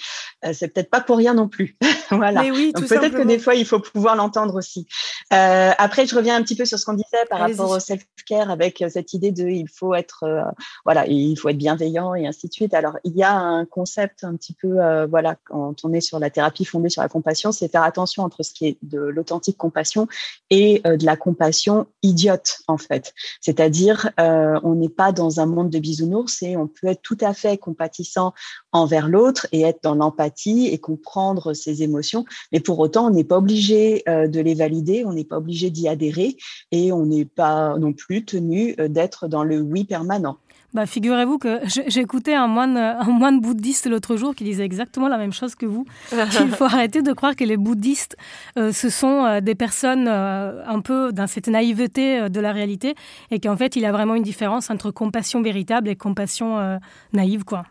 c'est 0.51 0.73
peut-être 0.73 0.89
pas 0.89 0.99
pour 0.99 1.15
rien 1.15 1.35
non 1.35 1.47
plus. 1.47 1.77
voilà. 2.11 2.41
Mais 2.41 2.51
oui, 2.51 2.73
donc 2.73 2.85
peut-être 2.85 3.15
que 3.15 3.25
des 3.25 3.39
fois, 3.39 3.55
il 3.55 3.65
faut 3.65 3.79
pouvoir 3.79 4.17
l'entendre 4.17 4.55
aussi. 4.55 4.87
après, 5.29 6.05
je 6.05 6.13
reviens 6.13 6.35
un 6.35 6.43
petit 6.43 6.57
peu 6.57 6.65
sur 6.65 6.77
ce 6.77 6.85
qu'on 6.85 6.95
disait 6.95 7.25
par 7.29 7.39
rapport 7.39 7.69
au 7.69 7.79
self-care 7.79 8.51
avec 8.51 8.83
cette 8.89 9.13
idée 9.13 9.31
de 9.31 9.47
il 9.47 9.69
faut 9.69 9.93
être 9.93 10.16
euh, 10.23 10.41
voilà 10.85 11.05
il 11.07 11.35
faut 11.37 11.49
être 11.49 11.57
bienveillant 11.57 12.15
et 12.15 12.27
ainsi 12.27 12.47
de 12.47 12.53
suite. 12.53 12.73
Alors 12.73 12.97
il 13.03 13.15
y 13.15 13.23
a 13.23 13.33
un 13.33 13.65
concept 13.65 14.23
un 14.23 14.35
petit 14.35 14.53
peu 14.53 14.81
euh, 14.81 15.05
voilà 15.05 15.35
quand 15.45 15.75
on 15.83 15.93
est 15.93 16.01
sur 16.01 16.19
la 16.19 16.29
thérapie 16.29 16.65
fondée 16.65 16.89
sur 16.89 17.01
la 17.01 17.09
compassion, 17.09 17.51
c'est 17.51 17.71
faire 17.71 17.83
attention 17.83 18.23
entre 18.23 18.43
ce 18.43 18.53
qui 18.53 18.67
est 18.67 18.77
de 18.81 18.99
l'authentique 18.99 19.57
compassion 19.57 20.07
et 20.49 20.81
euh, 20.85 20.97
de 20.97 21.05
la 21.05 21.15
compassion 21.15 21.87
idiote 22.03 22.59
en 22.67 22.77
fait. 22.77 23.13
C'est-à-dire 23.41 24.11
on 24.17 24.75
n'est 24.75 24.89
pas 24.89 25.11
dans 25.11 25.39
un 25.39 25.45
monde 25.45 25.69
de 25.69 25.79
bisounours 25.79 26.41
et 26.41 26.57
on 26.57 26.67
peut 26.67 26.87
être 26.87 27.01
tout 27.01 27.17
à 27.21 27.33
fait 27.33 27.57
compatissant 27.57 28.33
envers 28.71 29.07
l'autre 29.07 29.47
et 29.51 29.61
être 29.61 29.83
dans 29.83 29.95
l'empathie 29.95 30.67
et 30.67 30.77
comprendre 30.77 31.53
ses 31.53 31.83
émotions, 31.83 32.25
mais 32.51 32.59
pour 32.59 32.79
autant 32.79 33.07
on 33.07 33.09
n'est 33.11 33.23
pas 33.23 33.37
obligé 33.37 34.03
de 34.07 34.39
les 34.39 34.53
valider, 34.53 35.05
on 35.05 35.13
n'est 35.13 35.23
pas 35.23 35.37
obligé 35.37 35.69
d'y 35.69 35.87
adhérer 35.87 36.37
et 36.71 36.91
on 36.91 37.05
n'est 37.05 37.25
pas 37.25 37.77
non 37.77 37.93
plus 37.93 38.25
tenu 38.25 38.75
d'être 38.75 39.27
dans 39.27 39.43
le 39.43 39.59
oui 39.59 39.85
permanent. 40.07 40.37
Bah, 40.73 40.85
figurez-vous 40.85 41.37
que 41.37 41.97
écouté 41.97 42.35
un 42.35 42.47
moine, 42.47 42.75
un 42.77 43.03
moine 43.05 43.39
bouddhiste 43.39 43.87
l'autre 43.89 44.17
jour 44.17 44.35
qui 44.35 44.43
disait 44.43 44.65
exactement 44.65 45.07
la 45.07 45.17
même 45.17 45.31
chose 45.31 45.55
que 45.55 45.65
vous. 45.65 45.85
Il 46.11 46.51
faut 46.51 46.65
arrêter 46.65 47.01
de 47.01 47.13
croire 47.13 47.35
que 47.35 47.45
les 47.45 47.55
bouddhistes, 47.55 48.17
euh, 48.57 48.73
ce 48.73 48.89
sont 48.89 49.25
euh, 49.25 49.39
des 49.39 49.55
personnes 49.55 50.07
un 50.07 50.79
peu 50.81 51.13
dans 51.13 51.25
cette 51.25 51.47
naïveté 51.47 52.29
de 52.29 52.39
la 52.39 52.51
réalité 52.51 52.95
et 53.31 53.39
qu'en 53.39 53.55
fait, 53.55 53.75
il 53.77 53.81
y 53.81 53.85
a 53.85 53.91
vraiment 53.93 54.15
une 54.15 54.23
différence 54.23 54.69
entre 54.69 54.91
compassion 54.91 55.41
véritable 55.41 55.87
et 55.87 55.95
compassion 55.95 56.79
naïve. 57.13 57.45
quoi. 57.45 57.63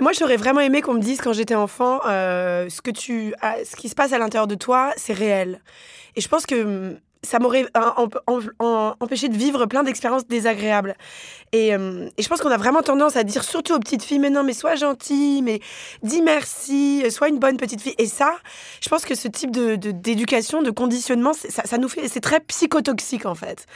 Moi, 0.00 0.12
j'aurais 0.12 0.36
vraiment 0.36 0.60
aimé 0.60 0.80
qu'on 0.82 0.94
me 0.94 1.00
dise 1.00 1.20
quand 1.20 1.32
j'étais 1.32 1.56
enfant, 1.56 2.00
ce, 2.04 2.80
que 2.80 2.92
tu, 2.92 3.34
ce 3.64 3.76
qui 3.76 3.88
se 3.88 3.94
passe 3.96 4.12
à 4.12 4.18
l'intérieur 4.18 4.46
de 4.46 4.54
toi, 4.54 4.92
c'est 4.96 5.12
réel. 5.12 5.60
Et 6.14 6.20
je 6.20 6.28
pense 6.28 6.46
que 6.46 6.62
hum, 6.62 6.98
ça 7.26 7.38
m'aurait 7.38 7.66
empêché 9.00 9.28
de 9.28 9.36
vivre 9.36 9.66
plein 9.66 9.82
d'expériences 9.82 10.26
désagréables. 10.26 10.94
Euh, 11.54 12.08
et, 12.16 12.22
je 12.22 12.28
pense 12.28 12.40
qu'on 12.40 12.50
a 12.50 12.56
vraiment 12.56 12.82
tendance 12.82 13.16
à 13.16 13.24
dire, 13.24 13.44
surtout 13.44 13.74
aux 13.74 13.78
petites 13.78 14.02
filles, 14.02 14.18
mais 14.18 14.30
non, 14.30 14.42
mais 14.42 14.52
sois 14.52 14.74
gentille, 14.74 15.42
mais 15.42 15.60
dis 16.02 16.22
merci, 16.22 17.04
sois 17.10 17.28
une 17.28 17.38
bonne 17.38 17.56
petite 17.56 17.80
fille. 17.80 17.94
Et 17.98 18.06
ça, 18.06 18.34
je 18.80 18.88
pense 18.88 19.04
que 19.04 19.14
ce 19.14 19.28
type 19.28 19.50
de, 19.50 19.76
d'éducation, 19.76 20.62
de, 20.62 20.70
conditionnement, 20.70 21.32
ça, 21.32 21.78
nous 21.78 21.88
fait, 21.88 22.08
c'est 22.08 22.20
très 22.20 22.40
psychotoxique 22.40 23.26
en 23.26 23.34
fait. 23.34 23.66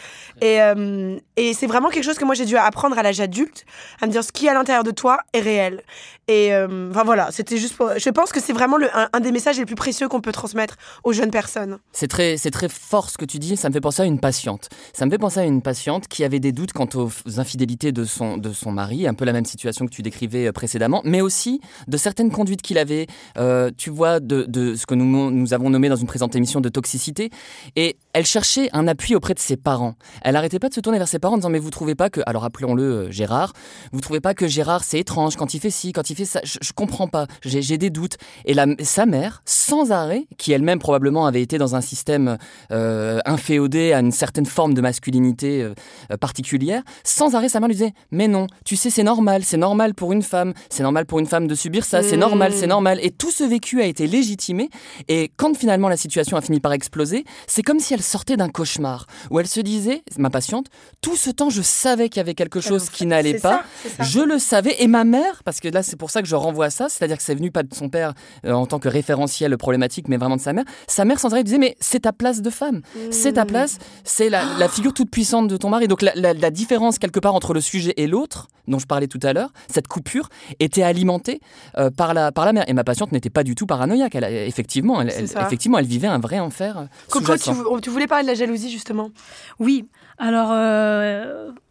Et, 0.41 0.61
euh, 0.61 1.17
c'est 1.55 1.67
vraiment 1.67 1.89
quelque 1.89 2.05
chose 2.05 2.19
que 2.19 2.25
moi 2.25 2.35
j'ai 2.35 2.45
dû 2.45 2.57
apprendre 2.57 2.99
à 2.99 3.03
l'âge 3.03 3.21
adulte, 3.21 3.65
à 4.01 4.07
me 4.07 4.13
dire 4.13 4.23
ce 4.23 4.33
qui 4.33 4.47
est 4.47 4.51
à 4.51 4.55
l'intérieur 4.55 4.85
de 4.85 4.91
toi 4.91 5.19
est 5.33 5.41
réel. 5.41 5.83
Et 6.29 6.55
euh, 6.55 6.91
voilà, 6.93 7.31
c'était 7.33 7.57
juste 7.57 7.77
pour... 7.77 7.91
Je 7.99 8.11
pense 8.11 8.31
que 8.31 8.39
c'est 8.41 8.53
vraiment 8.53 8.77
le, 8.77 8.89
un, 8.95 9.19
des 9.19 9.33
messages 9.33 9.59
les 9.59 9.67
plus 9.67 9.75
précieux 9.75 10.09
qu'on 10.09 10.21
peut 10.21 10.31
transmettre 10.31 10.77
aux 11.03 11.13
jeunes 11.13 11.33
personnes. 11.33 11.79
C'est 11.91 12.07
très, 12.07 12.37
c'est 12.37 12.53
très 12.53 12.69
fort 12.69 13.11
ce 13.11 13.19
que 13.19 13.25
tu 13.25 13.40
ça 13.57 13.69
me 13.69 13.73
fait 13.73 13.81
penser 13.81 14.03
à 14.03 14.05
une 14.05 14.21
patiente. 14.21 14.69
Ça 14.93 15.07
me 15.07 15.11
fait 15.11 15.19
penser 15.19 15.41
à 15.41 15.45
une 15.45 15.63
patiente 15.63 16.09
qui 16.09 16.25
avait 16.25 16.41
des 16.41 16.53
doutes 16.53 16.73
quant 16.73 16.89
aux 16.95 17.11
infidélités 17.39 17.93
de 17.93 18.05
son, 18.05 18.37
de 18.37 18.53
son 18.53 18.73
mari, 18.73 19.07
un 19.07 19.15
peu 19.15 19.25
la 19.25 19.33
même 19.33 19.45
situation 19.45 19.87
que 19.87 19.91
tu 19.91 20.03
décrivais 20.03 20.47
euh, 20.47 20.53
précédemment, 20.53 21.03
mais 21.05 21.21
aussi 21.21 21.61
de 21.89 21.97
certaines 21.97 22.31
conduites 22.31 22.63
qu'il 22.63 22.79
avait, 22.79 23.07
euh, 23.39 23.71
tu 23.77 23.91
vois, 23.91 24.21
de, 24.21 24.45
de, 24.45 24.75
ce 24.75 24.87
que 24.87 24.95
nous, 24.95 25.31
nous 25.31 25.55
avons 25.55 25.71
nommé 25.71 25.89
dans 25.89 25.97
une 25.97 26.07
présente 26.07 26.37
émission 26.37 26.61
de 26.61 26.69
toxicité. 26.69 27.31
Et 27.77 27.97
elle 28.13 28.27
cherchait 28.27 28.69
un 28.73 28.89
appui 28.89 29.15
auprès 29.15 29.35
de 29.35 29.39
ses 29.39 29.57
parents. 29.57 29.95
Elle 30.23 30.35
n'arrêtait 30.35 30.59
pas 30.59 30.69
de 30.69 30.75
se 30.75 30.81
tourner 30.81 30.99
vers 30.99 31.09
ses 31.09 31.19
parents 31.19 31.35
en 31.35 31.39
disant, 31.39 31.51
mais 31.51 31.59
vous 31.59 31.71
trouvez 31.71 31.95
pas 31.95 32.11
que, 32.11 32.21
alors 32.27 32.45
appelons-le 32.45 32.83
euh, 32.83 33.11
Gérard, 33.11 33.53
vous 33.93 34.01
trouvez 34.01 34.21
pas 34.21 34.35
que 34.35 34.49
Gérard 34.49 34.85
c'est 34.85 34.99
étrange 34.99 35.37
quand 35.37 35.55
il 35.55 35.61
fait 35.61 35.71
ci, 35.71 35.93
quand 35.93 36.11
il 36.11 36.17
fait 36.17 36.25
ça, 36.25 36.41
je, 36.45 36.59
je 36.61 36.73
comprends 36.73 37.09
pas, 37.09 37.27
j'ai 37.45 37.79
des 37.79 37.91
doutes. 37.91 38.17
Et 38.45 38.55
la, 38.55 38.67
sa 38.83 39.07
mère, 39.07 39.43
sans 39.45 39.93
arrêt, 39.93 40.27
qui 40.39 40.53
elle-même 40.53 40.79
probablement 40.79 41.27
avait 41.27 41.43
été 41.43 41.59
dans 41.59 41.77
un 41.77 41.81
système 41.81 42.39
euh, 42.73 43.21
inféodé 43.25 43.93
à 43.93 44.01
une 44.01 44.13
certaine 44.13 44.47
forme 44.47 44.75
de 44.75 44.81
masculinité 44.81 45.63
euh, 45.63 46.17
particulière, 46.17 46.83
sans 47.05 47.35
arrêt, 47.35 47.49
sa 47.49 47.61
mère 47.61 47.69
lui 47.69 47.77
disait 47.77 47.93
Mais 48.11 48.29
non, 48.29 48.47
tu 48.65 48.77
sais, 48.77 48.91
c'est 48.91 49.03
normal, 49.03 49.45
c'est 49.45 49.57
normal 49.57 49.95
pour 49.95 50.13
une 50.13 50.23
femme, 50.23 50.53
c'est 50.69 50.83
normal 50.83 51.07
pour 51.07 51.19
une 51.21 51.27
femme 51.27 51.47
de 51.47 51.55
subir 51.55 51.85
ça, 51.85 52.03
c'est 52.03 52.17
normal, 52.17 52.53
c'est 52.53 52.67
mmh. 52.67 52.71
normal. 52.71 52.99
Et 53.03 53.11
tout 53.11 53.31
ce 53.31 53.45
vécu 53.45 53.81
a 53.81 53.87
été 53.87 54.07
légitimé. 54.07 54.69
Et 55.09 55.31
quand 55.37 55.57
finalement 55.57 55.89
la 55.89 55.97
situation 55.97 56.37
a 56.37 56.41
fini 56.41 56.61
par 56.61 56.73
exploser, 56.73 57.25
c'est 57.47 57.63
comme 57.63 57.79
si 57.79 57.95
elle 57.95 58.00
sortait 58.03 58.37
d'un 58.37 58.49
cauchemar, 58.49 59.07
où 59.31 59.41
elle 59.41 59.47
se 59.47 59.61
disait, 59.61 60.03
ma 60.19 60.31
patiente, 60.31 60.67
tout 61.01 61.17
ce 61.17 61.31
temps, 61.31 61.51
je 61.51 61.63
savais 61.63 62.09
qu'il 62.09 62.19
y 62.19 62.21
avait 62.21 62.35
quelque 62.35 62.61
chose 62.61 62.91
qui 62.91 63.07
n'allait 63.07 63.39
pas, 63.39 63.63
je 64.01 64.21
le 64.21 64.39
savais, 64.39 64.77
et 64.79 64.87
ma 64.87 65.05
mère, 65.05 65.43
parce 65.45 65.61
que 65.61 65.69
là, 65.69 65.83
c'est 65.83 65.97
pour 65.97 66.11
ça 66.11 66.23
que 66.23 66.29
je 66.29 66.37
renvoie 66.37 66.67
à 66.67 66.71
ça, 66.71 66.89
c'est-à-dire 66.89 67.17
que 67.17 67.23
c'est 67.23 67.35
venu 67.35 67.51
pas 67.51 67.63
de 67.63 67.75
son 67.75 67.89
père 67.89 68.15
euh, 68.45 68.53
en 68.53 68.67
tant 68.67 68.79
que 68.79 68.89
référentiel 68.89 69.57
problématique, 69.57 70.09
mais 70.09 70.17
vraiment 70.17 70.37
de 70.37 70.41
sa 70.41 70.53
mère. 70.53 70.65
Sa 70.87 71.05
mère, 71.05 71.19
sans 71.19 71.33
arrêt, 71.33 71.45
disait 71.45 71.59
Mais 71.59 71.77
c'est 71.81 72.01
ta 72.01 72.13
place 72.13 72.43
de 72.43 72.51
femme, 72.51 72.83
c'est 73.11 73.35
ta 73.35 73.45
mmh. 73.45 73.49
place, 73.49 73.79
c'est 74.05 74.29
la, 74.29 74.69
figure 74.69 74.95
toute 74.95 75.11
puissante 75.11 75.49
de 75.49 75.57
ton 75.57 75.69
mari. 75.69 75.89
Donc 75.89 76.03
la, 76.03 76.51
différence, 76.51 76.99
quelque 76.99 77.21
part, 77.21 77.35
entre 77.35 77.55
le 77.55 77.61
sujet 77.61 77.95
et 77.97 78.07
l'autre, 78.07 78.49
dont 78.69 78.79
je 78.79 78.87
parlais 78.87 79.09
tout 79.09 79.21
à 79.23 79.33
l'heure, 79.33 79.51
cette 79.69 79.89
coupure, 79.89 80.29
était 80.61 80.83
alimentée 80.83 81.41
euh, 81.77 81.91
par, 81.91 82.15
la, 82.15 82.33
par 82.33 82.45
la 82.45 82.53
mère. 82.53 82.69
Et 82.69 82.73
ma 82.73 82.85
patiente 82.85 83.13
n'était 83.13 83.31
pas 83.31 83.43
du 83.43 83.55
tout 83.55 83.67
paranoïaque. 83.67 84.15
Elle, 84.15 84.25
effectivement, 84.25 85.01
elle, 85.01 85.11
effectivement, 85.11 85.79
elle 85.79 85.87
vivait 85.87 86.07
un 86.07 86.19
vrai 86.19 86.39
enfer. 86.39 86.79
Euh, 86.79 86.85
Coco, 87.09 87.37
tu, 87.37 87.51
tu, 87.83 87.90
voulais 87.91 88.07
parler 88.07 88.25
de 88.25 88.29
la 88.29 88.35
jalousie, 88.35 88.71
justement 88.71 89.11
Oui. 89.59 89.85
Alors, 90.19 90.53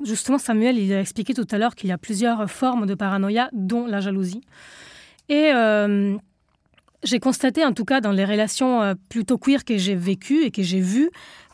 justement, 0.04 0.38
Samuel, 0.40 0.78
il 0.78 0.92
a 0.92 1.02
expliqué 1.02 1.34
tout 1.34 1.48
à 1.52 1.58
l'heure 1.58 1.76
qu'il 1.76 1.90
y 1.90 1.92
a 1.92 1.98
plusieurs 1.98 2.50
formes 2.50 2.86
de 2.86 2.96
paranoïa, 2.96 3.50
dont 3.54 3.86
la 3.86 4.00
jalousie. 4.00 4.42
Et 5.30 5.52
euh, 5.54 6.18
j'ai 7.04 7.20
constaté, 7.20 7.64
en 7.64 7.74
tout 7.74 7.86
cas 7.86 8.02
dans 8.02 8.12
les 8.12 8.26
relations 8.26 8.82
euh, 8.82 8.96
plutôt 9.10 9.38
queer 9.38 9.64
que 9.64 9.78
j'ai 9.78 9.96
vécues 9.96 10.44
et 10.44 10.52
que 10.52 10.64
j'ai 10.64 10.82
vues, 10.82 11.12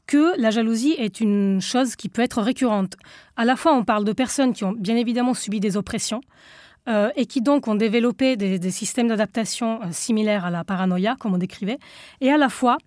que 0.08 0.40
la 0.40 0.50
jalousie 0.50 0.96
est 0.98 1.20
une 1.20 1.60
chose 1.62 1.96
qui 1.96 2.10
peut 2.10 2.22
être 2.22 2.42
récurrente. 2.42 2.94
À 3.36 3.44
la 3.44 3.56
fois, 3.56 3.74
on 3.74 3.84
parle 3.84 4.06
de 4.06 4.14
personnes 4.14 4.54
qui 4.54 4.64
ont 4.64 4.72
bien 4.72 4.96
évidemment 4.96 5.34
subi 5.34 5.60
des 5.60 5.78
oppressions 5.78 6.22
euh, 6.88 7.10
et 7.16 7.26
qui 7.26 7.42
donc 7.42 7.68
ont 7.68 7.76
développé 7.76 8.36
des, 8.36 8.72
systèmes 8.72 9.08
d'adaptation 9.08 9.80
similaires 9.92 10.46
à 10.46 10.50
la 10.50 10.64
paranoïa, 10.64 11.16
comme 11.20 11.34
on 11.34 11.38
décrivait, 11.38 11.80
et 12.22 12.32
à 12.32 12.38
la 12.38 12.50
fois, 12.50 12.78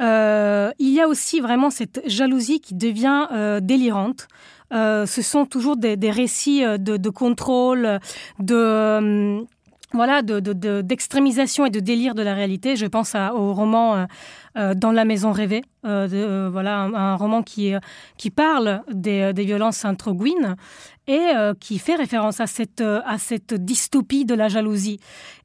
il 0.00 0.92
y 0.94 1.00
a 1.00 1.08
aussi 1.08 1.40
vraiment 1.40 1.70
cette 1.70 2.02
jalousie 2.06 2.60
qui 2.60 2.74
devient 2.74 3.26
délirante. 3.62 4.28
ce 4.70 5.22
sont 5.22 5.46
toujours 5.46 5.76
des, 5.76 6.10
récits 6.10 6.62
de, 6.62 6.96
de, 6.96 7.10
contrôle, 7.10 7.98
de 8.38 9.44
voilà, 9.92 10.22
d'extrémisation 10.22 11.64
de, 11.64 11.68
et 11.68 11.70
de 11.70 11.80
délire 11.80 12.14
de 12.14 12.22
la 12.22 12.34
réalité. 12.34 12.76
Je 12.76 12.86
pense 12.86 13.14
au 13.14 13.54
roman 13.54 14.06
euh, 14.58 14.70
euh, 14.70 14.74
Dans 14.74 14.92
la 14.92 15.04
maison 15.04 15.32
rêvée, 15.32 15.62
euh, 15.84 16.48
voilà, 16.52 16.80
un, 16.80 17.16
roman 17.16 17.42
qui, 17.42 17.72
qui 18.16 18.30
parle 18.30 18.82
des, 18.92 19.32
violences 19.32 19.84
androgynes 19.84 20.56
et 21.06 21.30
qui 21.58 21.78
fait 21.78 21.94
référence 21.94 22.40
à 22.40 22.46
cette, 22.46 22.82
à 22.82 23.16
cette 23.18 23.54
dystopie 23.54 24.24
de 24.26 24.34
la 24.34 24.48
jalousie. 24.48 25.00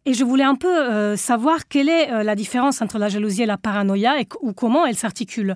Et 0.05 0.13
je 0.13 0.25
voulais 0.25 0.43
un 0.43 0.55
peu 0.55 1.15
savoir 1.15 1.67
quelle 1.69 1.87
est 1.87 2.23
la 2.23 2.35
différence 2.35 2.81
entre 2.81 2.97
la 2.97 3.07
jalousie 3.07 3.43
et 3.43 3.45
la 3.45 3.57
paranoïa 3.57 4.19
et, 4.19 4.27
ou 4.41 4.51
comment 4.51 4.85
elle 4.85 4.97
s'articule. 4.97 5.55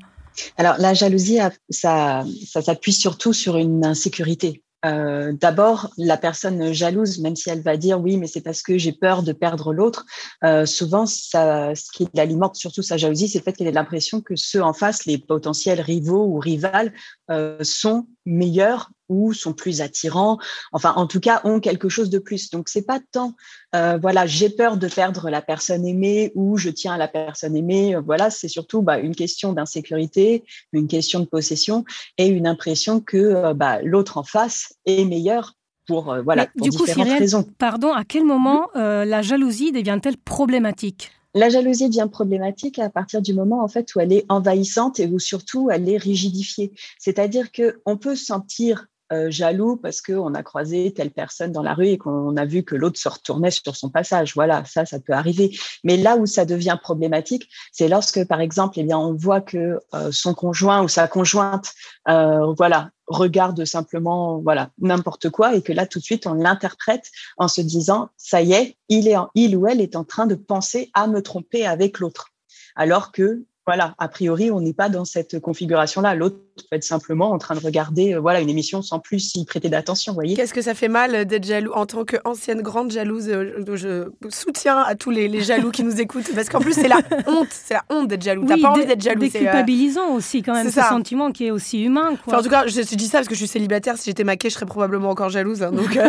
Alors, 0.55 0.75
la 0.77 0.93
jalousie, 0.93 1.39
ça, 1.69 2.23
ça 2.45 2.61
s'appuie 2.61 2.93
surtout 2.93 3.33
sur 3.33 3.57
une 3.57 3.85
insécurité. 3.85 4.61
Euh, 4.85 5.33
d'abord, 5.33 5.91
la 5.97 6.17
personne 6.17 6.71
jalouse, 6.71 7.19
même 7.19 7.35
si 7.35 7.49
elle 7.49 7.61
va 7.61 7.77
dire 7.77 7.99
oui, 7.99 8.17
mais 8.17 8.27
c'est 8.27 8.41
parce 8.41 8.61
que 8.61 8.77
j'ai 8.77 8.91
peur 8.93 9.23
de 9.23 9.33
perdre 9.33 9.73
l'autre, 9.73 10.05
euh, 10.43 10.65
souvent, 10.65 11.05
ça, 11.05 11.73
ce 11.75 11.91
qui 11.91 12.07
l'alimente 12.13 12.55
surtout 12.55 12.83
sa 12.83 12.97
jalousie, 12.97 13.27
c'est 13.27 13.39
le 13.39 13.43
fait 13.43 13.53
qu'elle 13.53 13.67
ait 13.67 13.71
l'impression 13.71 14.21
que 14.21 14.35
ceux 14.35 14.61
en 14.61 14.73
face, 14.73 15.05
les 15.05 15.17
potentiels 15.17 15.81
rivaux 15.81 16.25
ou 16.25 16.39
rivales, 16.39 16.93
euh, 17.31 17.57
sont 17.61 18.07
meilleurs 18.25 18.91
ou 19.09 19.33
sont 19.33 19.53
plus 19.53 19.81
attirants, 19.81 20.37
enfin 20.71 20.93
en 20.95 21.07
tout 21.07 21.19
cas 21.19 21.41
ont 21.43 21.59
quelque 21.59 21.89
chose 21.89 22.09
de 22.09 22.19
plus. 22.19 22.49
Donc 22.49 22.69
c'est 22.69 22.85
pas 22.85 22.99
tant 23.11 23.35
euh, 23.75 23.97
voilà 24.01 24.25
j'ai 24.25 24.49
peur 24.49 24.77
de 24.77 24.87
perdre 24.87 25.29
la 25.29 25.41
personne 25.41 25.85
aimée 25.85 26.31
ou 26.35 26.57
je 26.57 26.69
tiens 26.69 26.93
à 26.93 26.97
la 26.97 27.07
personne 27.07 27.55
aimée. 27.55 27.95
Euh, 27.95 28.01
voilà 28.01 28.29
c'est 28.29 28.47
surtout 28.47 28.81
bah, 28.81 28.99
une 28.99 29.15
question 29.15 29.53
d'insécurité, 29.53 30.43
une 30.73 30.87
question 30.87 31.19
de 31.19 31.25
possession 31.25 31.85
et 32.17 32.27
une 32.27 32.47
impression 32.47 32.99
que 32.99 33.17
euh, 33.17 33.53
bah, 33.53 33.81
l'autre 33.81 34.17
en 34.17 34.23
face 34.23 34.73
est 34.85 35.05
meilleur 35.05 35.53
pour 35.85 36.13
voilà 36.23 36.47
pour 36.47 36.67
du 36.67 36.77
coup, 36.77 36.83
raisons. 36.83 37.45
Pardon, 37.57 37.93
à 37.93 38.03
quel 38.03 38.25
moment 38.25 38.67
la 38.75 39.21
jalousie 39.21 39.71
devient-elle 39.71 40.17
problématique? 40.17 41.11
La 41.37 41.49
jalousie 41.49 41.87
devient 41.87 42.07
problématique 42.11 42.79
à 42.79 42.89
partir 42.89 43.21
du 43.21 43.31
moment 43.33 43.63
en 43.63 43.67
fait 43.67 43.93
où 43.93 43.99
elle 43.99 44.11
est 44.11 44.25
envahissante 44.27 44.99
et 44.99 45.05
où 45.05 45.19
surtout 45.19 45.69
elle 45.69 45.87
est 45.87 45.97
rigidifiée. 45.97 46.73
C'est-à-dire 46.97 47.51
que 47.51 47.79
on 47.85 47.95
peut 47.95 48.15
sentir 48.15 48.87
euh, 49.13 49.31
jaloux 49.31 49.77
parce 49.77 50.01
qu'on 50.01 50.33
a 50.33 50.43
croisé 50.43 50.93
telle 50.93 51.11
personne 51.11 51.51
dans 51.51 51.63
la 51.63 51.73
rue 51.73 51.87
et 51.87 51.97
qu'on 51.97 52.35
a 52.35 52.45
vu 52.45 52.63
que 52.63 52.75
l'autre 52.75 52.99
se 52.99 53.07
retournait 53.07 53.51
sur 53.51 53.75
son 53.75 53.89
passage. 53.89 54.33
Voilà, 54.35 54.65
ça, 54.65 54.85
ça 54.85 54.99
peut 54.99 55.13
arriver. 55.13 55.57
Mais 55.83 55.97
là 55.97 56.17
où 56.17 56.25
ça 56.25 56.45
devient 56.45 56.77
problématique, 56.81 57.49
c'est 57.71 57.87
lorsque, 57.87 58.25
par 58.27 58.41
exemple, 58.41 58.79
eh 58.79 58.83
bien, 58.83 58.97
on 58.97 59.13
voit 59.13 59.41
que 59.41 59.79
euh, 59.93 60.11
son 60.11 60.33
conjoint 60.33 60.83
ou 60.83 60.87
sa 60.87 61.07
conjointe, 61.07 61.71
euh, 62.09 62.53
voilà, 62.57 62.89
regarde 63.07 63.63
simplement, 63.65 64.39
voilà, 64.39 64.71
n'importe 64.79 65.29
quoi 65.29 65.55
et 65.55 65.61
que 65.61 65.73
là, 65.73 65.85
tout 65.85 65.99
de 65.99 66.03
suite, 66.03 66.27
on 66.27 66.33
l'interprète 66.33 67.09
en 67.37 67.47
se 67.47 67.61
disant, 67.61 68.09
ça 68.17 68.41
y 68.41 68.53
est, 68.53 68.77
il 68.89 69.07
est, 69.07 69.15
il 69.35 69.55
ou 69.55 69.67
elle 69.67 69.81
est 69.81 69.95
en 69.95 70.03
train 70.03 70.27
de 70.27 70.35
penser 70.35 70.91
à 70.93 71.07
me 71.07 71.21
tromper 71.21 71.65
avec 71.65 71.99
l'autre. 71.99 72.33
Alors 72.75 73.11
que 73.11 73.45
voilà, 73.67 73.95
a 73.97 74.07
priori, 74.07 74.49
on 74.49 74.61
n'est 74.61 74.73
pas 74.73 74.87
dans 74.87 75.03
cette 75.03 75.41
configuration-là. 75.41 76.15
L'autre 76.15 76.37
peut 76.55 76.77
être 76.77 76.85
simplement 76.85 77.31
en 77.31 77.37
train 77.37 77.53
de 77.53 77.59
regarder 77.59 78.13
euh, 78.13 78.19
voilà, 78.21 78.39
une 78.39 78.49
émission 78.49 78.81
sans 78.81 78.99
plus 78.99 79.35
y 79.35 79.43
prêter 79.43 79.67
d'attention. 79.67 80.13
voyez 80.13 80.37
Qu'est-ce 80.37 80.53
que 80.53 80.61
ça 80.61 80.73
fait 80.73 80.87
mal 80.87 81.25
d'être 81.25 81.43
jaloux 81.43 81.73
En 81.73 81.85
tant 81.85 82.05
qu'ancienne 82.05 82.61
grande 82.61 82.91
jalouse, 82.91 83.27
euh, 83.27 83.61
je 83.75 84.07
soutiens 84.29 84.77
à 84.77 84.95
tous 84.95 85.09
les, 85.09 85.41
jaloux 85.41 85.71
qui 85.71 85.83
nous 85.83 85.99
écoutent. 85.99 86.33
Parce 86.33 86.47
qu'en 86.47 86.61
plus, 86.61 86.75
c'est 86.75 86.87
la 86.87 87.01
honte. 87.27 87.49
C'est 87.51 87.73
la 87.73 87.83
honte 87.89 88.07
d'être 88.07 88.21
jaloux. 88.21 88.45
T'as 88.47 88.57
pas 88.57 88.69
envie 88.69 88.85
d'être 88.85 89.01
jaloux. 89.01 89.27
C'est 89.29 89.39
euh, 89.39 89.51
culpabilisant 89.51 90.13
aussi, 90.13 90.43
quand 90.43 90.53
même, 90.53 90.71
ce 90.71 90.81
sentiment 90.81 91.33
qui 91.33 91.47
est 91.47 91.51
aussi 91.51 91.83
humain. 91.83 92.13
en 92.25 92.41
tout 92.41 92.49
cas, 92.49 92.67
je, 92.67 92.95
dis 92.95 93.07
ça 93.07 93.17
parce 93.17 93.27
que 93.27 93.35
je 93.35 93.39
suis 93.39 93.49
célibataire. 93.49 93.97
Si 93.97 94.05
j'étais 94.05 94.23
maquée, 94.23 94.49
je 94.49 94.53
serais 94.53 94.65
probablement 94.65 95.09
encore 95.09 95.27
jalouse. 95.27 95.61
Hein, 95.61 95.73
donc, 95.73 95.99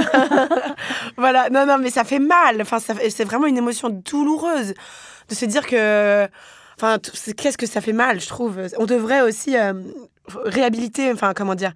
voilà. 1.16 1.50
Non, 1.50 1.66
non, 1.66 1.78
mais 1.78 1.90
ça 1.90 2.04
fait 2.04 2.20
mal. 2.20 2.62
Enfin, 2.62 2.78
c'est 2.78 3.24
vraiment 3.24 3.46
une 3.46 3.58
émotion 3.58 3.90
douloureuse 3.90 4.74
de 5.28 5.34
se 5.34 5.44
dire 5.44 5.66
que 5.66 6.28
Enfin, 6.80 6.98
qu'est-ce 7.36 7.58
que 7.58 7.66
ça 7.66 7.80
fait 7.80 7.92
mal, 7.92 8.20
je 8.20 8.28
trouve. 8.28 8.60
On 8.78 8.86
devrait 8.86 9.20
aussi 9.20 9.56
euh, 9.56 9.72
réhabiliter, 10.44 11.10
enfin, 11.10 11.34
comment 11.34 11.56
dire. 11.56 11.72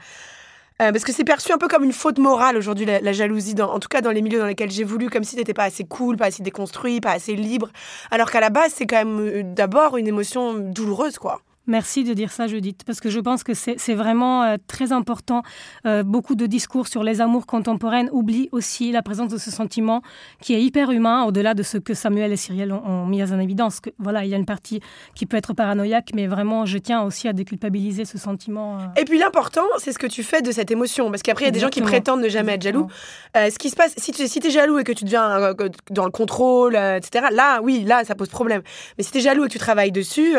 Euh, 0.81 0.93
parce 0.93 1.05
que 1.05 1.13
c'est 1.13 1.25
perçu 1.25 1.53
un 1.53 1.59
peu 1.59 1.67
comme 1.67 1.83
une 1.83 1.93
faute 1.93 2.19
morale 2.19 2.57
aujourd'hui, 2.57 2.87
la, 2.87 3.13
jalousie, 3.13 3.55
en 3.61 3.81
tout 3.81 3.89
cas 3.89 4.01
dans 4.01 4.13
les 4.13 4.23
milieux 4.23 4.39
dans 4.39 4.47
lesquels 4.47 4.71
j'ai 4.71 4.85
voulu, 4.85 5.11
comme 5.11 5.25
si 5.25 5.35
t'étais 5.35 5.55
pas 5.55 5.65
assez 5.65 5.85
cool, 5.85 6.17
pas 6.17 6.27
assez 6.27 6.43
déconstruit, 6.45 7.01
pas 7.01 7.11
assez 7.11 7.35
libre. 7.35 7.69
Alors 8.13 8.31
qu'à 8.31 8.41
la 8.41 8.51
base, 8.51 8.73
c'est 8.77 8.87
quand 8.87 8.97
même 8.97 9.21
euh, 9.21 9.43
d'abord 9.45 9.97
une 9.97 10.07
émotion 10.07 10.55
douloureuse, 10.55 11.19
quoi. 11.19 11.41
Merci 11.69 12.03
de 12.03 12.13
dire 12.13 12.33
ça, 12.33 12.49
Judith, 12.49 12.83
parce 12.85 13.01
que 13.01 13.09
je 13.09 13.21
pense 13.21 13.45
que 13.45 13.55
c'est 13.55 13.95
vraiment 13.95 14.43
euh, 14.43 14.57
très 14.67 14.91
important. 14.91 15.43
Euh, 15.87 16.03
beaucoup 16.03 16.35
de 16.35 16.47
discours 16.47 16.89
sur 16.89 17.05
les 17.05 17.21
amours 17.21 17.47
contemporaines 17.47 18.09
oublient 18.13 18.49
aussi 18.51 18.91
la 18.91 19.01
présence 19.01 19.31
de 19.31 19.39
ce 19.39 19.53
sentiment 19.53 20.03
qui 20.41 20.55
est 20.55 20.63
hyper 20.63 20.91
humain, 20.91 21.23
au-delà 21.23 21.55
de 21.55 21.63
ce 21.63 21.79
que 21.79 21.95
Samuel 21.95 22.33
et 22.33 22.37
Cyrielle 22.37 22.73
ont, 22.73 23.07
mis 23.07 23.23
en 23.23 23.39
évidence. 23.39 23.79
Que, 23.79 23.91
voilà, 24.01 24.25
il 24.25 24.31
y 24.31 24.35
a 24.35 24.39
une 24.39 24.47
partie 24.47 24.81
qui 25.15 25.25
peut 25.25 25.37
être 25.37 25.53
paranoïaque, 25.53 26.11
mais 26.17 26.27
vraiment, 26.27 26.67
je 26.67 26.79
tiens 26.79 27.03
aussi 27.03 27.29
à 27.29 27.33
déculpabiliser 27.33 28.07
ce 28.07 28.19
sentiment. 28.19 28.79
Euh. 28.79 29.01
Et 29.01 29.05
puis 29.05 29.19
l'important, 29.19 29.63
c'est 29.79 29.93
ce 29.93 30.01
que 30.01 30.09
tu 30.09 30.25
fais 30.25 30.43
de 30.43 30.51
cette 30.51 30.73
émotion, 30.73 31.11
parce 31.13 31.23
qu'après, 31.23 31.45
il 31.45 31.49
y 31.49 31.51
a 31.51 31.53
des 31.53 31.61
gens 31.61 31.69
qui 31.69 31.83
prétendent 31.83 32.23
ne 32.23 32.29
jamais 32.29 32.55
être 32.55 32.63
jaloux. 32.63 32.89
ce 33.37 33.57
qui 33.57 33.71
se 33.71 33.77
passe, 33.77 33.95
si 33.99 34.11
tu 34.11 34.27
si 34.27 34.41
es 34.45 34.51
jaloux 34.51 34.81
et 34.81 34.85
que 34.85 34.93
tu 34.93 35.05
deviens 35.05 35.55
dans 35.91 36.05
le 36.05 36.11
contrôle, 36.11 36.75
etc., 36.75 37.27
là, 37.31 37.61
oui, 37.63 37.85
là, 37.85 38.05
ça 38.05 38.17
pose 38.17 38.31
problème. 38.31 38.63
Mais 38.99 39.05
si 39.05 39.13
tu 39.13 39.19
es 39.19 39.21
jaloux 39.21 39.45
et 39.45 39.47
que 39.47 39.53
tu 39.53 39.61
travailles 39.61 39.93
dessus, 39.93 40.35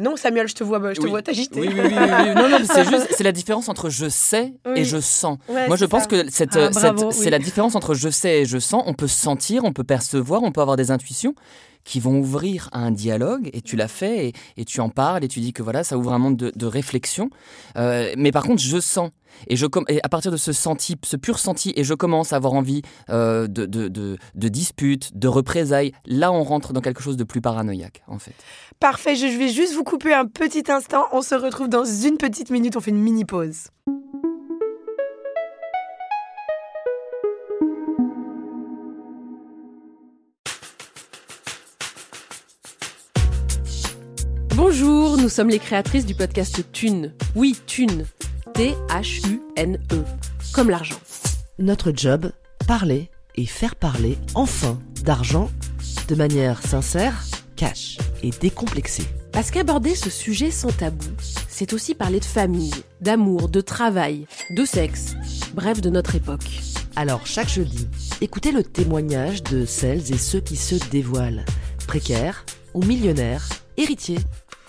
non, 0.00 0.16
Samuel, 0.16 0.48
je 0.48 0.54
te 0.54 0.63
vois, 0.64 0.92
je 0.92 1.00
te 1.00 1.06
vois 1.06 1.22
t'agiter. 1.22 1.60
Oui, 1.60 1.68
oui, 1.72 1.80
oui, 1.82 1.90
oui, 1.90 2.34
Non, 2.34 2.48
non, 2.48 2.58
c'est 2.64 2.88
juste, 2.88 3.08
c'est 3.16 3.24
la 3.24 3.32
différence 3.32 3.68
entre 3.68 3.90
je 3.90 4.08
sais 4.08 4.54
et 4.74 4.84
je 4.84 5.00
sens. 5.00 5.38
Moi, 5.48 5.76
je 5.76 5.84
pense 5.84 6.06
que 6.06 6.28
cette, 6.30 6.56
ah, 6.56 6.70
c'est 7.10 7.30
la 7.30 7.38
différence 7.38 7.74
entre 7.74 7.94
je 7.94 8.08
sais 8.08 8.42
et 8.42 8.44
je 8.44 8.58
sens. 8.58 8.82
On 8.86 8.94
peut 8.94 9.08
sentir, 9.08 9.64
on 9.64 9.72
peut 9.72 9.84
percevoir, 9.84 10.42
on 10.42 10.52
peut 10.52 10.60
avoir 10.60 10.76
des 10.76 10.90
intuitions 10.90 11.34
qui 11.84 12.00
vont 12.00 12.18
ouvrir 12.18 12.68
à 12.72 12.80
un 12.80 12.90
dialogue, 12.90 13.50
et 13.52 13.60
tu 13.60 13.76
l'as 13.76 13.88
fait, 13.88 14.32
et, 14.56 14.64
tu 14.64 14.80
en 14.80 14.88
parles, 14.88 15.24
et 15.24 15.28
tu 15.28 15.40
dis 15.40 15.52
que 15.52 15.62
voilà, 15.62 15.84
ça 15.84 15.96
ouvre 15.98 16.12
un 16.12 16.18
monde 16.18 16.36
de, 16.36 16.66
réflexion. 16.66 17.30
Euh, 17.76 18.12
mais 18.16 18.32
par 18.32 18.42
contre, 18.44 18.62
je 18.62 18.80
sens, 18.80 19.10
et, 19.48 19.56
je, 19.56 19.66
à 20.02 20.08
partir 20.08 20.32
de 20.32 20.36
ce 20.36 20.52
senti, 20.52 20.96
ce 21.04 21.16
pur 21.16 21.38
senti, 21.38 21.72
et 21.76 21.84
je 21.84 21.94
commence 21.94 22.32
à 22.32 22.36
avoir 22.36 22.54
envie 22.54 22.82
euh, 23.10 23.46
de, 23.46 23.66
de, 23.66 23.88
de, 23.88 24.48
disputes, 24.48 25.16
de 25.16 25.28
représailles, 25.28 25.92
là 26.06 26.32
on 26.32 26.42
rentre 26.42 26.72
dans 26.72 26.80
quelque 26.80 27.02
chose 27.02 27.16
de 27.16 27.24
plus 27.24 27.40
paranoïaque, 27.40 28.02
en 28.08 28.18
fait. 28.18 28.34
Parfait, 28.80 29.14
je 29.14 29.26
vais 29.26 29.48
juste 29.48 29.74
vous 29.74 29.84
couper 29.84 30.14
un 30.14 30.26
petit 30.26 30.70
instant, 30.70 31.06
on 31.12 31.22
se 31.22 31.34
retrouve 31.34 31.68
dans 31.68 31.84
une 31.84 32.16
petite 32.16 32.50
minute, 32.50 32.76
on 32.76 32.80
fait 32.80 32.90
une 32.90 33.02
mini 33.02 33.24
pause. 33.24 33.68
Bonjour, 44.76 45.18
nous 45.18 45.28
sommes 45.28 45.50
les 45.50 45.60
créatrices 45.60 46.04
du 46.04 46.16
podcast 46.16 46.64
Thune. 46.72 47.12
Oui, 47.36 47.56
Thune. 47.64 48.06
T-H-U-N-E. 48.54 50.04
Comme 50.52 50.68
l'argent. 50.68 50.98
Notre 51.60 51.92
job, 51.94 52.32
parler 52.66 53.08
et 53.36 53.46
faire 53.46 53.76
parler 53.76 54.18
enfin 54.34 54.80
d'argent 55.04 55.48
de 56.08 56.16
manière 56.16 56.60
sincère, 56.60 57.22
cash 57.54 57.98
et 58.24 58.30
décomplexée. 58.30 59.06
Parce 59.30 59.52
qu'aborder 59.52 59.94
ce 59.94 60.10
sujet 60.10 60.50
sans 60.50 60.72
tabou, 60.72 61.06
c'est 61.48 61.72
aussi 61.72 61.94
parler 61.94 62.18
de 62.18 62.24
famille, 62.24 62.74
d'amour, 63.00 63.48
de 63.48 63.60
travail, 63.60 64.26
de 64.50 64.64
sexe, 64.64 65.14
bref 65.54 65.82
de 65.82 65.90
notre 65.90 66.16
époque. 66.16 66.50
Alors 66.96 67.28
chaque 67.28 67.48
jeudi, 67.48 67.86
écoutez 68.20 68.50
le 68.50 68.64
témoignage 68.64 69.44
de 69.44 69.66
celles 69.66 70.12
et 70.12 70.18
ceux 70.18 70.40
qui 70.40 70.56
se 70.56 70.74
dévoilent, 70.90 71.44
précaires 71.86 72.44
ou 72.74 72.82
millionnaires, 72.82 73.48
héritiers 73.76 74.18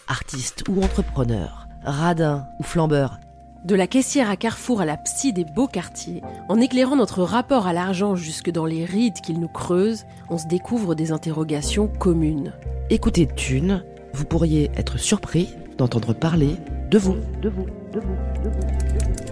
artiste 0.08 0.64
ou 0.70 0.82
entrepreneur, 0.82 1.68
radin 1.84 2.48
ou 2.60 2.64
flambeur. 2.64 3.20
De 3.64 3.76
la 3.76 3.88
caissière 3.88 4.30
à 4.30 4.36
Carrefour 4.36 4.82
à 4.82 4.86
la 4.86 4.98
psy 4.98 5.34
des 5.34 5.46
beaux 5.46 5.68
quartiers, 5.68 6.22
en 6.50 6.62
éclairant 6.62 6.96
notre 6.96 7.24
rapport 7.24 7.66
à 7.66 7.74
l'argent 7.74 8.16
jusque 8.16 8.52
dans 8.52 8.66
les 8.66 8.86
rides 8.86 9.22
qu'il 9.22 9.40
nous 9.40 9.48
creuse, 9.48 10.06
on 10.30 10.38
se 10.38 10.48
découvre 10.48 10.94
des 10.94 11.12
interrogations 11.12 11.88
communes. 11.88 12.54
Écoutez 12.92 13.28
Thune, 13.28 13.84
vous 14.14 14.26
pourriez 14.26 14.70
être 14.76 15.00
surpris 15.00 15.56
d'entendre 15.78 16.14
parler 16.14 16.58
de 16.92 17.00
vous, 17.00 17.18
de 17.42 17.50
vous, 17.50 17.66
de 17.92 18.00
vous, 18.00 18.16
de 18.44 18.50
vous. 18.50 19.25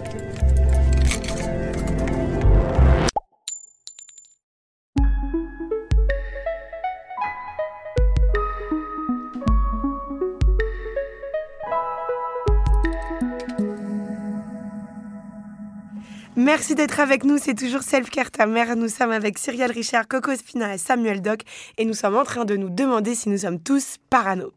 Merci 16.44 16.74
d'être 16.74 17.00
avec 17.00 17.24
nous, 17.24 17.38
c'est 17.38 17.54
toujours 17.54 17.80
Self 17.80 18.10
Care 18.10 18.30
ta 18.30 18.44
mère. 18.44 18.76
Nous 18.76 18.90
sommes 18.90 19.12
avec 19.12 19.38
Cyrielle 19.38 19.72
Richard, 19.72 20.06
Coco 20.06 20.36
Spina 20.36 20.74
et 20.74 20.78
Samuel 20.78 21.22
Doc 21.22 21.40
et 21.78 21.86
nous 21.86 21.94
sommes 21.94 22.16
en 22.16 22.24
train 22.24 22.44
de 22.44 22.54
nous 22.54 22.68
demander 22.68 23.14
si 23.14 23.30
nous 23.30 23.38
sommes 23.38 23.58
tous 23.58 23.96
parano. 24.10 24.52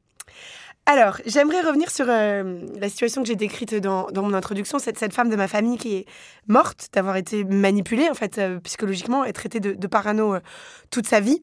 Alors, 0.86 1.20
j'aimerais 1.26 1.62
revenir 1.62 1.90
sur 1.90 2.08
euh, 2.10 2.60
la 2.78 2.90
situation 2.90 3.22
que 3.22 3.30
j'ai 3.30 3.38
décrite 3.38 3.74
dans, 3.74 4.10
mon 4.14 4.34
introduction, 4.34 4.80
cette, 4.80 5.00
cette 5.00 5.14
femme 5.14 5.30
de 5.30 5.38
ma 5.38 5.48
famille 5.48 5.78
qui 5.78 5.96
est 5.96 6.06
morte 6.50 6.90
d'avoir 6.92 7.16
été 7.16 7.46
manipulée, 7.46 8.10
en 8.10 8.16
fait, 8.16 8.38
euh, 8.38 8.60
psychologiquement, 8.60 9.24
et 9.24 9.32
traitée 9.32 9.62
de, 9.62 9.88
parano 9.88 10.36
euh, 10.36 10.40
toute 10.92 11.08
sa 11.08 11.22
vie. 11.22 11.42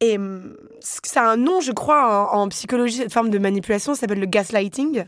Et 0.00 0.18
hum, 0.18 0.54
ça 0.82 1.22
a 1.22 1.32
un 1.32 1.38
nom, 1.38 1.62
je 1.62 1.72
crois, 1.72 2.30
en, 2.30 2.42
en 2.42 2.48
psychologie, 2.50 2.98
cette 2.98 3.12
forme 3.14 3.30
de 3.30 3.38
manipulation, 3.38 3.94
ça 3.94 4.02
s'appelle 4.02 4.20
le 4.20 4.26
gaslighting. 4.26 5.04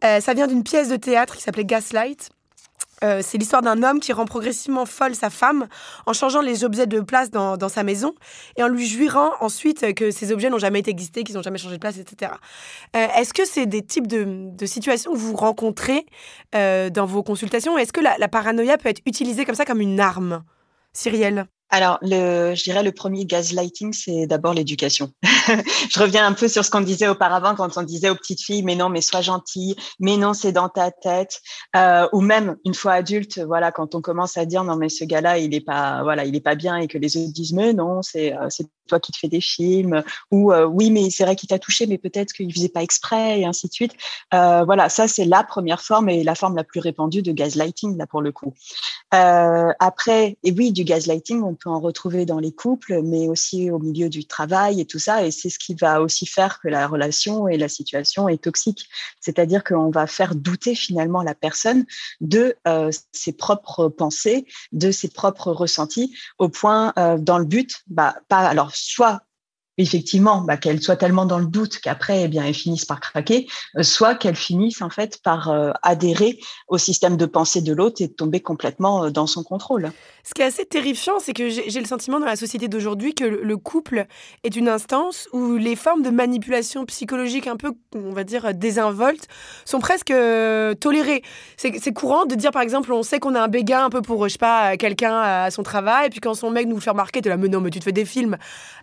ça 0.00 0.32
vient 0.32 0.46
d'une 0.46 0.64
pièce 0.64 0.88
de 0.88 0.96
théâtre 0.96 1.36
qui 1.36 1.42
s'appelait 1.42 1.66
Gaslight. 1.66 2.30
Euh, 3.02 3.20
c'est 3.22 3.38
l'histoire 3.38 3.62
d'un 3.62 3.82
homme 3.82 4.00
qui 4.00 4.12
rend 4.12 4.26
progressivement 4.26 4.84
folle 4.86 5.14
sa 5.14 5.30
femme 5.30 5.68
en 6.06 6.12
changeant 6.12 6.42
les 6.42 6.64
objets 6.64 6.86
de 6.86 7.00
place 7.00 7.30
dans, 7.30 7.68
sa 7.68 7.82
maison 7.82 8.14
et 8.56 8.62
en 8.62 8.68
lui 8.68 8.86
jurant 8.86 9.30
ensuite 9.40 9.94
que 9.94 10.10
ces 10.10 10.32
objets 10.32 10.50
n'ont 10.50 10.58
jamais 10.58 10.82
existé, 10.86 11.24
qu'ils 11.24 11.36
n'ont 11.36 11.42
jamais 11.42 11.58
changé 11.58 11.76
de 11.76 11.80
place, 11.80 11.98
etc. 11.98 12.32
Euh, 12.96 13.06
est-ce 13.16 13.32
que 13.32 13.44
c'est 13.44 13.66
des 13.66 13.82
types 13.82 14.06
de, 14.06 14.66
situations 14.66 15.12
que 15.12 15.18
vous 15.18 15.34
rencontrez 15.34 16.06
euh, 16.54 16.90
dans 16.90 17.06
vos 17.06 17.22
consultations? 17.22 17.78
Est-ce 17.78 17.92
que 17.92 18.00
la, 18.00 18.16
la 18.18 18.28
paranoïa 18.28 18.76
peut 18.76 18.88
être 18.88 19.00
utilisée 19.06 19.44
comme 19.44 19.54
ça, 19.54 19.64
comme 19.64 19.80
une 19.80 20.00
arme 20.00 20.42
Cyrielle? 20.92 21.46
Alors, 21.70 21.98
le, 22.02 22.54
je 22.54 22.64
dirais 22.64 22.82
le 22.82 22.92
premier 22.92 23.24
gaslighting, 23.24 23.92
c'est 23.92 24.26
d'abord 24.26 24.54
l'éducation. 24.54 25.12
je 25.22 26.00
reviens 26.00 26.26
un 26.26 26.32
peu 26.32 26.48
sur 26.48 26.64
ce 26.64 26.70
qu'on 26.70 26.80
disait 26.80 27.08
auparavant 27.08 27.54
quand 27.54 27.78
on 27.78 27.82
disait 27.82 28.10
aux 28.10 28.16
petites 28.16 28.42
filles, 28.42 28.62
mais 28.62 28.74
non, 28.74 28.88
mais 28.88 29.00
sois 29.00 29.20
gentille, 29.20 29.76
mais 30.00 30.16
non, 30.16 30.34
c'est 30.34 30.52
dans 30.52 30.68
ta 30.68 30.90
tête, 30.90 31.40
euh, 31.76 32.08
ou 32.12 32.20
même 32.20 32.56
une 32.64 32.74
fois 32.74 32.94
adulte, 32.94 33.38
voilà, 33.38 33.70
quand 33.70 33.94
on 33.94 34.00
commence 34.00 34.36
à 34.36 34.46
dire 34.46 34.64
non, 34.64 34.76
mais 34.76 34.88
ce 34.88 35.04
gars-là, 35.04 35.38
il 35.38 35.54
est 35.54 35.60
pas, 35.60 36.02
voilà, 36.02 36.24
il 36.24 36.34
est 36.34 36.40
pas 36.40 36.56
bien, 36.56 36.76
et 36.76 36.88
que 36.88 36.98
les 36.98 37.16
autres 37.16 37.32
disent 37.32 37.52
mais 37.52 37.72
non, 37.72 38.02
c'est 38.02 38.36
euh, 38.36 38.48
c'est 38.50 38.66
toi 38.88 39.00
qui 39.00 39.12
te 39.12 39.18
fais 39.18 39.28
des 39.28 39.40
films, 39.40 40.02
ou 40.30 40.52
euh, 40.52 40.66
oui, 40.66 40.90
mais 40.90 41.08
c'est 41.10 41.24
vrai 41.24 41.36
qu'il 41.36 41.48
t'a 41.48 41.58
touché, 41.58 41.86
mais 41.86 41.96
peut-être 41.96 42.32
qu'il 42.32 42.52
faisait 42.52 42.68
pas 42.68 42.82
exprès, 42.82 43.40
et 43.40 43.46
ainsi 43.46 43.68
de 43.68 43.72
suite. 43.72 43.92
Euh, 44.34 44.64
voilà, 44.64 44.88
ça 44.88 45.08
c'est 45.08 45.24
la 45.24 45.44
première 45.44 45.80
forme 45.80 46.08
et 46.08 46.24
la 46.24 46.34
forme 46.34 46.56
la 46.56 46.64
plus 46.64 46.80
répandue 46.80 47.22
de 47.22 47.32
gaslighting 47.32 47.96
là 47.96 48.06
pour 48.06 48.20
le 48.20 48.32
coup. 48.32 48.52
Euh, 49.14 49.72
après, 49.78 50.36
et 50.42 50.52
oui, 50.52 50.72
du 50.72 50.84
gaslighting, 50.84 51.42
on 51.42 51.54
peut 51.62 51.70
en 51.70 51.80
retrouver 51.80 52.26
dans 52.26 52.38
les 52.38 52.52
couples, 52.52 53.02
mais 53.02 53.28
aussi 53.28 53.70
au 53.70 53.78
milieu 53.78 54.08
du 54.08 54.24
travail 54.24 54.80
et 54.80 54.84
tout 54.86 54.98
ça. 54.98 55.24
Et 55.24 55.30
c'est 55.30 55.50
ce 55.50 55.58
qui 55.58 55.74
va 55.74 56.00
aussi 56.02 56.26
faire 56.26 56.60
que 56.60 56.68
la 56.68 56.86
relation 56.86 57.48
et 57.48 57.56
la 57.56 57.68
situation 57.68 58.28
est 58.28 58.42
toxique. 58.42 58.88
C'est-à-dire 59.20 59.64
qu'on 59.64 59.90
va 59.90 60.06
faire 60.06 60.34
douter 60.34 60.74
finalement 60.74 61.22
la 61.22 61.34
personne 61.34 61.84
de 62.20 62.56
euh, 62.66 62.90
ses 63.12 63.32
propres 63.32 63.88
pensées, 63.88 64.46
de 64.72 64.90
ses 64.90 65.08
propres 65.08 65.52
ressentis, 65.52 66.16
au 66.38 66.48
point, 66.48 66.92
euh, 66.98 67.18
dans 67.18 67.38
le 67.38 67.44
but, 67.44 67.82
bah, 67.88 68.16
pas, 68.28 68.40
alors, 68.40 68.74
soit 68.74 69.22
effectivement, 69.80 70.42
bah, 70.42 70.56
qu'elles 70.56 70.82
soient 70.82 70.96
tellement 70.96 71.26
dans 71.26 71.38
le 71.38 71.46
doute 71.46 71.78
qu'après, 71.78 72.24
eh 72.24 72.28
bien, 72.28 72.44
elles 72.44 72.54
finissent 72.54 72.84
par 72.84 73.00
craquer, 73.00 73.46
euh, 73.76 73.82
soit 73.82 74.14
qu'elles 74.14 74.36
finissent 74.36 74.82
en 74.82 74.90
fait 74.90 75.20
par 75.22 75.48
euh, 75.48 75.72
adhérer 75.82 76.38
au 76.68 76.78
système 76.78 77.16
de 77.16 77.26
pensée 77.26 77.62
de 77.62 77.72
l'autre 77.72 78.02
et 78.02 78.08
tomber 78.08 78.40
complètement 78.40 79.04
euh, 79.04 79.10
dans 79.10 79.26
son 79.26 79.42
contrôle. 79.42 79.90
Ce 80.22 80.34
qui 80.34 80.42
est 80.42 80.46
assez 80.46 80.66
terrifiant, 80.66 81.14
c'est 81.18 81.32
que 81.32 81.48
j'ai 81.48 81.80
le 81.80 81.86
sentiment 81.86 82.20
dans 82.20 82.26
la 82.26 82.36
société 82.36 82.68
d'aujourd'hui 82.68 83.14
que 83.14 83.24
le 83.24 83.56
couple 83.56 84.06
est 84.44 84.54
une 84.54 84.68
instance 84.68 85.28
où 85.32 85.56
les 85.56 85.76
formes 85.76 86.02
de 86.02 86.10
manipulation 86.10 86.84
psychologique 86.84 87.46
un 87.46 87.56
peu, 87.56 87.72
on 87.94 88.12
va 88.12 88.22
dire, 88.24 88.52
désinvoltes 88.52 89.26
sont 89.64 89.78
presque 89.78 90.12
tolérées. 90.78 91.22
C'est 91.56 91.92
courant 91.94 92.26
de 92.26 92.34
dire, 92.34 92.50
par 92.50 92.60
exemple, 92.60 92.92
on 92.92 93.02
sait 93.02 93.18
qu'on 93.18 93.34
a 93.34 93.40
un 93.40 93.48
béguin 93.48 93.86
un 93.86 93.90
peu 93.90 94.02
pour, 94.02 94.28
je 94.28 94.32
sais 94.32 94.38
pas, 94.38 94.76
quelqu'un 94.76 95.18
à 95.18 95.50
son 95.50 95.62
travail, 95.62 96.08
et 96.08 96.10
puis 96.10 96.20
quand 96.20 96.34
son 96.34 96.50
mec 96.50 96.66
nous 96.66 96.80
fait 96.80 96.90
remarquer, 96.90 97.20
es 97.24 97.28
là, 97.28 97.38
mais 97.38 97.48
non, 97.48 97.62
mais 97.62 97.70
tu 97.70 97.78
te 97.78 97.84
fais 97.84 97.92
des 97.92 98.04
films. 98.04 98.36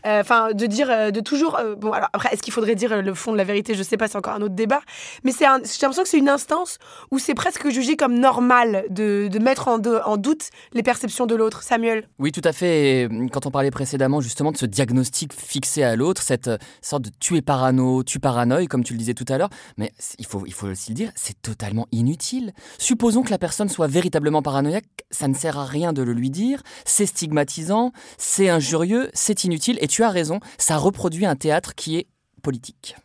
Enfin, 0.03 0.53
de 0.53 0.65
dire 0.65 0.86
euh, 0.89 1.11
de 1.11 1.19
toujours. 1.19 1.57
Euh, 1.57 1.75
bon, 1.75 1.91
alors 1.91 2.09
après, 2.13 2.29
est-ce 2.31 2.41
qu'il 2.41 2.53
faudrait 2.53 2.75
dire 2.75 2.91
euh, 2.91 3.01
le 3.01 3.13
fond 3.13 3.31
de 3.31 3.37
la 3.37 3.43
vérité? 3.43 3.75
Je 3.75 3.83
sais 3.83 3.97
pas, 3.97 4.07
c'est 4.07 4.17
encore 4.17 4.33
un 4.33 4.41
autre 4.41 4.55
débat. 4.55 4.81
Mais 5.23 5.31
c'est 5.31 5.45
j'ai 5.45 5.81
l'impression 5.81 6.03
que 6.03 6.09
c'est 6.09 6.17
une 6.17 6.29
instance 6.29 6.77
où 7.11 7.19
c'est 7.19 7.33
presque 7.33 7.69
jugé 7.69 7.95
comme 7.95 8.19
normal 8.19 8.85
de, 8.89 9.27
de 9.31 9.39
mettre 9.39 9.67
en, 9.67 9.77
doute 10.17 10.49
les 10.73 10.83
perceptions 10.83 11.25
de 11.25 11.35
l'autre. 11.35 11.63
Samuel? 11.63 12.07
Oui, 12.19 12.31
tout 12.31 12.41
à 12.43 12.53
fait. 12.53 13.09
quand 13.31 13.45
on 13.45 13.51
parlait 13.51 13.71
précédemment 13.71 14.21
justement 14.21 14.51
de 14.51 14.57
ce 14.57 14.65
diagnostic 14.65 15.33
fixé 15.33 15.83
à 15.83 15.95
l'autre, 15.95 16.21
cette 16.21 16.49
sorte 16.81 17.03
de 17.03 17.11
tu 17.19 17.37
es 17.37 17.41
parano, 17.41 18.03
tu 18.03 18.19
paranoïe, 18.19 18.67
comme 18.67 18.83
tu 18.83 18.93
le 18.93 18.99
disais 18.99 19.13
tout 19.13 19.25
à 19.29 19.37
l'heure, 19.37 19.49
mais 19.77 19.91
il 20.19 20.25
faut, 20.25 20.43
il 20.45 20.53
faut 20.53 20.67
aussi 20.67 20.91
le 20.91 20.95
dire, 20.95 21.11
c'est 21.15 21.41
totalement 21.41 21.87
inutile. 21.91 22.53
Supposons 22.77 23.23
que 23.23 23.31
la 23.31 23.37
personne 23.37 23.69
soit 23.69 23.87
véritablement 23.87 24.41
paranoïaque, 24.41 24.85
ça 25.11 25.27
ne 25.27 25.33
sert 25.33 25.57
à 25.57 25.65
rien 25.65 25.93
de 25.93 26.01
le 26.01 26.13
lui 26.13 26.29
dire, 26.29 26.61
c'est 26.85 27.05
stigmatisant, 27.05 27.91
c'est 28.17 28.49
injurieux, 28.49 29.09
c'est 29.13 29.43
inutile, 29.43 29.77
et 29.81 29.87
tu 29.87 30.03
as 30.03 30.09
raison, 30.09 30.39
ça 30.57 30.76
reproduit 30.77 31.25
un 31.25 31.35
théâtre 31.35 31.75
qui 31.75 31.97
est 31.97 32.07
politique. 32.41 32.95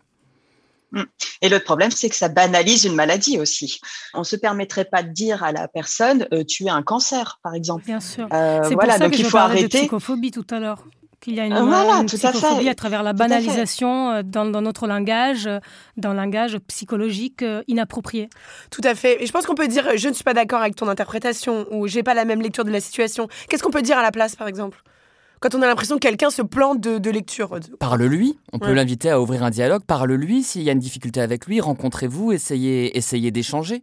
Mm. 0.92 1.02
Et 1.40 1.48
l'autre 1.48 1.64
problème, 1.64 1.90
c'est 1.90 2.08
que 2.08 2.14
ça 2.14 2.28
banalise 2.28 2.84
une 2.84 2.94
maladie 2.94 3.38
aussi. 3.38 3.80
On 4.14 4.20
ne 4.20 4.24
se 4.24 4.36
permettrait 4.36 4.84
pas 4.84 5.02
de 5.02 5.08
dire 5.08 5.42
à 5.42 5.52
la 5.52 5.66
personne, 5.68 6.26
euh, 6.32 6.44
tu 6.44 6.68
as 6.68 6.74
un 6.74 6.82
cancer, 6.82 7.40
par 7.42 7.54
exemple. 7.54 7.84
Bien 7.84 8.00
sûr. 8.00 8.28
Euh, 8.32 8.60
c'est 8.62 8.74
voilà, 8.74 8.94
pour 8.94 8.98
ça 8.98 9.04
donc 9.04 9.12
que 9.12 9.18
il 9.18 9.24
je 9.24 9.28
faut 9.28 9.38
arrêter. 9.38 9.62
de 9.62 9.68
psychophobie 9.68 10.30
tout 10.30 10.46
à 10.50 10.60
l'heure. 10.60 10.84
Qu'il 11.20 11.36
y 11.36 11.40
a 11.40 11.46
une, 11.46 11.52
euh, 11.52 12.04
psychophobie 12.04 12.68
à, 12.68 12.74
travers 12.74 13.04
la 13.04 13.12
banalisation 13.12 14.22
dans, 14.24 14.44
notre 14.44 14.88
langage, 14.88 15.48
dans 15.96 16.10
le 16.10 16.16
langage 16.16 16.58
psychologique 16.66 17.44
inapproprié. 17.68 18.28
Tout 18.72 18.80
à 18.82 18.96
fait. 18.96 19.22
Et 19.22 19.26
je 19.26 19.32
pense 19.32 19.46
qu'on 19.46 19.54
peut 19.54 19.68
dire, 19.68 19.88
je 19.94 20.08
ne 20.08 20.14
suis 20.14 20.24
pas 20.24 20.34
d'accord 20.34 20.60
avec 20.60 20.74
ton 20.74 20.88
interprétation 20.88 21.68
ou 21.70 21.86
j'ai 21.86 22.02
pas 22.02 22.14
la 22.14 22.24
même 22.24 22.42
lecture 22.42 22.64
de 22.64 22.72
la 22.72 22.80
situation. 22.80 23.28
Qu'est-ce 23.48 23.62
qu'on 23.62 23.70
peut 23.70 23.82
dire 23.82 23.98
à 23.98 24.02
la 24.02 24.10
place, 24.10 24.34
par 24.34 24.48
exemple? 24.48 24.82
Quand 25.42 25.56
on 25.56 25.62
a 25.62 25.66
l'impression 25.66 25.96
que 25.96 26.00
quelqu'un 26.00 26.30
se 26.30 26.40
plante 26.40 26.80
de, 26.80 27.10
lecture. 27.10 27.58
Parle-lui, 27.80 28.38
on 28.52 28.60
peut 28.60 28.72
l'inviter 28.72 29.10
à 29.10 29.20
ouvrir 29.20 29.42
un 29.42 29.50
dialogue, 29.50 29.82
parle-lui, 29.84 30.44
s'il 30.44 30.62
y 30.62 30.70
a 30.70 30.72
une 30.72 30.78
difficulté 30.78 31.20
avec 31.20 31.46
lui, 31.46 31.60
rencontrez-vous, 31.60 32.32
essayez, 32.32 32.96
essayez 32.96 33.32
d'échanger. 33.32 33.82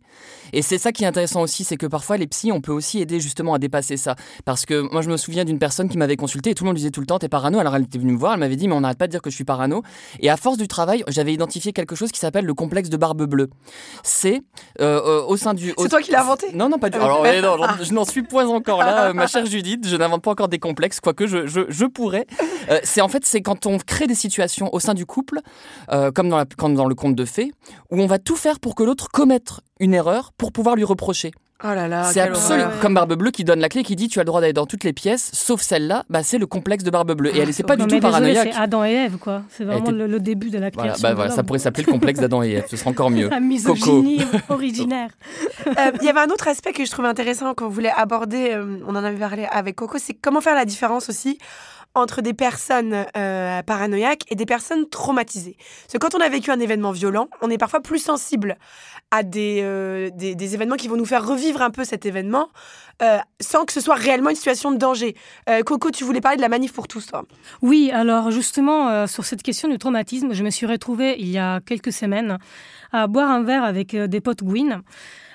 Et 0.53 0.61
c'est 0.61 0.77
ça 0.77 0.91
qui 0.91 1.03
est 1.03 1.07
intéressant 1.07 1.41
aussi, 1.41 1.63
c'est 1.63 1.75
que 1.75 1.85
parfois 1.85 2.17
les 2.17 2.27
psys, 2.27 2.51
on 2.51 2.61
peut 2.61 2.71
aussi 2.71 2.99
aider 2.99 3.19
justement 3.19 3.53
à 3.53 3.59
dépasser 3.59 3.97
ça. 3.97 4.15
Parce 4.45 4.65
que 4.65 4.79
moi 4.91 5.01
je 5.01 5.09
me 5.09 5.17
souviens 5.17 5.43
d'une 5.43 5.59
personne 5.59 5.89
qui 5.89 5.97
m'avait 5.97 6.15
consulté 6.15 6.51
et 6.51 6.55
tout 6.55 6.63
le 6.63 6.69
monde 6.69 6.77
disait 6.77 6.91
tout 6.91 7.01
le 7.01 7.05
temps, 7.05 7.19
t'es 7.19 7.29
parano, 7.29 7.59
alors 7.59 7.75
elle 7.75 7.83
était 7.83 7.99
venue 7.99 8.13
me 8.13 8.17
voir, 8.17 8.33
elle 8.33 8.39
m'avait 8.39 8.55
dit, 8.55 8.67
mais 8.67 8.73
on 8.73 8.81
n'arrête 8.81 8.97
pas 8.97 9.07
de 9.07 9.11
dire 9.11 9.21
que 9.21 9.29
je 9.29 9.35
suis 9.35 9.43
parano. 9.43 9.83
Et 10.21 10.29
à 10.29 10.37
force 10.37 10.57
du 10.57 10.67
travail, 10.67 11.03
j'avais 11.09 11.33
identifié 11.33 11.73
quelque 11.73 11.95
chose 11.95 12.11
qui 12.11 12.19
s'appelle 12.19 12.45
le 12.45 12.53
complexe 12.53 12.89
de 12.89 12.97
barbe 12.97 13.25
bleue. 13.25 13.49
C'est 14.01 14.41
euh, 14.79 15.01
euh, 15.05 15.23
au 15.25 15.35
sein 15.35 15.53
du... 15.53 15.73
C'est 15.77 15.89
toi 15.89 16.01
qui 16.01 16.11
l'as 16.11 16.21
inventé? 16.21 16.47
Non, 16.53 16.69
non, 16.69 16.79
pas 16.79 16.89
du 16.89 16.97
tout. 16.97 17.03
Alors, 17.03 17.57
non, 17.57 17.67
je 17.83 17.93
n'en 17.93 18.05
suis 18.05 18.23
point 18.23 18.47
encore 18.47 18.79
là, 18.79 19.13
ma 19.13 19.27
chère 19.27 19.45
Judith, 19.45 19.87
je 19.87 19.95
n'invente 19.97 20.23
pas 20.23 20.31
encore 20.31 20.47
des 20.47 20.59
complexes, 20.59 20.99
quoique 20.99 21.27
je, 21.27 21.47
je, 21.49 21.85
pourrais. 21.85 22.25
Euh, 22.69 22.79
c'est 22.83 23.01
en 23.01 23.07
fait, 23.07 23.25
c'est 23.25 23.41
quand 23.41 23.65
on 23.65 23.77
crée 23.77 24.07
des 24.07 24.15
situations 24.15 24.73
au 24.73 24.79
sein 24.79 24.93
du 24.93 25.05
couple, 25.05 25.39
la, 25.89 26.11
comme 26.11 26.29
dans 26.75 26.85
le 26.85 26.95
conte 26.95 27.15
de 27.15 27.25
fées, 27.25 27.51
où 27.91 27.99
on 27.99 28.05
va 28.07 28.19
tout 28.19 28.35
faire 28.35 28.59
pour 28.59 28.75
que 28.75 28.83
l'autre 28.83 29.09
commette 29.09 29.53
une 29.79 29.93
erreur 29.93 30.31
pour 30.37 30.51
pouvoir 30.51 30.75
lui 30.75 30.83
reprocher. 30.83 31.31
Oh 31.61 31.67
là 31.67 31.89
là, 31.89 32.05
c'est 32.05 32.21
absolument 32.21 32.69
comme 32.81 32.93
Barbe 32.93 33.15
Bleue 33.15 33.31
qui 33.31 33.43
donne 33.43 33.59
la 33.59 33.67
clé 33.67 33.83
qui 33.83 33.97
dit 33.97 34.07
tu 34.07 34.19
as 34.19 34.23
le 34.23 34.27
droit 34.27 34.39
d'aller 34.39 34.53
dans 34.53 34.65
toutes 34.65 34.85
les 34.85 34.93
pièces 34.93 35.29
sauf 35.33 35.59
celle-là 35.61 36.05
bah 36.09 36.23
c'est 36.23 36.37
le 36.37 36.47
complexe 36.47 36.85
de 36.85 36.89
Barbe 36.89 37.11
Bleue. 37.11 37.35
Et 37.35 37.39
elle 37.39 37.53
c'est 37.53 37.63
pas 37.63 37.75
du 37.75 37.85
tout 37.85 37.99
paranoïaque. 37.99 38.51
c'est 38.53 38.57
Adam 38.57 38.85
et 38.85 38.93
Ève 38.93 39.17
quoi. 39.17 39.43
C'est 39.49 39.65
vraiment 39.65 39.91
le, 39.91 40.19
début 40.21 40.51
de 40.51 40.57
la 40.57 40.71
création 40.71 41.01
bah, 41.01 41.13
voilà, 41.13 41.31
ça 41.31 41.43
pourrait 41.43 41.59
s'appeler 41.59 41.83
le 41.85 41.91
complexe 41.91 42.21
d'Adam 42.21 42.43
et 42.43 42.51
Ève 42.51 42.65
ce 42.69 42.77
serait 42.77 42.89
encore 42.89 43.11
mieux. 43.11 43.27
La 43.39 43.41
misogynie 43.41 44.21
originaire. 44.49 45.09
Euh, 45.67 45.91
il 45.99 46.05
y 46.05 46.09
avait 46.09 46.21
un 46.21 46.29
autre 46.29 46.47
aspect 46.47 46.71
que 46.71 46.85
je 46.85 46.91
trouvais 46.91 47.09
intéressant 47.09 47.53
qu'on 47.53 47.67
voulait 47.67 47.91
aborder 47.91 48.51
euh, 48.51 48.79
on 48.87 48.91
en 48.91 49.03
avait 49.03 49.17
parlé 49.17 49.45
avec 49.51 49.75
Coco 49.75 49.97
c'est 49.97 50.13
comment 50.13 50.39
faire 50.39 50.55
la 50.55 50.65
différence 50.65 51.09
aussi 51.09 51.39
entre 51.95 52.21
des 52.21 52.33
personnes 52.33 53.05
euh, 53.17 53.61
paranoïaques 53.63 54.23
et 54.29 54.35
des 54.35 54.45
personnes 54.45 54.87
traumatisées. 54.89 55.57
Parce 55.57 55.93
que 55.93 55.97
quand 55.97 56.15
on 56.15 56.23
a 56.23 56.29
vécu 56.29 56.51
un 56.51 56.59
événement 56.59 56.91
violent, 56.91 57.29
on 57.41 57.49
est 57.49 57.57
parfois 57.57 57.81
plus 57.81 57.99
sensible 57.99 58.57
à 59.11 59.23
des, 59.23 59.61
euh, 59.63 60.09
des, 60.13 60.53
événements 60.53 60.75
qui 60.75 60.87
vont 60.87 60.97
nous 60.97 61.05
faire 61.05 61.25
revivre 61.25 61.61
un 61.61 61.71
peu 61.71 61.83
cet 61.83 62.05
événement 62.05 62.49
euh, 63.01 63.17
sans 63.39 63.65
que 63.65 63.73
ce 63.73 63.81
soit 63.81 63.95
réellement 63.95 64.29
une 64.29 64.35
situation 64.35 64.71
de 64.71 64.77
danger. 64.77 65.15
Coco, 65.65 65.89
tu 65.89 66.03
voulais 66.03 66.21
parler 66.21 66.37
de 66.37 66.41
la 66.41 66.49
manif 66.49 66.73
pour 66.73 66.87
tous, 66.87 67.07
toi 67.07 67.23
Oui, 67.61 67.91
alors 67.93 68.29
justement, 68.29 69.07
sur 69.07 69.23
cette 69.23 69.41
question 69.41 69.69
du 69.69 69.77
traumatisme, 69.77 70.33
je 70.33 70.43
me 70.43 70.49
suis 70.49 70.65
retrouvée 70.65 71.15
il 71.17 71.29
y 71.29 71.37
a 71.37 71.61
quelques 71.61 71.93
semaines 71.93 72.37
à 72.91 73.07
boire 73.07 73.31
un 73.31 73.41
verre 73.43 73.63
avec 73.63 73.95
des 73.95 74.19
potes 74.19 74.43
Gwyn 74.43 74.83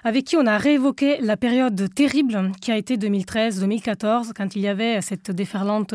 avec 0.04 0.26
qui 0.26 0.36
on 0.36 0.46
a 0.46 0.58
réévoqué 0.58 1.16
la 1.20 1.36
période 1.36 1.92
terrible 1.94 2.52
qui 2.60 2.70
a 2.70 2.76
été 2.76 2.96
2013-2014, 2.96 4.32
quand 4.36 4.54
il 4.54 4.62
y 4.62 4.68
avait 4.68 5.00
cette 5.00 5.30
déferlante 5.30 5.94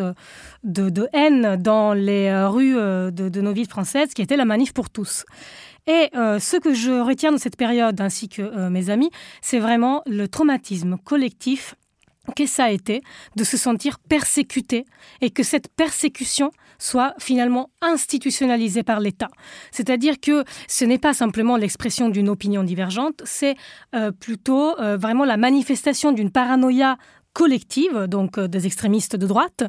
de, 0.63 1.07
haine 1.13 1.55
dans 1.57 1.93
les 1.93 2.27
euh, 2.27 2.49
rues 2.49 2.75
euh, 2.75 3.11
de, 3.11 3.41
nos 3.41 3.53
villes 3.53 3.69
françaises, 3.69 4.13
qui 4.15 4.23
était 4.23 4.35
la 4.35 4.45
manif 4.45 4.73
pour 4.73 4.89
tous. 4.89 5.25
Et 5.89 6.09
euh, 6.15 6.39
ce 6.39 6.55
que 6.55 6.73
je 6.73 6.91
retiens 7.01 7.33
de 7.33 7.37
cette 7.37 7.57
période, 7.57 7.99
ainsi 7.99 8.29
que 8.29 8.69
mes 8.69 8.89
amis, 8.89 9.09
c'est 9.41 9.59
vraiment 9.59 10.01
le 10.05 10.27
traumatisme 10.27 10.97
collectif 11.03 11.75
que 12.35 12.45
ça 12.45 12.65
a 12.65 12.71
été 12.71 13.01
de 13.35 13.43
se 13.43 13.57
sentir 13.57 13.99
persécuté 13.99 14.85
et 15.21 15.29
que 15.29 15.43
cette 15.43 15.67
persécution 15.69 16.51
soit 16.77 17.13
finalement 17.19 17.69
institutionnalisée 17.81 18.83
par 18.83 18.99
l'État. 18.99 19.27
C'est-à-dire 19.71 20.19
que 20.19 20.43
ce 20.67 20.85
n'est 20.85 20.97
pas 20.97 21.13
simplement 21.13 21.57
l'expression 21.57 22.09
d'une 22.09 22.29
opinion 22.29 22.63
divergente, 22.63 23.21
c'est 23.25 23.55
euh, 23.95 24.11
plutôt 24.11 24.79
euh, 24.79 24.95
vraiment 24.95 25.25
la 25.25 25.37
manifestation 25.37 26.11
d'une 26.11 26.31
paranoïa 26.31 26.97
collective, 27.33 28.07
donc 28.07 28.37
euh, 28.37 28.47
des 28.47 28.65
extrémistes 28.65 29.15
de 29.15 29.27
droite, 29.27 29.63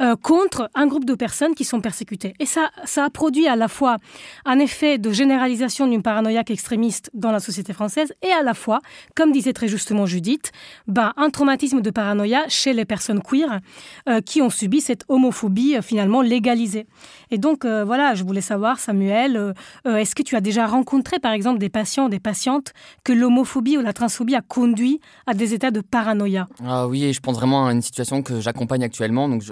euh, 0.00 0.16
contre 0.16 0.70
un 0.74 0.86
groupe 0.86 1.04
de 1.04 1.14
personnes 1.14 1.54
qui 1.54 1.64
sont 1.64 1.80
persécutées. 1.80 2.34
Et 2.38 2.46
ça, 2.46 2.70
ça 2.84 3.04
a 3.04 3.10
produit 3.10 3.46
à 3.46 3.56
la 3.56 3.68
fois 3.68 3.98
un 4.44 4.58
effet 4.58 4.98
de 4.98 5.10
généralisation 5.10 5.86
d'une 5.86 6.02
paranoïaque 6.02 6.50
extrémiste 6.50 7.10
dans 7.14 7.32
la 7.32 7.40
société 7.40 7.72
française 7.72 8.12
et 8.22 8.32
à 8.32 8.42
la 8.42 8.54
fois, 8.54 8.80
comme 9.14 9.32
disait 9.32 9.52
très 9.52 9.68
justement 9.68 10.06
Judith, 10.06 10.52
ben, 10.86 11.12
un 11.16 11.30
traumatisme 11.30 11.80
de 11.80 11.90
paranoïa 11.90 12.44
chez 12.48 12.72
les 12.72 12.84
personnes 12.84 13.20
queer 13.22 13.60
euh, 14.08 14.20
qui 14.20 14.40
ont 14.42 14.50
subi 14.50 14.80
cette 14.80 15.04
homophobie 15.08 15.76
finalement 15.82 16.22
légalisée. 16.22 16.86
Et 17.30 17.38
donc, 17.38 17.64
voilà, 17.64 18.14
je 18.14 18.24
voulais 18.24 18.40
savoir, 18.40 18.80
Samuel, 18.80 19.54
est-ce 19.84 20.14
que 20.14 20.22
tu 20.22 20.34
as 20.34 20.40
déjà 20.40 20.66
rencontré, 20.66 21.18
par 21.20 21.32
exemple, 21.32 21.58
des 21.58 21.68
patients, 21.68 22.08
des 22.08 22.18
patientes 22.18 22.72
que 23.04 23.12
l'homophobie 23.12 23.78
ou 23.78 23.82
la 23.82 23.92
transphobie 23.92 24.34
a 24.34 24.40
conduit 24.40 25.00
à 25.26 25.34
des 25.34 25.54
états 25.54 25.70
de 25.70 25.80
paranoïa? 25.80 26.48
Ah 26.66 26.88
oui, 26.88 26.99
je 27.12 27.20
pense 27.20 27.36
vraiment 27.36 27.66
à 27.66 27.72
une 27.72 27.82
situation 27.82 28.22
que 28.22 28.40
j'accompagne 28.40 28.84
actuellement, 28.84 29.28
donc 29.28 29.42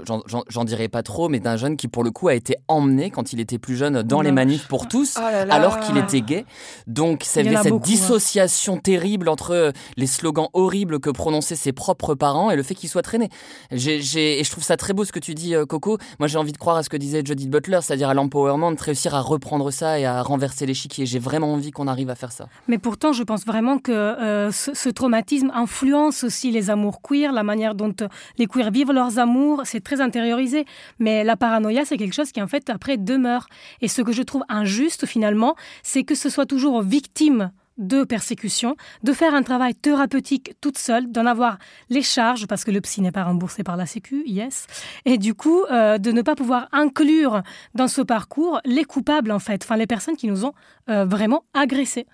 j'en 0.49 0.64
dirai 0.64 0.88
pas 0.88 1.03
trop, 1.03 1.28
mais 1.28 1.40
d'un 1.40 1.57
jeune 1.57 1.76
qui 1.76 1.88
pour 1.88 2.05
le 2.05 2.11
coup 2.11 2.28
a 2.28 2.34
été 2.34 2.57
emmené 2.68 3.11
quand 3.11 3.32
il 3.32 3.40
était 3.40 3.59
plus 3.59 3.76
jeune 3.76 4.03
dans 4.03 4.20
les 4.20 4.32
manifs 4.32 4.68
pour 4.68 4.88
tous, 4.88 5.18
oh 5.18 5.24
alors 5.51 5.80
qu'il 5.80 5.96
était 5.96 6.20
gay. 6.20 6.44
Donc 6.86 7.22
cette 7.24 7.46
hein. 7.49 7.78
dissociation 7.82 8.76
terrible 8.76 9.28
entre 9.28 9.53
euh, 9.53 9.72
les 9.96 10.07
slogans 10.07 10.49
horribles 10.53 11.01
que 11.01 11.11
prononçaient 11.11 11.57
ses 11.57 11.72
propres 11.72 12.14
parents 12.14 12.51
et 12.51 12.57
le 12.57 12.62
fait 12.62 12.74
qu'il 12.74 12.88
soit 12.88 13.03
traîné. 13.03 13.28
et 13.70 13.76
je 13.78 14.51
trouve 14.51 14.64
ça 14.64 14.76
très 14.76 14.92
beau 14.92 15.05
ce 15.05 15.12
que 15.12 15.18
tu 15.18 15.34
dis, 15.34 15.55
euh, 15.55 15.66
Coco. 15.66 15.99
Moi 16.18 16.28
j'ai 16.28 16.38
envie 16.38 16.53
de 16.53 16.59
croire 16.59 16.76
à 16.76 16.82
ce 16.82 16.88
que 16.88 16.96
disait 16.96 17.22
Judith 17.24 17.51
Butler, 17.51 17.80
c'est-à-dire 17.82 18.09
à, 18.09 18.14
l'empowerment, 18.14 18.72
de 18.72 18.82
réussir 18.82 19.14
à 19.14 19.20
reprendre 19.20 19.70
ça 19.70 19.99
et 19.99 20.07
à 20.07 20.22
renverser 20.22 20.66
l'échiquier. 20.66 21.07
J'ai 21.07 21.18
vraiment 21.18 21.53
envie 21.53 21.70
qu'on 21.70 21.86
arrive 21.86 22.11
à 22.11 22.14
faire 22.14 22.32
ça. 22.32 22.49
Mais 22.66 22.78
pourtant, 22.78 23.12
je 23.12 23.22
pense 23.22 23.44
vraiment 23.44 23.78
que 23.78 23.92
euh, 23.92 24.51
ce, 24.53 24.74
ce, 24.74 24.88
traumatisme 24.88 25.51
influence 25.55 26.24
aussi 26.24 26.51
les 26.51 26.70
amours 26.70 27.01
queer, 27.03 27.32
la 27.39 27.45
manière 27.45 27.74
dont 27.74 27.95
les 28.36 28.47
queers 28.47 28.70
vivent 28.70 28.93
leurs 28.93 29.18
amours, 29.18 29.62
c'est 29.64 29.80
très 29.80 30.01
intériorisé. 30.01 30.64
Mais 30.99 31.24
la 31.24 31.36
paranoïa, 31.36 31.84
c'est 31.84 31.97
quelque 31.97 32.14
chose 32.14 32.32
qui, 32.32 32.43
en 32.43 32.49
fait, 32.49 32.68
après, 32.70 32.97
demeure. 32.97 33.47
Et 33.80 33.89
ce 33.89 34.03
que 34.03 34.12
je 34.12 34.22
trouve 34.22 34.45
injuste, 34.49 35.07
finalement, 35.07 35.55
c'est 35.82 36.05
que 36.05 36.14
ce 36.14 36.28
soit 36.28 36.47
toujours 36.47 36.82
victime 36.82 37.51
de 37.78 38.03
persécution, 38.03 38.76
de 39.05 39.12
faire 39.12 39.34
un 39.34 39.43
travail 39.43 39.74
thérapeutique 39.74 40.55
toute 40.61 40.78
seule, 40.78 41.11
d'en 41.12 41.26
avoir 41.26 41.59
les 41.91 42.03
charges, 42.03 42.47
parce 42.47 42.64
que 42.64 42.72
le 42.72 42.80
psy 42.80 43.01
n'est 43.01 43.12
pas 43.12 43.22
remboursé 43.24 43.62
par 43.62 43.76
la 43.76 43.86
Sécu, 43.86 44.24
yes, 44.26 44.66
et 45.05 45.16
du 45.16 45.34
coup, 45.34 45.62
euh, 45.70 45.99
de 45.99 46.11
ne 46.11 46.22
pas 46.22 46.34
pouvoir 46.34 46.68
inclure 46.72 47.43
dans 47.74 47.86
ce 47.86 48.03
parcours 48.03 48.61
les 48.64 48.84
coupables, 48.84 49.30
en 49.30 49.39
fait, 49.39 49.62
enfin 49.62 49.76
les 49.76 49.86
personnes 49.86 50.16
qui 50.16 50.26
nous 50.26 50.45
ont 50.45 50.55
euh, 50.91 51.05
vraiment 51.05 51.45
agressés. 51.55 52.07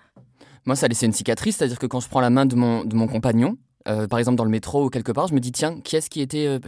Moi, 0.65 0.75
ça 0.75 0.85
a 0.85 0.89
laissé 0.89 1.07
une 1.07 1.13
cicatrice, 1.13 1.57
c'est-à-dire 1.57 1.79
que 1.79 1.87
quand 1.87 1.99
je 1.99 2.09
prends 2.09 2.21
la 2.21 2.29
main 2.29 2.45
de 2.45 2.55
mon 2.55 3.07
compagnon, 3.07 3.57
euh, 3.87 4.07
par 4.07 4.17
exemple 4.17 4.37
dans 4.37 4.45
le 4.45 4.49
métro 4.49 4.85
ou 4.85 4.89
quelque 4.89 5.11
part, 5.11 5.27
je 5.27 5.33
me 5.35 5.39
dis 5.39 5.51
tiens, 5.51 5.79
qui 5.83 5.95
est-ce 5.95 6.09
qui 6.09 6.21
était 6.21 6.47
euh, 6.47 6.59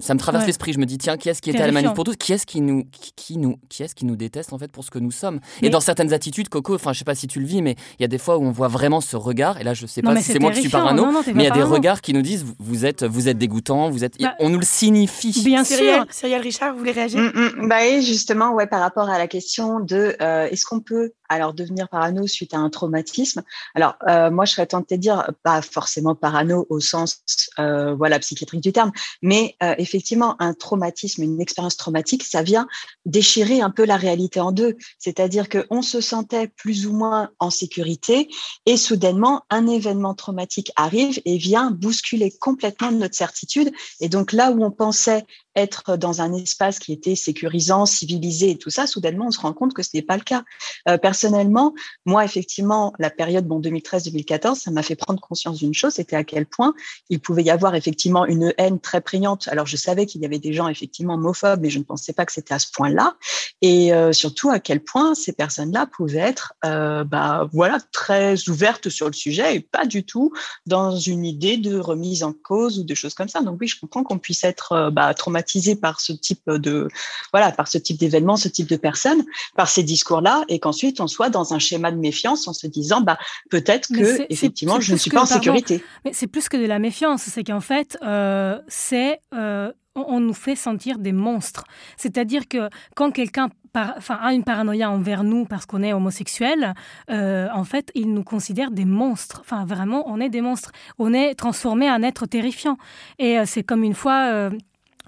ça 0.00 0.14
me 0.14 0.18
traverse 0.18 0.46
l'esprit, 0.46 0.72
je 0.72 0.78
me 0.78 0.86
dis 0.86 0.96
tiens, 0.96 1.18
qui 1.18 1.28
est-ce 1.28 1.42
qui 1.42 1.50
était 1.50 1.60
à 1.60 1.66
la 1.66 1.72
manif 1.72 1.92
pour 1.92 2.04
tous? 2.04 2.16
Qui 2.16 2.32
est-ce 2.32 2.46
qui 2.46 2.62
nous 2.62 2.84
qui, 3.16 3.36
nous 3.36 3.58
qui 3.68 3.82
est-ce 3.82 3.94
qui 3.94 4.06
nous 4.06 4.16
déteste 4.16 4.54
en 4.54 4.58
fait 4.58 4.72
pour 4.72 4.82
ce 4.82 4.90
que 4.90 4.98
nous 4.98 5.10
sommes? 5.10 5.40
Et 5.60 5.68
dans 5.68 5.80
certaines 5.80 6.14
attitudes 6.14 6.48
Coco, 6.48 6.74
enfin 6.74 6.94
je 6.94 7.00
sais 7.00 7.04
pas 7.04 7.14
si 7.14 7.26
tu 7.26 7.38
le 7.38 7.46
vis 7.46 7.60
mais 7.60 7.76
il 7.98 8.02
y 8.02 8.04
a 8.04 8.08
des 8.08 8.16
fois 8.16 8.38
où 8.38 8.44
on 8.44 8.50
voit 8.50 8.68
vraiment 8.68 9.02
ce 9.02 9.16
regard 9.16 9.60
et 9.60 9.64
là 9.64 9.74
je 9.74 9.86
sais 9.86 10.00
pas 10.00 10.16
si 10.16 10.32
c'est 10.32 10.38
moi 10.38 10.52
qui 10.52 10.60
suis 10.60 10.70
parano, 10.70 11.06
mais 11.34 11.44
il 11.44 11.46
y 11.46 11.50
a 11.50 11.50
des 11.50 11.62
regards 11.62 12.00
qui 12.00 12.14
nous 12.14 12.22
disent 12.22 12.46
vous 12.58 12.86
êtes 12.86 13.04
vous 13.04 13.28
êtes 13.28 13.36
dégoûtant, 13.36 13.90
vous 13.90 14.04
êtes 14.04 14.18
bah, 14.18 14.34
on 14.38 14.48
nous 14.48 14.58
le 14.58 14.64
signifie. 14.64 15.42
Bien 15.44 15.64
sûr. 15.64 16.06
Cyril 16.10 16.40
Richard, 16.40 16.72
vous 16.72 16.78
voulez 16.78 16.92
réagir? 16.92 17.20
Mm, 17.20 17.62
mm. 17.62 17.68
Bah 17.68 17.76
oui, 17.82 18.02
justement 18.02 18.52
ouais 18.54 18.66
par 18.66 18.80
rapport 18.80 19.10
à 19.10 19.18
la 19.18 19.26
question 19.26 19.80
de 19.80 20.16
euh, 20.22 20.48
est-ce 20.50 20.64
qu'on 20.64 20.80
peut 20.80 21.12
alors 21.28 21.52
devenir 21.52 21.90
parano 21.90 22.26
suite 22.26 22.54
à 22.54 22.58
un 22.58 22.70
traumatisme? 22.70 23.42
Alors 23.74 23.96
euh, 24.08 24.30
moi 24.30 24.46
je 24.46 24.52
serais 24.52 24.66
tentée 24.66 24.96
de 24.96 25.02
dire 25.02 25.30
pas 25.42 25.60
forcément 25.60 26.14
parano 26.14 26.37
au 26.68 26.80
sens 26.80 27.22
euh, 27.58 27.94
voilà 27.94 28.18
psychiatrique 28.18 28.60
du 28.60 28.72
terme, 28.72 28.92
mais 29.22 29.56
euh, 29.62 29.74
effectivement 29.78 30.40
un 30.40 30.54
traumatisme, 30.54 31.22
une 31.22 31.40
expérience 31.40 31.76
traumatique, 31.76 32.24
ça 32.24 32.42
vient 32.42 32.66
déchirer 33.06 33.60
un 33.60 33.70
peu 33.70 33.84
la 33.84 33.96
réalité 33.96 34.40
en 34.40 34.52
deux. 34.52 34.76
C'est-à-dire 34.98 35.48
que 35.48 35.66
on 35.70 35.82
se 35.82 36.00
sentait 36.00 36.48
plus 36.48 36.86
ou 36.86 36.92
moins 36.92 37.30
en 37.38 37.50
sécurité 37.50 38.28
et 38.66 38.76
soudainement 38.76 39.44
un 39.50 39.66
événement 39.66 40.14
traumatique 40.14 40.72
arrive 40.76 41.20
et 41.24 41.38
vient 41.38 41.70
bousculer 41.70 42.32
complètement 42.40 42.92
notre 42.92 43.14
certitude. 43.14 43.70
Et 44.00 44.08
donc 44.08 44.32
là 44.32 44.50
où 44.50 44.64
on 44.64 44.70
pensait 44.70 45.24
être 45.56 45.96
dans 45.96 46.20
un 46.20 46.32
espace 46.34 46.78
qui 46.78 46.92
était 46.92 47.16
sécurisant, 47.16 47.86
civilisé 47.86 48.50
et 48.50 48.58
tout 48.58 48.70
ça, 48.70 48.86
soudainement, 48.86 49.26
on 49.28 49.30
se 49.30 49.40
rend 49.40 49.52
compte 49.52 49.74
que 49.74 49.82
ce 49.82 49.90
n'est 49.94 50.02
pas 50.02 50.16
le 50.16 50.22
cas. 50.22 50.44
Euh, 50.88 50.98
personnellement, 50.98 51.74
moi, 52.06 52.24
effectivement, 52.24 52.92
la 52.98 53.10
période 53.10 53.46
bon, 53.46 53.60
2013-2014, 53.60 54.56
ça 54.56 54.70
m'a 54.70 54.82
fait 54.82 54.96
prendre 54.96 55.20
conscience 55.20 55.58
d'une 55.58 55.74
chose, 55.74 55.94
c'était 55.94 56.16
à 56.16 56.24
quel 56.24 56.46
point 56.46 56.74
il 57.10 57.20
pouvait 57.20 57.42
y 57.42 57.50
avoir 57.50 57.74
effectivement 57.74 58.26
une 58.26 58.54
haine 58.58 58.78
très 58.80 59.00
prégnante. 59.00 59.48
Alors, 59.48 59.66
je 59.66 59.76
savais 59.76 60.06
qu'il 60.06 60.22
y 60.22 60.26
avait 60.26 60.38
des 60.38 60.52
gens 60.52 60.68
effectivement 60.68 61.14
homophobes, 61.14 61.60
mais 61.60 61.70
je 61.70 61.78
ne 61.78 61.84
pensais 61.84 62.12
pas 62.12 62.24
que 62.24 62.32
c'était 62.32 62.54
à 62.54 62.58
ce 62.58 62.68
point-là. 62.72 63.16
Et 63.60 63.92
euh, 63.92 64.12
surtout, 64.12 64.50
à 64.50 64.60
quel 64.60 64.82
point 64.82 65.14
ces 65.14 65.32
personnes-là 65.32 65.86
pouvaient 65.86 66.18
être 66.18 66.54
euh, 66.64 67.04
bah, 67.04 67.48
voilà, 67.52 67.78
très 67.92 68.48
ouvertes 68.48 68.88
sur 68.88 69.06
le 69.06 69.12
sujet 69.12 69.56
et 69.56 69.60
pas 69.60 69.86
du 69.86 70.04
tout 70.04 70.32
dans 70.66 70.96
une 70.96 71.24
idée 71.24 71.56
de 71.56 71.78
remise 71.78 72.22
en 72.22 72.32
cause 72.32 72.78
ou 72.78 72.84
de 72.84 72.94
choses 72.94 73.14
comme 73.14 73.28
ça. 73.28 73.40
Donc 73.40 73.58
oui, 73.60 73.66
je 73.66 73.78
comprends 73.80 74.04
qu'on 74.04 74.18
puisse 74.18 74.44
être 74.44 74.90
bah, 74.90 75.12
traumatisé 75.14 75.37
par 75.80 76.00
ce 76.00 76.12
type 76.12 76.48
de 76.48 76.88
voilà 77.32 77.52
par 77.52 77.68
ce 77.68 77.78
type 77.78 77.98
d'événement, 77.98 78.36
ce 78.36 78.48
type 78.48 78.68
de 78.68 78.76
personnes, 78.76 79.24
par 79.56 79.68
ces 79.68 79.82
discours-là, 79.82 80.44
et 80.48 80.58
qu'ensuite 80.58 81.00
on 81.00 81.06
soit 81.06 81.30
dans 81.30 81.54
un 81.54 81.58
schéma 81.58 81.90
de 81.90 81.98
méfiance 81.98 82.48
en 82.48 82.52
se 82.52 82.66
disant 82.66 83.00
bah 83.00 83.18
peut-être 83.50 83.88
que 83.88 84.26
effectivement 84.32 84.80
je 84.80 84.92
ne 84.92 84.98
suis 84.98 85.10
pas 85.10 85.22
en 85.22 85.26
sécurité. 85.26 85.82
Mais 86.04 86.12
c'est 86.12 86.26
plus 86.26 86.48
que 86.48 86.56
de 86.56 86.66
la 86.66 86.78
méfiance, 86.78 87.22
c'est 87.22 87.44
qu'en 87.44 87.60
fait 87.60 87.98
euh, 88.02 88.58
c'est 88.68 89.20
euh, 89.34 89.72
on, 89.94 90.20
nous 90.20 90.34
fait 90.34 90.56
sentir 90.56 90.98
des 90.98 91.12
monstres. 91.12 91.64
C'est-à-dire 91.96 92.48
que 92.48 92.68
quand 92.94 93.10
quelqu'un 93.10 93.48
enfin, 93.74 94.18
a 94.20 94.32
une 94.32 94.44
paranoïa 94.44 94.90
envers 94.90 95.24
nous 95.24 95.44
parce 95.44 95.66
qu'on 95.66 95.82
est 95.82 95.92
homosexuel, 95.92 96.74
euh, 97.10 97.48
en 97.52 97.64
fait, 97.64 97.90
il 97.94 98.12
nous 98.12 98.24
considère 98.24 98.70
des 98.70 98.84
monstres. 98.84 99.40
Enfin, 99.40 99.64
vraiment, 99.64 100.04
on 100.08 100.20
est 100.20 100.28
des 100.28 100.40
monstres. 100.40 100.72
On 100.98 101.12
est 101.12 101.34
transformé 101.34 101.90
en 101.90 102.02
être 102.02 102.26
terrifiant. 102.26 102.76
Et 103.18 103.38
euh, 103.38 103.44
c'est 103.46 103.62
comme 103.62 103.84
une 103.84 103.94
fois... 103.94 104.30
Euh, 104.32 104.50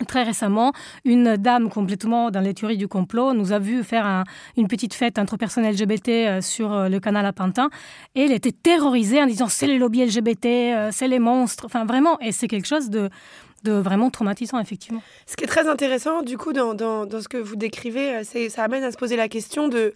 Très 0.08 0.22
récemment, 0.22 0.72
une 1.04 1.36
dame 1.36 1.68
complètement 1.68 2.30
dans 2.30 2.40
les 2.40 2.54
théories 2.54 2.78
du 2.78 2.88
complot 2.88 3.34
nous 3.34 3.52
a 3.52 3.58
vu 3.58 3.84
faire 3.84 4.24
une 4.56 4.66
petite 4.66 4.94
fête 4.94 5.18
entre 5.18 5.36
personnes 5.36 5.68
LGBT 5.68 6.08
euh, 6.08 6.40
sur 6.40 6.72
euh, 6.72 6.88
le 6.88 7.00
canal 7.00 7.26
à 7.26 7.32
Pantin 7.32 7.68
et 8.14 8.22
elle 8.22 8.32
était 8.32 8.52
terrorisée 8.52 9.22
en 9.22 9.26
disant 9.26 9.48
c'est 9.48 9.66
les 9.66 9.78
lobbies 9.78 10.04
LGBT, 10.04 10.46
euh, 10.46 10.88
c'est 10.90 11.08
les 11.08 11.18
monstres. 11.18 11.66
Enfin, 11.66 11.84
vraiment, 11.84 12.18
et 12.20 12.32
c'est 12.32 12.48
quelque 12.48 12.66
chose 12.66 12.88
de, 12.88 13.10
vraiment 13.62 14.08
traumatisant, 14.08 14.58
effectivement. 14.58 15.02
Ce 15.26 15.36
qui 15.36 15.44
est 15.44 15.48
très 15.48 15.68
intéressant, 15.68 16.22
du 16.22 16.38
coup, 16.38 16.54
dans 16.54 16.76
ce 16.78 17.28
que 17.28 17.36
vous 17.36 17.56
décrivez, 17.56 18.24
c'est 18.24 18.48
ça 18.48 18.64
amène 18.64 18.84
à 18.84 18.90
se 18.90 18.96
poser 18.96 19.16
la 19.16 19.28
question 19.28 19.68
de 19.68 19.94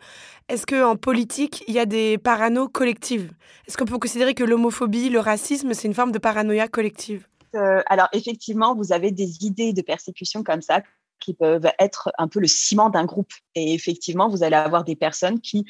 est-ce 0.51 0.67
qu'en 0.67 0.97
politique, 0.97 1.65
il 1.67 1.75
y 1.75 1.79
a 1.79 1.87
des 1.87 2.19
parano 2.19 2.69
collectives? 2.69 3.33
Est-ce 3.67 3.79
qu'on 3.79 3.87
peut 3.87 3.99
considérer 3.99 4.35
que 4.35 4.45
l'homophobie, 4.45 5.09
le 5.09 5.19
racisme, 5.19 5.73
c'est 5.73 5.89
une 5.89 5.95
forme 5.95 6.13
de 6.13 6.19
paranoïa 6.19 6.69
collective? 6.69 7.27
Euh, 7.55 7.83
alors 7.87 8.09
effectivement, 8.13 8.75
vous 8.75 8.93
avez 8.93 9.11
des 9.11 9.45
idées 9.45 9.73
de 9.73 9.83
persécution 9.83 10.43
comme 10.43 10.63
ça 10.63 10.83
qui 11.21 11.35
peuvent 11.35 11.71
être 11.79 12.11
un 12.19 12.29
peu 12.29 12.41
le 12.41 12.47
ciment 12.47 12.91
d'un 12.91 13.05
groupe. 13.05 13.33
Et 13.55 13.73
effectivement, 13.73 14.29
vous 14.29 14.43
allez 14.43 14.57
avoir 14.57 14.85
des 14.85 14.97
personnes 14.97 15.41
qui, 15.41 15.65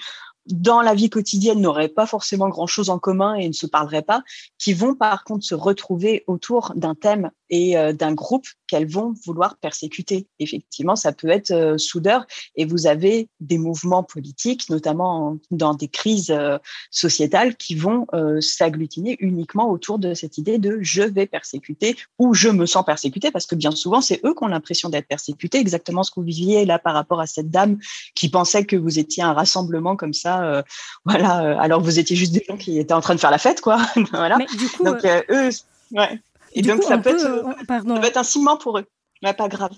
dans 0.46 0.82
la 0.82 0.94
vie 0.94 1.10
quotidienne, 1.10 1.60
n'auraient 1.60 1.88
pas 1.88 2.06
forcément 2.06 2.48
grand-chose 2.48 2.90
en 2.90 2.98
commun 2.98 3.34
et 3.34 3.46
ne 3.46 3.52
se 3.52 3.66
parleraient 3.66 4.02
pas, 4.02 4.22
qui 4.58 4.72
vont 4.72 4.94
par 4.94 5.24
contre 5.24 5.44
se 5.44 5.54
retrouver 5.54 6.24
autour 6.26 6.72
d'un 6.74 6.94
thème 6.94 7.30
et 7.50 7.78
euh, 7.78 7.92
d'un 7.92 8.12
groupe 8.12 8.46
qu'elles 8.66 8.88
vont 8.88 9.14
vouloir 9.24 9.56
persécuter. 9.56 10.26
Effectivement, 10.38 10.96
ça 10.96 11.12
peut 11.12 11.28
être 11.28 11.50
euh, 11.50 11.78
soudeur 11.78 12.26
et 12.56 12.64
vous 12.64 12.86
avez 12.86 13.28
des 13.40 13.58
mouvements 13.58 14.02
politiques, 14.02 14.68
notamment 14.70 15.38
dans 15.50 15.74
des 15.74 15.88
crises 15.88 16.30
euh, 16.30 16.58
sociétales, 16.90 17.56
qui 17.56 17.74
vont 17.74 18.06
s'agglutiner 18.40 19.16
uniquement 19.20 19.70
autour 19.70 19.98
de 19.98 20.14
cette 20.14 20.38
idée 20.38 20.58
de 20.58 20.78
je 20.80 21.02
vais 21.02 21.26
persécuter 21.26 21.96
ou 22.18 22.34
je 22.34 22.48
me 22.48 22.66
sens 22.66 22.84
persécuté 22.84 23.30
parce 23.30 23.46
que 23.46 23.54
bien 23.54 23.70
souvent, 23.70 24.00
c'est 24.00 24.20
eux 24.24 24.34
qui 24.34 24.44
ont 24.44 24.48
l'impression 24.48 24.88
d'être 24.88 25.06
persécutés, 25.06 25.58
exactement 25.58 26.02
ce 26.02 26.10
que 26.10 26.20
vous 26.20 26.26
viviez 26.26 26.64
là 26.64 26.78
par 26.78 26.94
rapport 26.94 27.20
à 27.20 27.26
cette 27.26 27.50
dame 27.50 27.78
qui 28.14 28.28
pensait 28.28 28.64
que 28.64 28.76
vous 28.76 28.98
étiez 28.98 29.22
un 29.22 29.32
rassemblement 29.32 29.96
comme 29.96 30.12
ça, 30.12 30.64
voilà, 31.04 31.60
alors 31.60 31.80
que 31.80 31.84
vous 31.84 31.98
étiez 31.98 32.16
juste 32.16 32.32
des 32.32 32.44
gens 32.48 32.56
qui 32.56 32.78
étaient 32.78 32.94
en 32.94 33.00
train 33.00 33.14
de 33.14 33.20
faire 33.20 33.30
la 33.30 33.38
fête, 33.38 33.60
quoi. 33.60 33.78
voilà. 34.12 34.38
Donc 34.84 35.04
eux, 35.30 35.50
ouais. 35.92 36.20
Et 36.54 36.62
donc, 36.62 36.82
ça, 36.82 36.98
peut 36.98 37.10
être, 37.10 37.20
ça 37.20 38.00
peut 38.00 38.06
être 38.06 38.16
un 38.16 38.22
ciment 38.22 38.56
pour 38.56 38.78
eux. 38.78 38.84
Mais 39.22 39.34
pas 39.34 39.48
grave. 39.48 39.72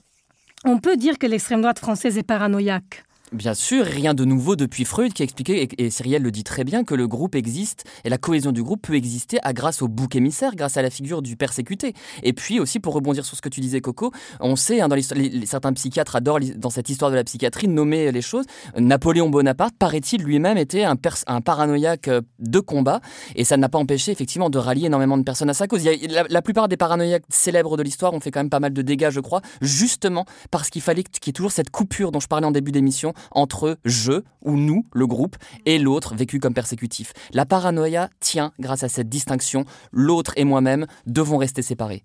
On 0.65 0.79
peut 0.79 0.97
dire 0.97 1.19
que 1.19 1.27
l'extrême 1.27 1.61
droite 1.63 1.79
française 1.79 2.19
est 2.19 2.23
paranoïaque. 2.23 3.05
Bien 3.33 3.55
sûr, 3.55 3.85
rien 3.85 4.15
de 4.15 4.25
nouveau 4.25 4.55
depuis 4.55 4.85
Freud 4.85 5.13
qui 5.13 5.23
a 5.23 5.25
expliqué, 5.25 5.69
et 5.79 5.91
Cyrielle 5.91 6.23
le 6.23 6.31
dit 6.31 6.45
très 6.45 6.63
bien, 6.63 6.85
que 6.85 6.95
le 6.95 7.09
groupe 7.09 7.35
existe 7.35 7.83
et 8.05 8.09
la 8.09 8.19
cohésion 8.19 8.53
du 8.53 8.63
groupe 8.63 8.83
peut 8.83 8.95
exister 8.95 9.39
à, 9.43 9.53
grâce 9.53 9.83
au 9.83 9.89
bouc 9.89 10.15
émissaire, 10.15 10.55
grâce 10.55 10.77
à 10.77 10.83
la 10.83 10.91
figure 10.91 11.23
du 11.23 11.37
persécuté. 11.37 11.93
Et 12.23 12.33
puis 12.33 12.61
aussi, 12.61 12.79
pour 12.79 12.95
rebondir 12.95 13.25
sur 13.27 13.37
ce 13.37 13.43
que 13.43 13.49
tu 13.49 13.61
disais, 13.61 13.81
Coco, 13.81 14.13
on 14.39 14.55
sait, 14.55 14.81
hein, 14.81 14.87
dans 14.87 14.97
certains 15.45 15.73
psychiatres 15.73 16.15
adorent 16.15 16.39
dans 16.57 16.71
cette 16.71 16.89
histoire 16.89 17.11
de 17.11 17.17
la 17.17 17.25
psychiatrie 17.25 17.67
nommer 17.67 18.13
les 18.13 18.23
choses. 18.23 18.45
Napoléon 18.79 19.29
Bonaparte, 19.29 19.75
paraît-il, 19.77 20.23
lui-même 20.23 20.57
était 20.57 20.85
un, 20.85 20.95
paranoïaque 20.97 22.07
euh, 22.07 22.21
de 22.39 22.61
combat 22.61 23.01
et 23.35 23.43
ça 23.43 23.57
n'a 23.57 23.69
pas 23.69 23.79
empêché 23.79 24.13
effectivement 24.13 24.51
de 24.51 24.59
rallier 24.59 24.87
énormément 24.87 25.19
de 25.19 25.25
personnes 25.25 25.51
à 25.51 25.55
sa 25.55 25.67
cause. 25.67 25.83
la, 25.85 26.43
plupart 26.43 26.69
des 26.69 26.77
paranoïaques 26.77 27.25
célèbres 27.29 27.77
de 27.77 27.83
l'histoire 27.83 28.15
ont 28.15 28.21
fait 28.21 28.31
quand 28.31 28.41
même 28.41 28.51
pas 28.51 28.61
mal 28.61 28.73
de 28.73 28.83
dégâts, 28.83 29.11
je 29.11 29.21
crois, 29.21 29.41
justement 29.61 30.27
parce 30.53 30.71
qu'il 30.71 30.83
fallait 30.83 31.03
qu'il 31.03 31.27
y 31.27 31.31
ait 31.31 31.33
toujours 31.33 31.51
cette 31.51 31.71
coupure 31.71 32.13
dont 32.13 32.21
je 32.21 32.29
parlais 32.29 32.47
en 32.47 32.53
début 32.53 32.71
d'émission 32.71 33.15
entre 33.31 33.79
je 33.85 34.23
ou 34.43 34.57
nous, 34.57 34.87
le 34.93 35.07
groupe, 35.07 35.37
et 35.65 35.79
l'autre 35.79 36.15
vécu 36.15 36.39
comme 36.41 36.55
persécutif. 36.55 37.13
La 37.33 37.47
paranoïa 37.47 38.11
tient 38.21 38.53
grâce 38.59 38.83
à 38.83 38.89
cette 38.89 39.09
distinction. 39.09 39.65
L'autre 39.93 40.33
et 40.37 40.45
moi-même 40.45 40.87
devons 41.07 41.39
rester 41.39 41.63
séparés. 41.63 42.05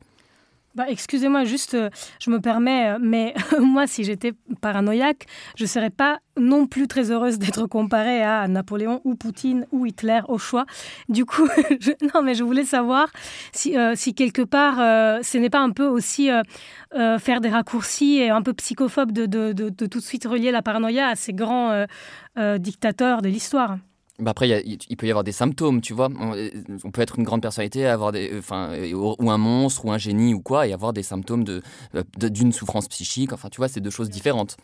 Bah, 0.74 0.86
excusez-moi, 0.88 1.44
juste, 1.44 1.74
euh, 1.74 1.90
je 2.20 2.30
me 2.30 2.40
permets, 2.40 2.92
euh, 2.92 2.98
mais 3.02 3.34
moi, 3.60 3.88
si 3.88 4.06
j'étais 4.06 4.32
paranoïaque, 4.62 5.26
je 5.58 5.66
ne 5.66 5.68
serais 5.68 5.90
pas 5.90 6.20
non 6.40 6.66
plus 6.66 6.88
très 6.88 7.12
heureuse 7.12 7.40
d'être 7.40 7.68
comparée 7.68 8.24
à 8.24 8.48
Napoléon 8.48 9.02
ou 9.04 9.16
Poutine 9.16 9.68
ou 9.74 9.86
Hitler 9.86 10.22
au 10.30 10.38
choix. 10.38 10.66
Du 11.10 11.26
coup, 11.26 11.46
non, 12.16 12.22
mais 12.24 12.36
je 12.36 12.46
voulais 12.46 12.64
savoir 12.64 13.10
si, 13.52 13.78
euh, 13.78 13.96
quelque 14.16 14.44
part, 14.44 14.78
ce 15.24 15.38
n'est 15.38 15.50
pas 15.50 15.60
un 15.60 15.72
peu 15.72 15.86
aussi 15.86 16.30
faire 16.92 17.42
des 17.42 17.50
raccourcis 17.50 18.20
et 18.20 18.30
un 18.30 18.42
peu 18.42 18.54
psychophobe 18.54 19.12
de, 19.12 19.70
tout 19.70 20.00
de 20.00 20.04
suite 20.04 20.26
relier 20.26 20.52
la 20.52 20.62
paranoïa 20.62 21.08
à 21.08 21.16
ces 21.16 21.34
grands 21.34 21.86
dictateurs 22.58 23.22
de 23.22 23.30
l'histoire. 23.30 23.78
Bah 24.22 24.32
après, 24.32 24.64
il, 24.66 24.98
peut 24.98 25.08
y 25.08 25.10
avoir 25.10 25.24
des 25.24 25.32
symptômes, 25.32 25.82
tu 25.82 25.94
vois. 25.94 26.08
On, 26.84 26.92
peut 26.92 27.02
être 27.02 27.18
une 27.18 27.24
grande 27.24 27.42
personnalité, 27.42 27.88
avoir 27.88 28.12
des, 28.12 28.32
enfin, 28.38 28.72
ou 28.94 29.32
un 29.32 29.38
monstre, 29.40 29.84
ou 29.86 29.92
un 29.92 29.98
génie, 29.98 30.36
ou 30.36 30.42
quoi, 30.42 30.68
et 30.68 30.74
avoir 30.74 30.94
des 30.94 31.02
symptômes 31.02 31.44
de, 31.44 31.64
d'une 32.16 32.52
souffrance 32.52 32.88
psychique. 32.88 33.34
Enfin, 33.34 33.50
tu 33.50 33.58
vois, 33.58 33.68
c'est 33.68 33.82
deux 33.82 33.90
choses 33.90 34.12
différentes. 34.12 34.58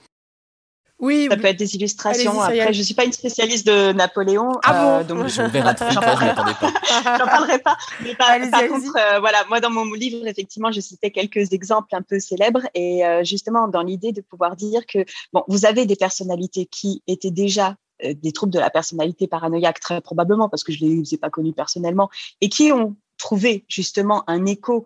Oui, 0.99 1.27
ça 1.29 1.37
peut 1.37 1.45
être 1.45 1.57
des 1.57 1.75
illustrations. 1.75 2.39
Après, 2.39 2.73
je 2.73 2.81
suis 2.81 2.95
pas 2.95 3.05
une 3.05 3.13
spécialiste 3.13 3.67
de 3.67 3.93
Napoléon, 3.93 4.53
ah 4.63 4.99
euh, 4.99 5.03
donc 5.03 5.27
je 5.27 5.43
verrai 5.43 5.75
j'en 5.91 6.01
parlerai 6.01 6.33
pas. 6.33 6.55
j'en 7.19 7.25
parlerai 7.25 7.59
pas. 7.59 7.77
Mais 8.01 8.15
par, 8.15 8.67
contre, 8.67 8.97
euh, 8.97 9.19
voilà, 9.19 9.43
moi 9.47 9.59
dans 9.59 9.69
mon 9.69 9.85
livre, 9.93 10.25
effectivement, 10.25 10.71
je 10.71 10.81
citais 10.81 11.11
quelques 11.11 11.53
exemples 11.53 11.95
un 11.95 12.01
peu 12.01 12.19
célèbres 12.19 12.63
et 12.73 13.05
euh, 13.05 13.23
justement 13.23 13.67
dans 13.67 13.83
l'idée 13.83 14.11
de 14.11 14.21
pouvoir 14.21 14.55
dire 14.55 14.87
que 14.87 15.05
bon, 15.33 15.43
vous 15.47 15.67
avez 15.67 15.85
des 15.85 15.95
personnalités 15.95 16.65
qui 16.65 17.03
étaient 17.05 17.29
déjà 17.29 17.69
euh, 17.69 17.73
des 18.03 18.31
troubles 18.31 18.53
de 18.53 18.59
la 18.59 18.69
personnalité 18.69 19.27
paranoïaque, 19.27 19.79
très 19.79 20.01
probablement, 20.01 20.49
parce 20.49 20.63
que 20.63 20.71
je 20.71 20.83
ne 20.85 20.89
les 21.01 21.13
ai 21.13 21.17
pas 21.17 21.29
connus 21.29 21.53
personnellement, 21.53 22.09
et 22.41 22.49
qui 22.49 22.71
ont 22.71 22.95
trouvé 23.17 23.65
justement 23.67 24.23
un 24.29 24.45
écho 24.45 24.85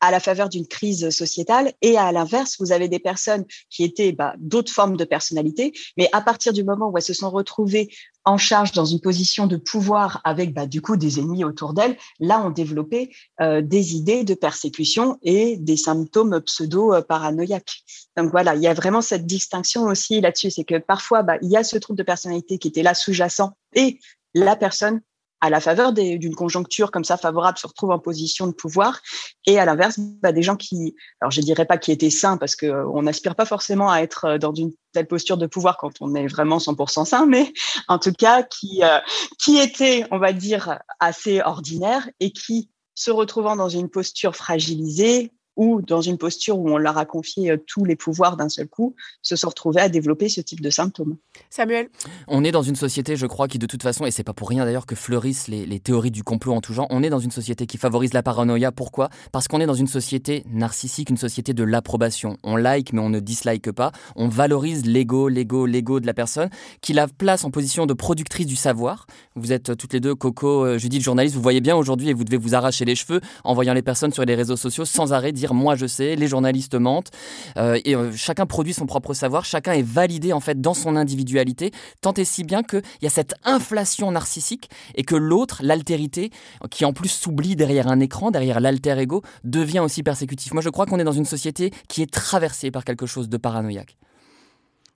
à 0.00 0.10
la 0.10 0.20
faveur 0.20 0.48
d'une 0.48 0.66
crise 0.66 1.10
sociétale. 1.10 1.72
Et 1.82 1.96
à 1.96 2.10
l'inverse, 2.12 2.56
vous 2.58 2.72
avez 2.72 2.88
des 2.88 2.98
personnes 2.98 3.44
qui 3.68 3.84
étaient 3.84 4.12
bah, 4.12 4.34
d'autres 4.38 4.72
formes 4.72 4.96
de 4.96 5.04
personnalité, 5.04 5.72
mais 5.96 6.08
à 6.12 6.20
partir 6.20 6.52
du 6.52 6.64
moment 6.64 6.88
où 6.88 6.96
elles 6.96 7.02
se 7.02 7.14
sont 7.14 7.30
retrouvées 7.30 7.88
en 8.24 8.36
charge 8.36 8.72
dans 8.72 8.84
une 8.84 9.00
position 9.00 9.46
de 9.46 9.56
pouvoir 9.56 10.20
avec 10.24 10.52
bah, 10.52 10.66
du 10.66 10.82
coup 10.82 10.96
des 10.96 11.18
ennemis 11.18 11.44
autour 11.44 11.72
d'elles, 11.72 11.96
là 12.18 12.44
ont 12.44 12.50
développé 12.50 13.14
euh, 13.40 13.62
des 13.62 13.96
idées 13.96 14.24
de 14.24 14.34
persécution 14.34 15.18
et 15.22 15.56
des 15.56 15.76
symptômes 15.76 16.40
pseudo-paranoïaques. 16.40 17.82
Donc 18.16 18.30
voilà, 18.30 18.54
il 18.54 18.62
y 18.62 18.66
a 18.66 18.74
vraiment 18.74 19.00
cette 19.00 19.26
distinction 19.26 19.84
aussi 19.84 20.20
là-dessus, 20.20 20.50
c'est 20.50 20.64
que 20.64 20.78
parfois 20.78 21.22
bah, 21.22 21.38
il 21.42 21.50
y 21.50 21.56
a 21.56 21.64
ce 21.64 21.78
trouble 21.78 21.98
de 21.98 22.02
personnalité 22.02 22.58
qui 22.58 22.68
était 22.68 22.82
là 22.82 22.94
sous-jacent 22.94 23.52
et 23.74 23.98
la 24.34 24.56
personne 24.56 25.00
à 25.40 25.50
la 25.50 25.60
faveur 25.60 25.92
d'une 25.92 26.34
conjoncture 26.34 26.90
comme 26.90 27.04
ça 27.04 27.16
favorable 27.16 27.58
se 27.58 27.66
retrouvent 27.66 27.90
en 27.90 27.98
position 27.98 28.46
de 28.46 28.52
pouvoir. 28.52 29.00
Et 29.46 29.58
à 29.58 29.64
l'inverse 29.64 29.98
bah, 29.98 30.32
des 30.32 30.42
gens 30.42 30.56
qui 30.56 30.94
alors 31.20 31.30
je 31.30 31.40
dirais 31.40 31.64
pas 31.64 31.78
qui 31.78 31.92
étaient 31.92 32.10
sains 32.10 32.36
parce 32.36 32.56
que 32.56 32.66
euh, 32.66 32.88
on 32.88 33.02
n'aspire 33.02 33.34
pas 33.34 33.46
forcément 33.46 33.90
à 33.90 34.00
être 34.00 34.24
euh, 34.24 34.38
dans 34.38 34.54
une 34.54 34.72
telle 34.92 35.06
posture 35.06 35.36
de 35.36 35.46
pouvoir 35.46 35.76
quand 35.78 35.92
on 36.00 36.14
est 36.14 36.26
vraiment 36.26 36.58
100% 36.58 37.04
sain 37.04 37.26
mais 37.26 37.52
en 37.88 37.98
tout 37.98 38.12
cas 38.12 38.42
qui 38.42 38.82
euh, 38.82 38.98
qui 39.38 39.58
étaient 39.58 40.04
on 40.10 40.18
va 40.18 40.32
dire 40.32 40.78
assez 40.98 41.40
ordinaires 41.40 42.08
et 42.20 42.32
qui 42.32 42.70
se 42.94 43.10
retrouvant 43.10 43.56
dans 43.56 43.68
une 43.68 43.88
posture 43.88 44.36
fragilisée 44.36 45.32
ou 45.60 45.82
dans 45.82 46.00
une 46.00 46.16
posture 46.16 46.58
où 46.58 46.70
on 46.70 46.78
leur 46.78 46.96
a 46.96 47.04
confié 47.04 47.50
euh, 47.50 47.58
tous 47.66 47.84
les 47.84 47.94
pouvoirs 47.94 48.38
d'un 48.38 48.48
seul 48.48 48.66
coup, 48.66 48.94
se 49.20 49.36
sont 49.36 49.50
retrouvés 49.50 49.82
à 49.82 49.90
développer 49.90 50.30
ce 50.30 50.40
type 50.40 50.62
de 50.62 50.70
symptômes. 50.70 51.18
Samuel 51.50 51.90
On 52.28 52.44
est 52.44 52.50
dans 52.50 52.62
une 52.62 52.76
société, 52.76 53.14
je 53.14 53.26
crois, 53.26 53.46
qui 53.46 53.58
de 53.58 53.66
toute 53.66 53.82
façon, 53.82 54.06
et 54.06 54.10
c'est 54.10 54.24
pas 54.24 54.32
pour 54.32 54.48
rien 54.48 54.64
d'ailleurs 54.64 54.86
que 54.86 54.94
fleurissent 54.94 55.48
les, 55.48 55.80
théories 55.80 56.10
du 56.10 56.24
complot 56.24 56.54
en 56.54 56.62
tout 56.62 56.72
genre, 56.72 56.86
on 56.88 57.02
est 57.02 57.10
dans 57.10 57.18
une 57.18 57.30
société 57.30 57.66
qui 57.66 57.76
favorise 57.76 58.14
la 58.14 58.22
paranoïa. 58.22 58.72
Pourquoi? 58.72 59.10
Parce 59.32 59.48
qu'on 59.48 59.60
est 59.60 59.66
dans 59.66 59.74
une 59.74 59.86
société 59.86 60.44
narcissique, 60.50 61.10
une 61.10 61.18
société 61.18 61.52
de 61.52 61.62
l'approbation. 61.62 62.38
On 62.42 62.56
like, 62.56 62.94
mais 62.94 63.00
on 63.00 63.10
ne 63.10 63.20
dislike 63.20 63.70
pas. 63.70 63.92
On 64.16 64.28
valorise 64.28 64.86
l'ego, 64.86 65.28
l'ego, 65.28 65.66
l'ego 65.66 66.00
de 66.00 66.06
la 66.06 66.14
personne, 66.14 66.48
qui 66.80 66.94
la 66.94 67.06
place 67.06 67.44
en 67.44 67.50
position 67.50 67.84
de 67.84 67.92
productrice 67.92 68.46
du 68.46 68.56
savoir. 68.56 69.06
Vous 69.36 69.52
êtes 69.52 69.76
toutes 69.76 69.92
les 69.92 70.00
deux, 70.00 70.14
Coco, 70.14 70.64
euh, 70.64 70.78
Judith, 70.78 71.02
journaliste, 71.02 71.34
vous 71.34 71.42
voyez 71.42 71.60
bien 71.60 71.76
aujourd'hui, 71.76 72.08
et 72.08 72.14
vous 72.14 72.24
devez 72.24 72.38
vous 72.38 72.54
arracher 72.54 72.86
les 72.86 72.94
cheveux 72.94 73.20
en 73.44 73.52
voyant 73.52 73.74
les 73.74 73.82
personnes 73.82 74.12
sur 74.12 74.24
les 74.24 74.34
réseaux 74.34 74.56
sociaux 74.56 74.86
sans 74.86 75.12
arrêt 75.12 75.32
dire 75.32 75.49
moi 75.54 75.76
je 75.76 75.86
sais, 75.86 76.16
les 76.16 76.28
journalistes 76.28 76.74
mentent, 76.74 77.10
euh, 77.56 77.80
et 77.84 77.94
euh, 77.94 78.12
chacun 78.14 78.46
produit 78.46 78.74
son 78.74 78.86
propre 78.86 79.14
savoir, 79.14 79.44
chacun 79.44 79.72
est 79.72 79.82
validé 79.82 80.32
en 80.32 80.40
fait 80.40 80.60
dans 80.60 80.74
son 80.74 80.96
individualité, 80.96 81.72
tant 82.00 82.12
et 82.14 82.24
si 82.24 82.44
bien 82.44 82.62
qu'il 82.62 82.82
y 83.02 83.06
a 83.06 83.10
cette 83.10 83.34
inflation 83.44 84.10
narcissique 84.10 84.70
et 84.94 85.04
que 85.04 85.16
l'autre, 85.16 85.60
l'altérité, 85.62 86.30
qui 86.70 86.84
en 86.84 86.92
plus 86.92 87.08
s'oublie 87.08 87.56
derrière 87.56 87.88
un 87.88 88.00
écran, 88.00 88.30
derrière 88.30 88.60
l'alter 88.60 88.98
ego, 88.98 89.22
devient 89.44 89.80
aussi 89.80 90.02
persécutif. 90.02 90.52
Moi 90.52 90.62
je 90.62 90.70
crois 90.70 90.86
qu'on 90.86 90.98
est 90.98 91.04
dans 91.04 91.12
une 91.12 91.24
société 91.24 91.72
qui 91.88 92.02
est 92.02 92.12
traversée 92.12 92.70
par 92.70 92.84
quelque 92.84 93.06
chose 93.06 93.28
de 93.28 93.36
paranoïaque. 93.36 93.96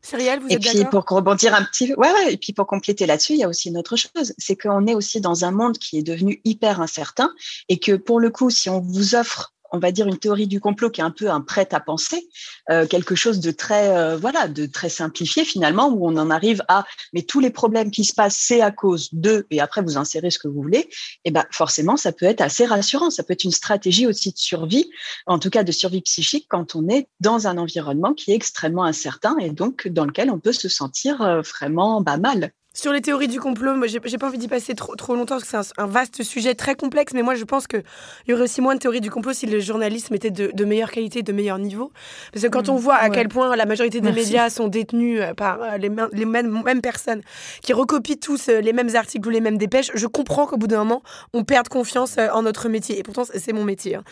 Cyrielle, 0.04 0.40
vous 0.40 0.48
et 0.50 0.58
puis 0.58 0.84
pour 0.90 1.04
rebondir 1.08 1.54
un 1.54 1.64
petit, 1.64 1.94
ouais, 1.94 2.12
ouais, 2.12 2.34
et 2.34 2.36
puis 2.36 2.52
pour 2.52 2.66
compléter 2.66 3.06
là-dessus, 3.06 3.32
il 3.32 3.38
y 3.38 3.42
a 3.42 3.48
aussi 3.48 3.70
une 3.70 3.78
autre 3.78 3.96
chose, 3.96 4.34
c'est 4.36 4.54
qu'on 4.54 4.86
est 4.86 4.94
aussi 4.94 5.22
dans 5.22 5.46
un 5.46 5.50
monde 5.50 5.78
qui 5.78 5.96
est 5.96 6.02
devenu 6.02 6.42
hyper 6.44 6.82
incertain 6.82 7.32
et 7.70 7.78
que 7.78 7.92
pour 7.92 8.20
le 8.20 8.28
coup, 8.28 8.50
si 8.50 8.68
on 8.68 8.80
vous 8.80 9.14
offre 9.14 9.53
on 9.74 9.78
va 9.78 9.92
dire, 9.92 10.06
une 10.06 10.18
théorie 10.18 10.46
du 10.46 10.60
complot 10.60 10.90
qui 10.90 11.00
est 11.00 11.04
un 11.04 11.10
peu 11.10 11.30
un 11.30 11.40
prêt 11.40 11.68
à 11.72 11.80
penser, 11.80 12.28
euh, 12.70 12.86
quelque 12.86 13.14
chose 13.14 13.40
de 13.40 13.50
très, 13.50 13.88
euh, 13.96 14.16
voilà, 14.16 14.48
de 14.48 14.66
très 14.66 14.88
simplifié 14.88 15.44
finalement, 15.44 15.88
où 15.88 16.06
on 16.06 16.16
en 16.16 16.30
arrive 16.30 16.62
à, 16.68 16.84
mais 17.12 17.22
tous 17.22 17.40
les 17.40 17.50
problèmes 17.50 17.90
qui 17.90 18.04
se 18.04 18.14
passent, 18.14 18.36
c'est 18.38 18.60
à 18.60 18.70
cause 18.70 19.08
de, 19.12 19.46
et 19.50 19.60
après 19.60 19.82
vous 19.82 19.96
insérez 19.96 20.30
ce 20.30 20.38
que 20.38 20.48
vous 20.48 20.62
voulez, 20.62 20.88
et 21.24 21.30
ben 21.30 21.44
forcément, 21.50 21.96
ça 21.96 22.12
peut 22.12 22.26
être 22.26 22.40
assez 22.40 22.64
rassurant. 22.64 23.10
Ça 23.10 23.22
peut 23.22 23.32
être 23.32 23.44
une 23.44 23.50
stratégie 23.50 24.06
aussi 24.06 24.32
de 24.32 24.38
survie, 24.38 24.88
en 25.26 25.38
tout 25.38 25.50
cas 25.50 25.64
de 25.64 25.72
survie 25.72 26.02
psychique, 26.02 26.46
quand 26.48 26.74
on 26.74 26.88
est 26.88 27.08
dans 27.20 27.46
un 27.46 27.58
environnement 27.58 28.14
qui 28.14 28.32
est 28.32 28.34
extrêmement 28.34 28.84
incertain 28.84 29.36
et 29.38 29.50
donc 29.50 29.88
dans 29.88 30.04
lequel 30.04 30.30
on 30.30 30.38
peut 30.38 30.52
se 30.52 30.68
sentir 30.68 31.22
euh, 31.22 31.40
vraiment 31.40 32.00
bah, 32.00 32.16
mal. 32.16 32.52
Sur 32.76 32.92
les 32.92 33.00
théories 33.00 33.28
du 33.28 33.38
complot, 33.38 33.76
moi, 33.76 33.86
j'ai 33.86 34.00
pas 34.00 34.26
envie 34.26 34.36
d'y 34.36 34.48
passer 34.48 34.74
trop, 34.74 34.96
trop 34.96 35.14
longtemps 35.14 35.36
parce 35.36 35.44
que 35.48 35.56
c'est 35.62 35.80
un, 35.80 35.86
vaste 35.86 36.24
sujet 36.24 36.56
très 36.56 36.74
complexe, 36.74 37.12
mais 37.14 37.22
moi, 37.22 37.36
je 37.36 37.44
pense 37.44 37.68
qu'il 37.68 37.84
y 38.26 38.32
aurait 38.32 38.42
aussi 38.42 38.60
moins 38.60 38.74
de 38.74 38.80
théories 38.80 39.00
du 39.00 39.12
complot 39.12 39.32
si 39.32 39.46
le 39.46 39.60
journalisme 39.60 40.12
était 40.12 40.32
de, 40.32 40.64
meilleure 40.64 40.90
qualité, 40.90 41.22
de 41.22 41.32
meilleur 41.32 41.60
niveau. 41.60 41.92
Parce 42.32 42.44
que 42.44 42.50
quand 42.50 42.66
mmh, 42.66 42.72
on 42.72 42.76
voit 42.76 42.96
à 42.96 43.10
quel 43.10 43.28
point 43.28 43.54
la 43.54 43.64
majorité 43.64 44.00
des 44.00 44.10
médias 44.10 44.50
sont 44.50 44.66
détenus 44.66 45.20
euh, 45.20 45.34
par 45.34 45.62
euh, 45.62 45.76
les, 45.76 45.88
les 46.12 46.24
mêmes, 46.24 46.62
mêmes, 46.64 46.80
personnes 46.80 47.20
qui 47.62 47.72
recopient 47.72 48.16
tous 48.16 48.48
euh, 48.48 48.60
les 48.60 48.72
mêmes 48.72 48.96
articles 48.96 49.28
ou 49.28 49.30
les 49.30 49.40
mêmes 49.40 49.56
dépêches, 49.56 49.92
je 49.94 50.06
comprends 50.08 50.46
qu'au 50.46 50.56
bout 50.56 50.66
d'un 50.66 50.78
moment, 50.78 51.04
on 51.32 51.44
perde 51.44 51.68
confiance 51.68 52.18
en 52.18 52.42
notre 52.42 52.68
métier. 52.68 52.98
Et 52.98 53.04
pourtant, 53.04 53.22
c'est 53.24 53.52
mon 53.52 53.62
métier. 53.62 53.94
Hein. 53.94 54.04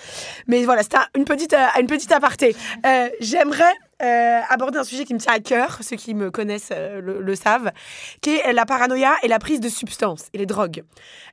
Mais 0.47 0.65
voilà, 0.65 0.85
c'était 0.85 0.99
une 1.17 1.25
petite, 1.25 1.57
une 1.81 1.89
petite 1.89 2.13
aparté. 2.13 2.55
J'aimerais 3.19 3.75
euh, 4.03 4.40
aborder 4.48 4.78
un 4.78 4.84
sujet 4.84 5.05
qui 5.05 5.14
me 5.14 5.18
tient 5.18 5.32
à 5.32 5.40
cœur, 5.40 5.78
ceux 5.80 5.96
qui 5.96 6.14
me 6.14 6.30
connaissent 6.30 6.70
euh, 6.72 7.00
le, 7.00 7.34
savent, 7.34 7.70
qui 8.20 8.36
est 8.36 8.53
la 8.53 8.66
paranoïa 8.66 9.14
et 9.22 9.28
la 9.28 9.38
prise 9.38 9.61
de 9.61 9.68
substances 9.68 10.26
et 10.32 10.38
les 10.38 10.46
drogues. 10.46 10.82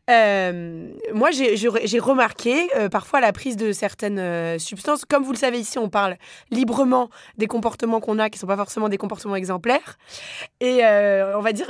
Euh, 0.09 0.89
moi, 1.13 1.30
j'ai 1.32 1.99
remarqué 1.99 2.70
parfois 2.91 3.22
la 3.22 3.32
prise 3.32 3.57
de 3.57 3.72
certaines 3.72 4.57
substances. 4.57 5.05
Comme 5.05 5.24
vous 5.24 5.32
le 5.34 5.38
savez 5.38 5.59
ici, 5.59 5.78
on 5.78 5.89
parle 5.89 6.17
librement 6.49 7.09
des 7.38 7.47
comportements 7.47 7.99
qu'on 7.99 8.17
a 8.17 8.30
qui 8.30 8.38
ne 8.38 8.41
sont 8.41 8.47
pas 8.47 8.57
forcément 8.57 8.89
des 8.89 8.97
comportements 8.97 9.36
exemplaires. 9.36 9.97
Et 10.61 10.82
on 10.84 11.41
va 11.41 11.51
dire, 11.53 11.67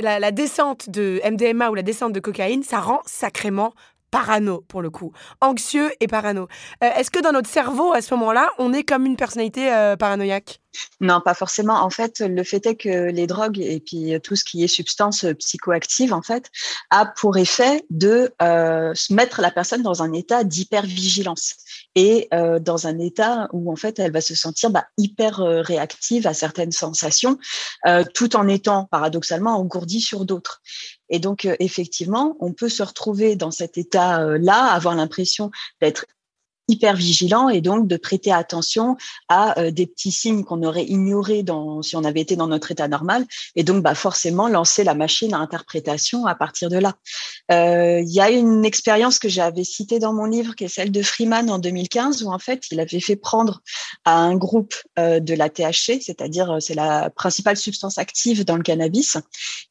la, 0.00 0.18
la 0.18 0.30
descente 0.30 0.88
de 0.88 1.20
MDMA 1.30 1.70
ou 1.70 1.74
la 1.74 1.82
descente 1.82 2.14
de 2.14 2.20
cocaïne, 2.20 2.62
ça 2.62 2.80
rend 2.80 3.00
sacrément 3.04 3.74
parano 4.12 4.62
pour 4.68 4.82
le 4.82 4.90
coup, 4.90 5.12
anxieux 5.40 5.90
et 5.98 6.06
parano. 6.06 6.46
Euh, 6.84 6.90
est-ce 6.96 7.10
que 7.10 7.20
dans 7.20 7.32
notre 7.32 7.48
cerveau, 7.48 7.92
à 7.92 8.02
ce 8.02 8.14
moment-là, 8.14 8.50
on 8.58 8.72
est 8.72 8.84
comme 8.84 9.06
une 9.06 9.16
personnalité 9.16 9.72
euh, 9.72 9.96
paranoïaque? 9.96 10.60
Non, 11.00 11.20
pas 11.20 11.34
forcément. 11.34 11.82
En 11.82 11.90
fait, 11.90 12.20
le 12.20 12.44
fait 12.44 12.64
est 12.66 12.76
que 12.76 13.10
les 13.10 13.26
drogues 13.26 13.58
et 13.58 13.80
puis 13.80 14.14
tout 14.22 14.36
ce 14.36 14.44
qui 14.44 14.62
est 14.62 14.68
substance 14.68 15.26
psychoactive, 15.38 16.14
en 16.14 16.22
fait, 16.22 16.50
a 16.90 17.06
pour 17.06 17.36
effet 17.36 17.84
de 17.90 18.32
euh, 18.40 18.94
mettre 19.10 19.40
la 19.40 19.50
personne 19.50 19.82
dans 19.82 20.02
un 20.02 20.12
état 20.12 20.44
d'hypervigilance 20.44 21.56
et 21.94 22.28
euh, 22.32 22.58
dans 22.58 22.86
un 22.86 22.98
état 22.98 23.48
où 23.52 23.70
en 23.70 23.76
fait 23.76 23.98
elle 23.98 24.12
va 24.12 24.20
se 24.20 24.34
sentir 24.34 24.70
bah, 24.70 24.86
hyper 24.96 25.40
euh, 25.40 25.60
réactive 25.60 26.26
à 26.26 26.34
certaines 26.34 26.72
sensations, 26.72 27.38
euh, 27.86 28.04
tout 28.14 28.36
en 28.36 28.48
étant 28.48 28.86
paradoxalement 28.90 29.56
engourdie 29.56 30.00
sur 30.00 30.24
d'autres. 30.24 30.62
Et 31.08 31.18
donc 31.18 31.46
effectivement, 31.58 32.36
on 32.40 32.52
peut 32.52 32.70
se 32.70 32.82
retrouver 32.82 33.36
dans 33.36 33.50
cet 33.50 33.76
état-là, 33.76 34.72
avoir 34.72 34.94
l'impression 34.94 35.50
d'être 35.80 36.06
hyper 36.68 36.94
vigilant 36.94 37.48
et 37.48 37.60
donc 37.60 37.88
de 37.88 37.96
prêter 37.96 38.32
attention 38.32 38.96
à 39.28 39.58
euh, 39.58 39.70
des 39.70 39.86
petits 39.86 40.12
signes 40.12 40.44
qu'on 40.44 40.62
aurait 40.62 40.84
ignorés 40.84 41.42
dans, 41.42 41.82
si 41.82 41.96
on 41.96 42.04
avait 42.04 42.20
été 42.20 42.36
dans 42.36 42.46
notre 42.46 42.70
état 42.70 42.88
normal 42.88 43.26
et 43.56 43.64
donc 43.64 43.82
bah, 43.82 43.94
forcément 43.94 44.48
lancer 44.48 44.84
la 44.84 44.94
machine 44.94 45.34
à 45.34 45.38
interprétation 45.38 46.26
à 46.26 46.34
partir 46.34 46.70
de 46.70 46.78
là. 46.78 46.94
Euh, 47.50 48.00
il 48.00 48.12
y 48.12 48.20
a 48.20 48.30
une 48.30 48.64
expérience 48.64 49.18
que 49.18 49.28
j'avais 49.28 49.64
citée 49.64 49.98
dans 49.98 50.12
mon 50.12 50.24
livre 50.24 50.54
qui 50.54 50.64
est 50.64 50.68
celle 50.68 50.92
de 50.92 51.02
Freeman 51.02 51.50
en 51.50 51.58
2015 51.58 52.22
où 52.22 52.30
en 52.30 52.38
fait 52.38 52.64
il 52.70 52.78
avait 52.80 53.00
fait 53.00 53.16
prendre 53.16 53.60
à 54.04 54.16
un 54.16 54.36
groupe 54.36 54.74
euh, 54.98 55.20
de 55.20 55.34
la 55.34 55.48
THC, 55.48 56.00
c'est-à-dire 56.00 56.58
c'est 56.60 56.74
la 56.74 57.10
principale 57.10 57.56
substance 57.56 57.98
active 57.98 58.44
dans 58.44 58.56
le 58.56 58.62
cannabis 58.62 59.16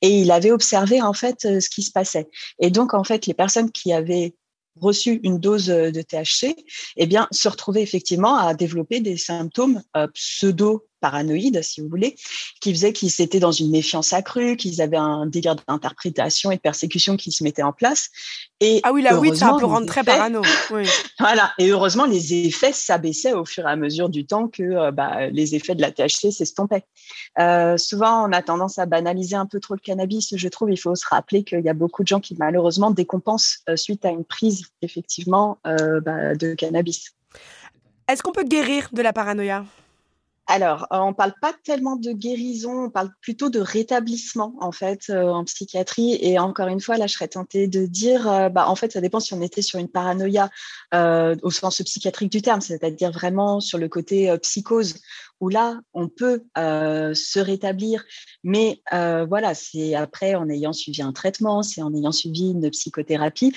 et 0.02 0.22
il 0.22 0.32
avait 0.32 0.52
observé 0.52 1.02
en 1.02 1.14
fait 1.14 1.42
ce 1.42 1.70
qui 1.70 1.84
se 1.84 1.92
passait. 1.92 2.30
Et 2.60 2.70
donc 2.70 2.94
en 2.94 3.04
fait 3.04 3.26
les 3.28 3.34
personnes 3.34 3.72
qui 3.72 3.94
avaient 3.94 4.36
reçu 4.80 5.20
une 5.24 5.40
dose 5.40 5.70
euh, 5.70 5.92
de 5.92 6.02
THC, 6.02 6.56
eh 6.98 7.06
bien, 7.06 7.28
se 7.32 7.50
retrouver 7.50 7.82
effectivement 7.82 8.38
à 8.38 8.54
développer 8.54 9.00
des 9.00 9.18
symptômes 9.18 9.82
euh, 9.96 10.08
pseudo 10.14 10.88
paranoïdes, 11.02 11.62
si 11.62 11.82
vous 11.82 11.90
voulez, 11.90 12.16
qui 12.62 12.72
faisaient 12.74 12.94
qu'ils 12.94 13.22
étaient 13.22 13.40
dans 13.40 13.52
une 13.52 13.70
méfiance 13.70 14.14
accrue, 14.14 14.56
qu'ils 14.56 14.82
avaient 14.82 14.98
un 14.98 15.26
délire 15.26 15.56
d'interprétation 15.68 16.52
et 16.52 16.56
de 16.56 16.62
persécution 16.62 17.18
qui 17.18 17.32
se 17.32 17.44
mettait 17.44 17.64
en 17.64 17.74
place. 17.74 18.10
Et 18.62 18.80
ah 18.84 18.94
oui, 18.94 19.02
là, 19.02 19.16
oui, 19.20 19.36
ça 19.36 19.56
peut 19.60 19.66
rendre 19.66 19.88
très 19.88 20.04
parano. 20.04 20.42
voilà. 21.20 21.52
Et 21.58 21.70
heureusement, 21.70 22.06
les 22.06 22.46
effets 22.46 22.72
s'abaissaient 22.72 23.34
au 23.34 23.44
fur 23.44 23.68
et 23.68 23.72
à 23.72 23.76
mesure 23.76 24.10
du 24.10 24.26
temps 24.26 24.48
que 24.48 24.64
euh, 24.64 24.92
bah, 24.92 25.28
les 25.28 25.56
effets 25.56 25.76
de 25.76 25.82
la 25.82 25.92
THC 25.92 26.32
s'estompaient. 26.32 26.86
Euh, 27.40 27.78
souvent, 27.78 28.28
on 28.28 28.32
a 28.32 28.42
tendance 28.42 28.78
à 28.78 28.86
banaliser 28.86 29.36
un 29.36 29.48
peu 29.48 29.60
trop 29.60 29.74
le 29.74 29.80
cannabis. 29.80 30.34
Je 30.36 30.48
trouve, 30.48 30.72
il 30.72 30.80
faut 30.80 30.96
se 30.96 31.06
rappeler 31.10 31.44
qu'il 31.44 31.62
y 31.62 31.70
a 31.70 31.74
beaucoup 31.74 32.04
de 32.04 32.08
gens 32.08 32.20
qui 32.20 32.36
malheureusement 32.40 32.92
décompensent 32.92 33.60
euh, 33.68 33.76
suite 33.76 34.06
à 34.06 34.10
une 34.10 34.24
prise 34.24 34.68
effectivement 34.82 35.58
bah, 35.64 36.36
de 36.36 36.54
cannabis. 36.54 37.14
Est-ce 38.08 38.22
qu'on 38.22 38.32
peut 38.32 38.44
guérir 38.44 38.90
de 38.92 39.02
la 39.02 39.14
paranoïa? 39.14 39.66
Alors, 40.48 40.84
euh, 40.92 40.98
on 40.98 41.10
ne 41.10 41.14
parle 41.14 41.34
pas 41.40 41.54
tellement 41.64 41.96
de 41.96 42.12
guérison, 42.12 42.86
on 42.86 42.90
parle 42.90 43.10
plutôt 43.22 43.50
de 43.50 43.60
rétablissement 43.60 44.54
en 44.60 44.72
fait 44.72 45.10
euh, 45.10 45.30
en 45.30 45.46
psychiatrie. 45.46 46.18
Et 46.20 46.40
encore 46.40 46.68
une 46.68 46.82
fois, 46.82 46.98
là, 46.98 47.08
je 47.08 47.14
serais 47.14 47.28
tentée 47.28 47.68
de 47.68 47.86
dire, 47.86 48.30
euh, 48.30 48.50
bah, 48.50 48.68
en 48.68 48.76
fait, 48.76 48.92
ça 48.92 49.02
dépend 49.02 49.20
si 49.20 49.34
on 49.34 49.42
était 49.42 49.62
sur 49.62 49.80
une 49.80 49.88
paranoïa 49.88 50.50
au 50.94 51.52
sens 51.52 51.82
psychiatrique 51.84 52.32
du 52.32 52.42
terme, 52.42 52.60
c'est-à-dire 52.60 53.12
vraiment 53.12 53.62
sur 53.62 53.78
le 53.78 53.88
côté 53.88 54.36
psychose, 54.40 54.96
où 55.40 55.48
là, 55.48 55.80
on 55.94 56.10
peut 56.10 56.44
se 56.56 57.40
rétablir. 57.40 58.04
Mais 58.44 58.82
voilà, 58.92 59.54
c'est 59.54 59.96
après 59.96 60.36
en 60.36 60.50
ayant 60.50 60.74
suivi 60.74 61.02
un 61.02 61.14
traitement, 61.14 61.64
c'est 61.64 61.82
en 61.82 61.94
ayant 61.94 62.12
suivi 62.12 62.52
une 62.52 62.70
psychothérapie. 62.70 63.54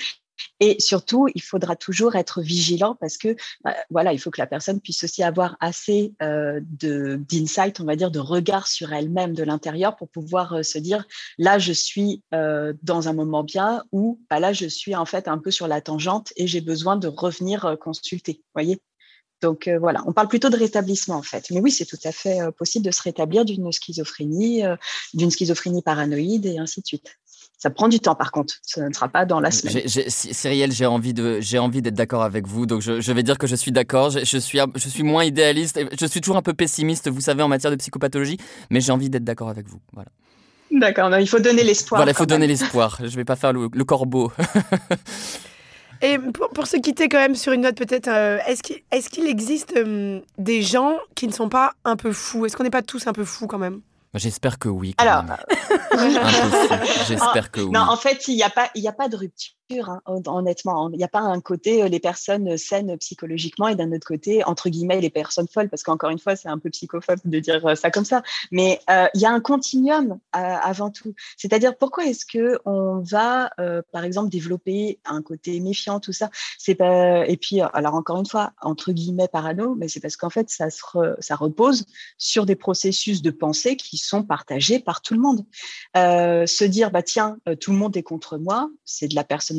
Et 0.59 0.79
surtout, 0.79 1.27
il 1.35 1.41
faudra 1.41 1.75
toujours 1.75 2.15
être 2.15 2.41
vigilant 2.41 2.95
parce 2.99 3.17
que, 3.17 3.35
bah, 3.63 3.75
voilà, 3.89 4.13
il 4.13 4.19
faut 4.19 4.31
que 4.31 4.41
la 4.41 4.47
personne 4.47 4.79
puisse 4.79 5.03
aussi 5.03 5.23
avoir 5.23 5.57
assez 5.59 6.13
euh, 6.21 6.61
d'insight, 6.63 7.79
on 7.79 7.85
va 7.85 7.95
dire, 7.95 8.11
de 8.11 8.19
regard 8.19 8.67
sur 8.67 8.93
elle-même 8.93 9.33
de 9.33 9.43
l'intérieur 9.43 9.95
pour 9.95 10.09
pouvoir 10.09 10.53
euh, 10.53 10.63
se 10.63 10.77
dire, 10.77 11.05
là, 11.37 11.59
je 11.59 11.73
suis 11.73 12.21
euh, 12.33 12.73
dans 12.83 13.07
un 13.07 13.13
moment 13.13 13.43
bien 13.43 13.83
ou 13.91 14.21
bah, 14.29 14.39
là, 14.39 14.53
je 14.53 14.65
suis 14.65 14.95
en 14.95 15.05
fait 15.05 15.27
un 15.27 15.37
peu 15.37 15.51
sur 15.51 15.67
la 15.67 15.81
tangente 15.81 16.31
et 16.37 16.47
j'ai 16.47 16.61
besoin 16.61 16.95
de 16.95 17.07
revenir 17.07 17.77
consulter. 17.79 18.41
Voyez? 18.53 18.79
Donc 19.41 19.69
voilà, 19.81 20.01
on 20.07 20.13
parle 20.13 20.29
plutôt 20.29 20.49
de 20.49 20.57
rétablissement 20.57 21.15
en 21.15 21.21
fait. 21.21 21.51
Mais 21.51 21.59
oui, 21.59 21.69
c'est 21.69 21.85
tout 21.85 21.99
à 22.05 22.11
fait 22.11 22.39
possible 22.57 22.85
de 22.85 22.91
se 22.91 23.01
rétablir 23.03 23.43
d'une 23.43 23.71
schizophrénie, 23.71 24.63
d'une 25.13 25.29
schizophrénie 25.29 25.81
paranoïde 25.81 26.45
et 26.45 26.57
ainsi 26.57 26.81
de 26.81 26.87
suite. 26.87 27.17
Ça 27.57 27.69
prend 27.69 27.87
du 27.87 27.99
temps, 27.99 28.15
par 28.15 28.31
contre. 28.31 28.55
Ça 28.61 28.87
ne 28.87 28.93
sera 28.93 29.07
pas 29.07 29.25
dans 29.25 29.39
la 29.39 29.49
semaine. 29.51 29.87
Cyrielle, 29.87 30.71
j'ai 30.71 30.85
envie 30.85 31.13
de, 31.13 31.39
j'ai 31.39 31.57
envie 31.57 31.81
d'être 31.81 31.95
d'accord 31.95 32.23
avec 32.23 32.47
vous. 32.47 32.65
Donc, 32.65 32.81
je, 32.81 33.11
vais 33.11 33.23
dire 33.23 33.37
que 33.37 33.47
je 33.47 33.55
suis 33.55 33.71
d'accord. 33.71 34.09
Je, 34.09 34.37
suis, 34.37 34.59
je 34.75 34.89
suis 34.89 35.03
moins 35.03 35.23
idéaliste. 35.23 35.79
Je 35.99 36.05
suis 36.05 36.21
toujours 36.21 36.37
un 36.37 36.41
peu 36.41 36.53
pessimiste, 36.53 37.09
vous 37.09 37.21
savez, 37.21 37.43
en 37.43 37.47
matière 37.47 37.71
de 37.71 37.77
psychopathologie. 37.77 38.37
Mais 38.69 38.81
j'ai 38.81 38.91
envie 38.91 39.09
d'être 39.09 39.23
d'accord 39.23 39.49
avec 39.49 39.67
vous. 39.67 39.79
Voilà. 39.93 40.09
D'accord. 40.71 41.09
Il 41.17 41.27
faut 41.27 41.39
donner 41.39 41.63
l'espoir. 41.63 41.99
Voilà, 41.99 42.11
il 42.11 42.15
faut 42.15 42.25
donner 42.25 42.47
l'espoir. 42.47 42.97
Je 43.01 43.15
vais 43.15 43.25
pas 43.25 43.35
faire 43.35 43.53
le, 43.53 43.83
corbeau. 43.83 44.31
Et 46.01 46.19
pour, 46.53 46.67
se 46.67 46.77
quitter 46.77 47.07
quand 47.07 47.19
même 47.19 47.35
sur 47.35 47.53
une 47.53 47.61
note 47.61 47.77
peut-être, 47.77 48.09
euh, 48.09 48.37
est-ce 48.47 49.09
qu'il 49.09 49.27
existe 49.27 49.73
euh, 49.77 50.19
des 50.37 50.61
gens 50.61 50.97
qui 51.15 51.25
ne 51.25 51.31
sont 51.31 51.47
pas 51.47 51.73
un 51.85 51.95
peu 51.95 52.11
fous? 52.11 52.45
Est-ce 52.45 52.57
qu'on 52.57 52.63
n'est 52.63 52.69
pas 52.69 52.81
tous 52.81 53.07
un 53.07 53.13
peu 53.13 53.23
fous 53.23 53.47
quand 53.47 53.57
même? 53.57 53.81
J'espère 54.15 54.59
que 54.59 54.69
oui. 54.69 54.95
Alors, 54.97 55.23
j'espère 57.07 57.51
que 57.51 57.61
oui. 57.61 57.71
Non, 57.71 57.81
en 57.81 57.97
fait, 57.97 58.27
il 58.27 58.35
n'y 58.35 58.43
a 58.43 58.49
pas, 58.49 58.69
il 58.73 58.87
a 58.87 58.93
pas 58.93 59.09
de 59.09 59.17
rupture. 59.17 59.53
Hein, 59.71 59.99
honnêtement. 60.05 60.91
Il 60.91 60.97
n'y 60.97 61.03
a 61.03 61.07
pas 61.07 61.21
un 61.21 61.41
côté 61.41 61.89
les 61.89 61.99
personnes 61.99 62.55
saines 62.55 62.95
psychologiquement 62.99 63.67
et 63.67 63.75
d'un 63.75 63.91
autre 63.93 64.05
côté, 64.05 64.43
entre 64.43 64.69
guillemets, 64.69 65.01
les 65.01 65.09
personnes 65.09 65.47
folles, 65.47 65.69
parce 65.69 65.81
qu'encore 65.81 66.11
une 66.11 66.19
fois, 66.19 66.35
c'est 66.35 66.49
un 66.49 66.59
peu 66.59 66.69
psychophobe 66.69 67.17
de 67.25 67.39
dire 67.39 67.75
ça 67.75 67.89
comme 67.89 68.05
ça. 68.05 68.21
Mais 68.51 68.79
il 69.15 69.21
y 69.21 69.25
a 69.25 69.31
un 69.31 69.39
continuum 69.39 70.19
avant 70.33 70.91
tout. 70.91 71.15
C'est-à-dire, 71.35 71.75
pourquoi 71.77 72.05
est-ce 72.05 72.27
que 72.27 72.59
on 72.65 72.99
va, 72.99 73.49
par 73.91 74.03
exemple, 74.03 74.29
développer 74.29 74.99
un 75.03 75.23
côté 75.23 75.59
méfiant, 75.59 75.99
tout 75.99 76.13
ça? 76.13 76.29
C'est 76.59 76.75
pas. 76.75 77.25
Et 77.27 77.37
puis, 77.37 77.59
alors 77.61 77.95
encore 77.95 78.19
une 78.19 78.27
fois, 78.27 78.53
entre 78.61 78.91
guillemets, 78.91 79.27
parano, 79.27 79.73
mais 79.73 79.87
c'est 79.87 79.99
parce 79.99 80.15
qu'en 80.15 80.29
fait, 80.29 80.47
ça, 80.51 80.69
se 80.69 80.81
ça 81.19 81.35
repose 81.35 81.85
sur 82.19 82.45
des 82.45 82.55
processus 82.55 83.23
de 83.23 83.31
pensée 83.31 83.77
qui 83.77 83.97
sont 83.97 84.21
partagés 84.21 84.77
par 84.79 85.01
tout 85.01 85.15
le 85.15 85.21
monde. 85.21 85.43
se 85.95 86.65
dire, 86.65 86.91
bah 86.91 87.01
tiens, 87.01 87.37
tout 87.59 87.71
le 87.71 87.77
monde 87.77 87.97
est 87.97 88.03
contre 88.03 88.37
moi, 88.37 88.69
c'est 88.83 89.07
de 89.07 89.15
la 89.15 89.23
personne 89.23 89.54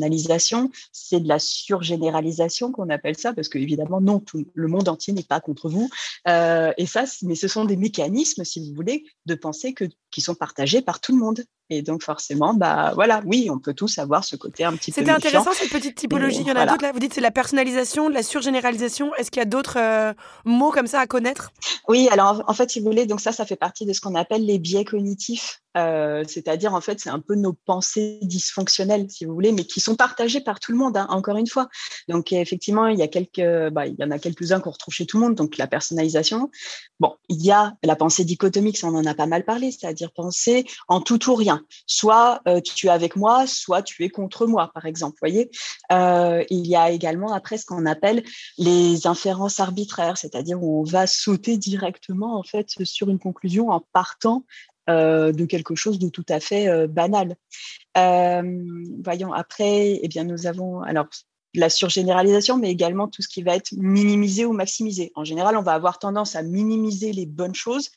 c'est 0.91 1.19
de 1.19 1.27
la 1.27 1.39
surgénéralisation 1.39 2.71
qu'on 2.71 2.89
appelle 2.89 3.17
ça, 3.17 3.33
parce 3.33 3.49
que 3.49 3.57
évidemment, 3.57 4.01
non, 4.01 4.19
tout, 4.19 4.45
le 4.53 4.67
monde 4.67 4.89
entier 4.89 5.13
n'est 5.13 5.23
pas 5.23 5.39
contre 5.39 5.69
vous. 5.69 5.89
Euh, 6.27 6.71
et 6.77 6.85
ça, 6.85 7.05
mais 7.23 7.35
ce 7.35 7.47
sont 7.47 7.65
des 7.65 7.77
mécanismes, 7.77 8.43
si 8.43 8.67
vous 8.67 8.75
voulez, 8.75 9.05
de 9.25 9.35
penser 9.35 9.73
que, 9.73 9.85
qui 10.17 10.21
sont 10.21 10.33
partagés 10.33 10.81
par 10.81 10.99
tout 10.99 11.11
le 11.15 11.19
monde. 11.19 11.43
Et 11.69 11.83
donc 11.83 12.01
forcément, 12.01 12.55
bah 12.55 12.91
voilà, 12.95 13.21
oui, 13.25 13.49
on 13.51 13.59
peut 13.59 13.75
tous 13.75 13.99
avoir 13.99 14.23
ce 14.23 14.35
côté 14.35 14.63
un 14.63 14.75
petit 14.75 14.91
peu. 14.91 15.01
C'était 15.01 15.11
intéressant 15.11 15.51
cette 15.53 15.69
petite 15.69 15.93
typologie. 15.93 16.39
Il 16.41 16.47
y 16.47 16.51
en 16.51 16.55
a 16.55 16.65
d'autres 16.65 16.81
là. 16.81 16.91
Vous 16.91 16.97
dites 16.97 17.13
c'est 17.13 17.21
la 17.21 17.29
personnalisation, 17.29 18.09
la 18.09 18.23
surgénéralisation. 18.23 19.13
Est-ce 19.13 19.29
qu'il 19.29 19.41
y 19.41 19.43
a 19.43 19.45
d'autres 19.45 19.77
euh, 19.77 20.13
mots 20.43 20.71
comme 20.71 20.87
ça 20.87 21.01
à 21.01 21.05
connaître? 21.05 21.51
Oui, 21.87 22.09
alors 22.11 22.43
en 22.47 22.53
fait, 22.55 22.71
si 22.71 22.79
vous 22.79 22.87
voulez, 22.87 23.05
donc 23.05 23.21
ça, 23.21 23.31
ça 23.31 23.45
fait 23.45 23.55
partie 23.55 23.85
de 23.85 23.93
ce 23.93 24.01
qu'on 24.01 24.15
appelle 24.15 24.43
les 24.43 24.57
biais 24.57 24.85
cognitifs. 24.85 25.61
Euh, 25.77 26.23
c'est-à-dire 26.27 26.73
en 26.73 26.81
fait 26.81 26.99
c'est 26.99 27.09
un 27.09 27.19
peu 27.19 27.35
nos 27.35 27.53
pensées 27.53 28.17
dysfonctionnelles 28.23 29.05
si 29.09 29.25
vous 29.25 29.33
voulez 29.33 29.51
mais 29.51 29.63
qui 29.63 29.79
sont 29.79 29.95
partagées 29.95 30.41
par 30.41 30.59
tout 30.59 30.71
le 30.71 30.77
monde 30.77 30.97
hein, 30.97 31.05
encore 31.09 31.37
une 31.37 31.45
fois 31.45 31.67
donc 32.07 32.31
effectivement 32.31 32.87
il 32.87 32.97
y 32.97 33.03
a 33.03 33.07
quelques 33.07 33.69
bah, 33.71 33.85
il 33.85 33.95
y 33.99 34.03
en 34.03 34.09
a 34.09 34.17
quelques-uns 34.17 34.59
qu'on 34.59 34.71
retrouve 34.71 34.93
chez 34.93 35.05
tout 35.05 35.17
le 35.17 35.25
monde 35.25 35.35
donc 35.35 35.57
la 35.57 35.67
personnalisation 35.67 36.49
bon 36.99 37.13
il 37.29 37.45
y 37.45 37.51
a 37.51 37.75
la 37.83 37.95
pensée 37.95 38.23
dichotomique 38.23 38.77
ça 38.77 38.87
on 38.87 38.95
en 38.95 39.05
a 39.05 39.13
pas 39.13 39.27
mal 39.27 39.43
parlé 39.43 39.69
c'est-à-dire 39.71 40.06
penser 40.13 40.65
en 40.87 41.01
tout 41.01 41.29
ou 41.29 41.35
rien 41.35 41.63
soit 41.85 42.41
euh, 42.47 42.61
tu 42.61 42.87
es 42.87 42.89
avec 42.89 43.15
moi 43.15 43.47
soit 43.47 43.81
tu 43.81 44.03
es 44.03 44.09
contre 44.09 44.45
moi 44.47 44.71
par 44.73 44.85
exemple 44.85 45.19
euh, 45.91 46.43
il 46.49 46.67
y 46.67 46.75
a 46.75 46.91
également 46.91 47.33
après 47.33 47.57
ce 47.57 47.65
qu'on 47.65 47.85
appelle 47.85 48.23
les 48.57 49.07
inférences 49.07 49.59
arbitraires 49.59 50.17
c'est-à-dire 50.17 50.61
on 50.61 50.83
va 50.83 51.07
sauter 51.07 51.57
directement 51.57 52.37
en 52.37 52.43
fait 52.43 52.69
sur 52.83 53.09
une 53.09 53.19
conclusion 53.19 53.69
en 53.69 53.81
partant 53.93 54.43
euh, 54.89 55.31
de 55.33 55.45
quelque 55.45 55.75
chose 55.75 55.99
de 55.99 56.07
tout 56.07 56.25
à 56.29 56.39
fait 56.39 56.87
banal. 56.87 57.35
Voyons, 57.95 59.33
après, 59.33 59.99
eh 60.01 60.07
bien, 60.07 60.23
nous 60.23 60.47
avons 60.47 60.81
alors 60.81 61.07
la 61.53 61.69
surgénéralisation, 61.69 62.57
mais 62.57 62.69
également 62.69 63.07
tout 63.07 63.21
ce 63.21 63.27
qui 63.27 63.43
va 63.43 63.55
être 63.55 63.71
minimisé 63.73 64.45
ou 64.45 64.53
maximisé. 64.53 65.11
En 65.15 65.23
général, 65.23 65.57
on 65.57 65.61
va 65.61 65.73
avoir 65.73 65.99
tendance 65.99 66.35
à 66.35 66.43
minimiser 66.43 67.13
les 67.13 67.25
bonnes 67.25 67.55
choses 67.55 67.89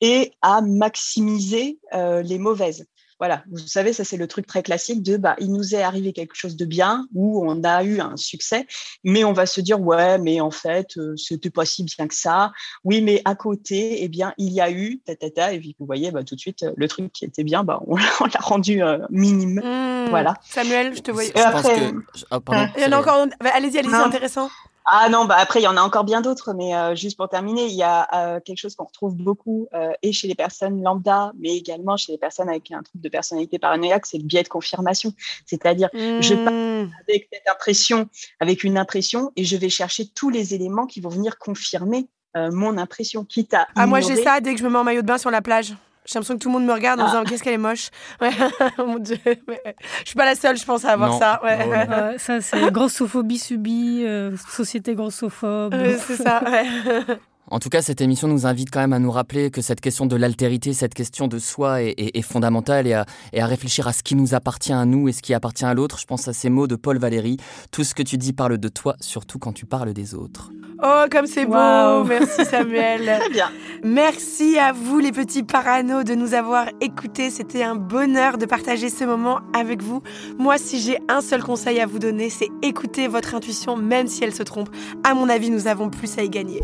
et 0.00 0.32
à 0.42 0.60
maximiser 0.60 1.78
les 1.92 2.38
mauvaises 2.38 2.86
voilà, 3.18 3.42
vous 3.50 3.58
savez, 3.58 3.92
ça 3.92 4.04
c'est 4.04 4.16
le 4.16 4.26
truc 4.26 4.46
très 4.46 4.62
classique 4.62 5.02
de 5.02 5.16
bah 5.16 5.34
il 5.38 5.52
nous 5.52 5.74
est 5.74 5.82
arrivé 5.82 6.12
quelque 6.12 6.34
chose 6.34 6.56
de 6.56 6.64
bien 6.64 7.06
ou 7.14 7.42
on 7.44 7.64
a 7.64 7.82
eu 7.82 8.00
un 8.00 8.16
succès, 8.16 8.66
mais 9.04 9.24
on 9.24 9.32
va 9.32 9.46
se 9.46 9.60
dire 9.60 9.80
ouais, 9.80 10.18
mais 10.18 10.40
en 10.40 10.50
fait 10.50 10.96
euh, 10.96 11.16
c'était 11.16 11.50
pas 11.50 11.64
si 11.64 11.84
bien 11.84 12.06
que 12.06 12.14
ça. 12.14 12.52
Oui, 12.84 13.00
mais 13.00 13.20
à 13.24 13.34
côté, 13.34 14.02
eh 14.02 14.08
bien 14.08 14.34
il 14.38 14.52
y 14.52 14.60
a 14.60 14.70
eu 14.70 15.00
ta 15.04 15.16
ta 15.16 15.30
ta 15.30 15.52
et 15.52 15.58
puis 15.58 15.74
vous 15.78 15.86
voyez 15.86 16.10
bah 16.10 16.22
tout 16.22 16.34
de 16.34 16.40
suite 16.40 16.64
le 16.76 16.88
truc 16.88 17.12
qui 17.12 17.24
était 17.24 17.44
bien, 17.44 17.64
bah 17.64 17.80
on, 17.86 17.96
l'a 17.96 18.40
rendu 18.40 18.82
euh, 18.82 18.98
minime. 19.10 19.60
Mmh. 19.64 20.10
voilà. 20.10 20.34
Samuel, 20.42 20.94
je 20.94 21.00
te 21.00 21.10
vois. 21.10 21.24
après, 21.34 21.92
ah, 22.30 22.68
il 22.76 22.82
y 22.82 22.86
en 22.86 22.92
a 22.92 23.00
encore. 23.00 23.26
Allez-y, 23.40 23.78
allez-y, 23.78 23.90
c'est 23.90 23.96
intéressant. 23.96 24.50
Ah 24.90 25.10
non, 25.10 25.26
bah 25.26 25.36
après, 25.38 25.60
il 25.60 25.64
y 25.64 25.68
en 25.68 25.76
a 25.76 25.82
encore 25.82 26.04
bien 26.04 26.22
d'autres, 26.22 26.54
mais 26.54 26.74
euh, 26.74 26.94
juste 26.94 27.18
pour 27.18 27.28
terminer, 27.28 27.66
il 27.66 27.74
y 27.74 27.82
a 27.82 28.08
euh, 28.14 28.40
quelque 28.40 28.56
chose 28.56 28.74
qu'on 28.74 28.86
retrouve 28.86 29.14
beaucoup 29.16 29.68
euh, 29.74 29.92
et 30.02 30.12
chez 30.12 30.28
les 30.28 30.34
personnes 30.34 30.82
lambda, 30.82 31.32
mais 31.38 31.54
également 31.54 31.98
chez 31.98 32.12
les 32.12 32.16
personnes 32.16 32.48
avec 32.48 32.70
un 32.70 32.82
trouble 32.82 33.04
de 33.04 33.08
personnalité 33.10 33.58
paranoïaque, 33.58 34.06
c'est 34.06 34.16
le 34.16 34.24
biais 34.24 34.42
de 34.42 34.48
confirmation. 34.48 35.12
C'est-à-dire, 35.44 35.90
je 35.92 36.34
pars 36.34 36.52
mmh. 36.54 36.90
avec 37.06 37.28
cette 37.30 37.48
impression, 37.50 38.08
avec 38.40 38.64
une 38.64 38.78
impression, 38.78 39.30
et 39.36 39.44
je 39.44 39.58
vais 39.58 39.68
chercher 39.68 40.06
tous 40.06 40.30
les 40.30 40.54
éléments 40.54 40.86
qui 40.86 41.00
vont 41.02 41.10
venir 41.10 41.38
confirmer 41.38 42.08
mon 42.34 42.78
impression, 42.78 43.24
quitte 43.24 43.52
à. 43.52 43.66
Ah, 43.74 43.86
moi, 43.86 44.00
j'ai 44.00 44.16
ça 44.22 44.40
dès 44.40 44.54
que 44.54 44.60
je 44.60 44.64
me 44.64 44.70
mets 44.70 44.78
en 44.78 44.84
maillot 44.84 45.02
de 45.02 45.06
bain 45.06 45.18
sur 45.18 45.30
la 45.30 45.42
plage. 45.42 45.74
J'ai 46.08 46.14
l'impression 46.14 46.38
que 46.38 46.42
tout 46.42 46.48
le 46.48 46.54
monde 46.54 46.64
me 46.64 46.72
regarde 46.72 47.00
en 47.00 47.04
ah. 47.04 47.06
disant 47.08 47.24
qu'est-ce 47.24 47.42
qu'elle 47.42 47.54
est 47.54 47.58
moche. 47.58 47.90
Ouais. 48.22 48.30
Mon 48.78 48.98
Dieu. 48.98 49.18
Je 49.24 50.06
suis 50.06 50.16
pas 50.16 50.24
la 50.24 50.34
seule, 50.34 50.56
je 50.56 50.64
pense, 50.64 50.84
à 50.86 50.92
avoir 50.92 51.18
ça. 51.18 51.40
Ouais. 51.44 52.16
ça, 52.18 52.40
c'est 52.40 52.70
grossophobie 52.72 53.38
subie, 53.38 54.04
euh, 54.04 54.34
société 54.50 54.94
grossophobe. 54.94 55.74
c'est 56.06 56.16
ça, 56.16 56.42
En 57.50 57.58
tout 57.60 57.70
cas, 57.70 57.80
cette 57.80 58.00
émission 58.00 58.28
nous 58.28 58.46
invite 58.46 58.70
quand 58.70 58.80
même 58.80 58.92
à 58.92 58.98
nous 58.98 59.10
rappeler 59.10 59.50
que 59.50 59.62
cette 59.62 59.80
question 59.80 60.06
de 60.06 60.16
l'altérité, 60.16 60.74
cette 60.74 60.94
question 60.94 61.28
de 61.28 61.38
soi 61.38 61.82
est, 61.82 62.22
fondamentale 62.22 62.86
et 62.86 62.92
à, 62.92 63.06
et 63.32 63.40
à, 63.40 63.46
réfléchir 63.46 63.88
à 63.88 63.92
ce 63.92 64.02
qui 64.02 64.14
nous 64.14 64.34
appartient 64.34 64.72
à 64.72 64.84
nous 64.84 65.08
et 65.08 65.12
ce 65.12 65.22
qui 65.22 65.32
appartient 65.32 65.64
à 65.64 65.72
l'autre. 65.72 65.98
Je 65.98 66.06
pense 66.06 66.28
à 66.28 66.32
ces 66.32 66.50
mots 66.50 66.66
de 66.66 66.76
Paul 66.76 66.98
Valéry. 66.98 67.38
Tout 67.70 67.84
ce 67.84 67.94
que 67.94 68.02
tu 68.02 68.18
dis 68.18 68.32
parle 68.32 68.58
de 68.58 68.68
toi, 68.68 68.96
surtout 69.00 69.38
quand 69.38 69.52
tu 69.52 69.64
parles 69.64 69.94
des 69.94 70.14
autres. 70.14 70.50
Oh, 70.80 71.06
comme 71.10 71.26
c'est 71.26 71.44
beau 71.44 72.04
Merci 72.08 72.44
Samuel 72.44 73.20
Bien. 73.32 73.50
Merci 73.82 74.58
à 74.58 74.70
vous 74.72 75.00
les 75.00 75.10
petits 75.10 75.42
paranos 75.42 76.04
de 76.04 76.14
nous 76.14 76.34
avoir 76.34 76.66
écoutés. 76.80 77.30
C'était 77.30 77.64
un 77.64 77.74
bonheur 77.74 78.38
de 78.38 78.46
partager 78.46 78.88
ce 78.88 79.04
moment 79.04 79.40
avec 79.52 79.82
vous. 79.82 80.02
Moi, 80.38 80.56
si 80.56 80.78
j'ai 80.78 80.98
un 81.08 81.20
seul 81.20 81.42
conseil 81.42 81.80
à 81.80 81.86
vous 81.86 81.98
donner, 81.98 82.30
c'est 82.30 82.48
écouter 82.62 83.08
votre 83.08 83.34
intuition 83.34 83.76
même 83.76 84.06
si 84.06 84.22
elle 84.22 84.34
se 84.34 84.44
trompe. 84.44 84.68
À 85.02 85.14
mon 85.14 85.28
avis, 85.28 85.50
nous 85.50 85.66
avons 85.66 85.90
plus 85.90 86.16
à 86.16 86.22
y 86.22 86.30
gagner. 86.30 86.60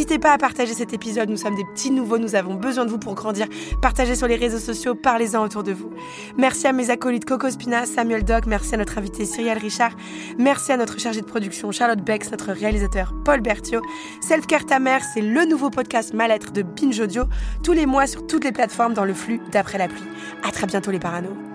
N'hésitez 0.00 0.18
pas 0.18 0.32
à 0.32 0.38
partager 0.38 0.72
cet 0.72 0.94
épisode. 0.94 1.28
Nous 1.28 1.36
sommes 1.36 1.56
des 1.56 1.64
petits 1.74 1.90
nouveaux. 1.90 2.16
Nous 2.16 2.34
avons 2.34 2.54
besoin 2.54 2.86
de 2.86 2.90
vous 2.90 2.98
pour 2.98 3.14
grandir. 3.14 3.46
Partagez 3.82 4.14
sur 4.14 4.26
les 4.26 4.36
réseaux 4.36 4.58
sociaux. 4.58 4.94
Parlez-en 4.94 5.44
autour 5.44 5.62
de 5.62 5.72
vous. 5.72 5.90
Merci 6.38 6.66
à 6.66 6.72
mes 6.72 6.88
acolytes 6.88 7.26
Coco 7.26 7.50
Spina, 7.50 7.84
Samuel 7.84 8.24
Doc. 8.24 8.46
Merci 8.46 8.76
à 8.76 8.78
notre 8.78 8.96
invité 8.96 9.26
Cyrielle 9.26 9.58
Richard. 9.58 9.92
Merci 10.38 10.72
à 10.72 10.78
notre 10.78 10.98
chargée 10.98 11.20
de 11.20 11.26
production 11.26 11.70
Charlotte 11.70 12.00
Bex, 12.00 12.30
notre 12.30 12.52
réalisateur 12.52 13.12
Paul 13.26 13.42
Berthiaud. 13.42 13.82
Self 14.22 14.46
Care 14.46 14.64
Ta 14.64 14.78
Mère, 14.78 15.02
c'est 15.12 15.20
le 15.20 15.44
nouveau 15.44 15.68
podcast 15.68 16.14
mal-être 16.14 16.50
de 16.50 16.62
Binge 16.62 16.98
Audio, 16.98 17.24
tous 17.62 17.74
les 17.74 17.84
mois 17.84 18.06
sur 18.06 18.26
toutes 18.26 18.44
les 18.44 18.52
plateformes 18.52 18.94
dans 18.94 19.04
le 19.04 19.12
flux 19.12 19.42
d'après 19.52 19.76
la 19.76 19.88
pluie. 19.88 20.08
À 20.48 20.50
très 20.50 20.66
bientôt 20.66 20.90
les 20.90 20.98
paranos. 20.98 21.49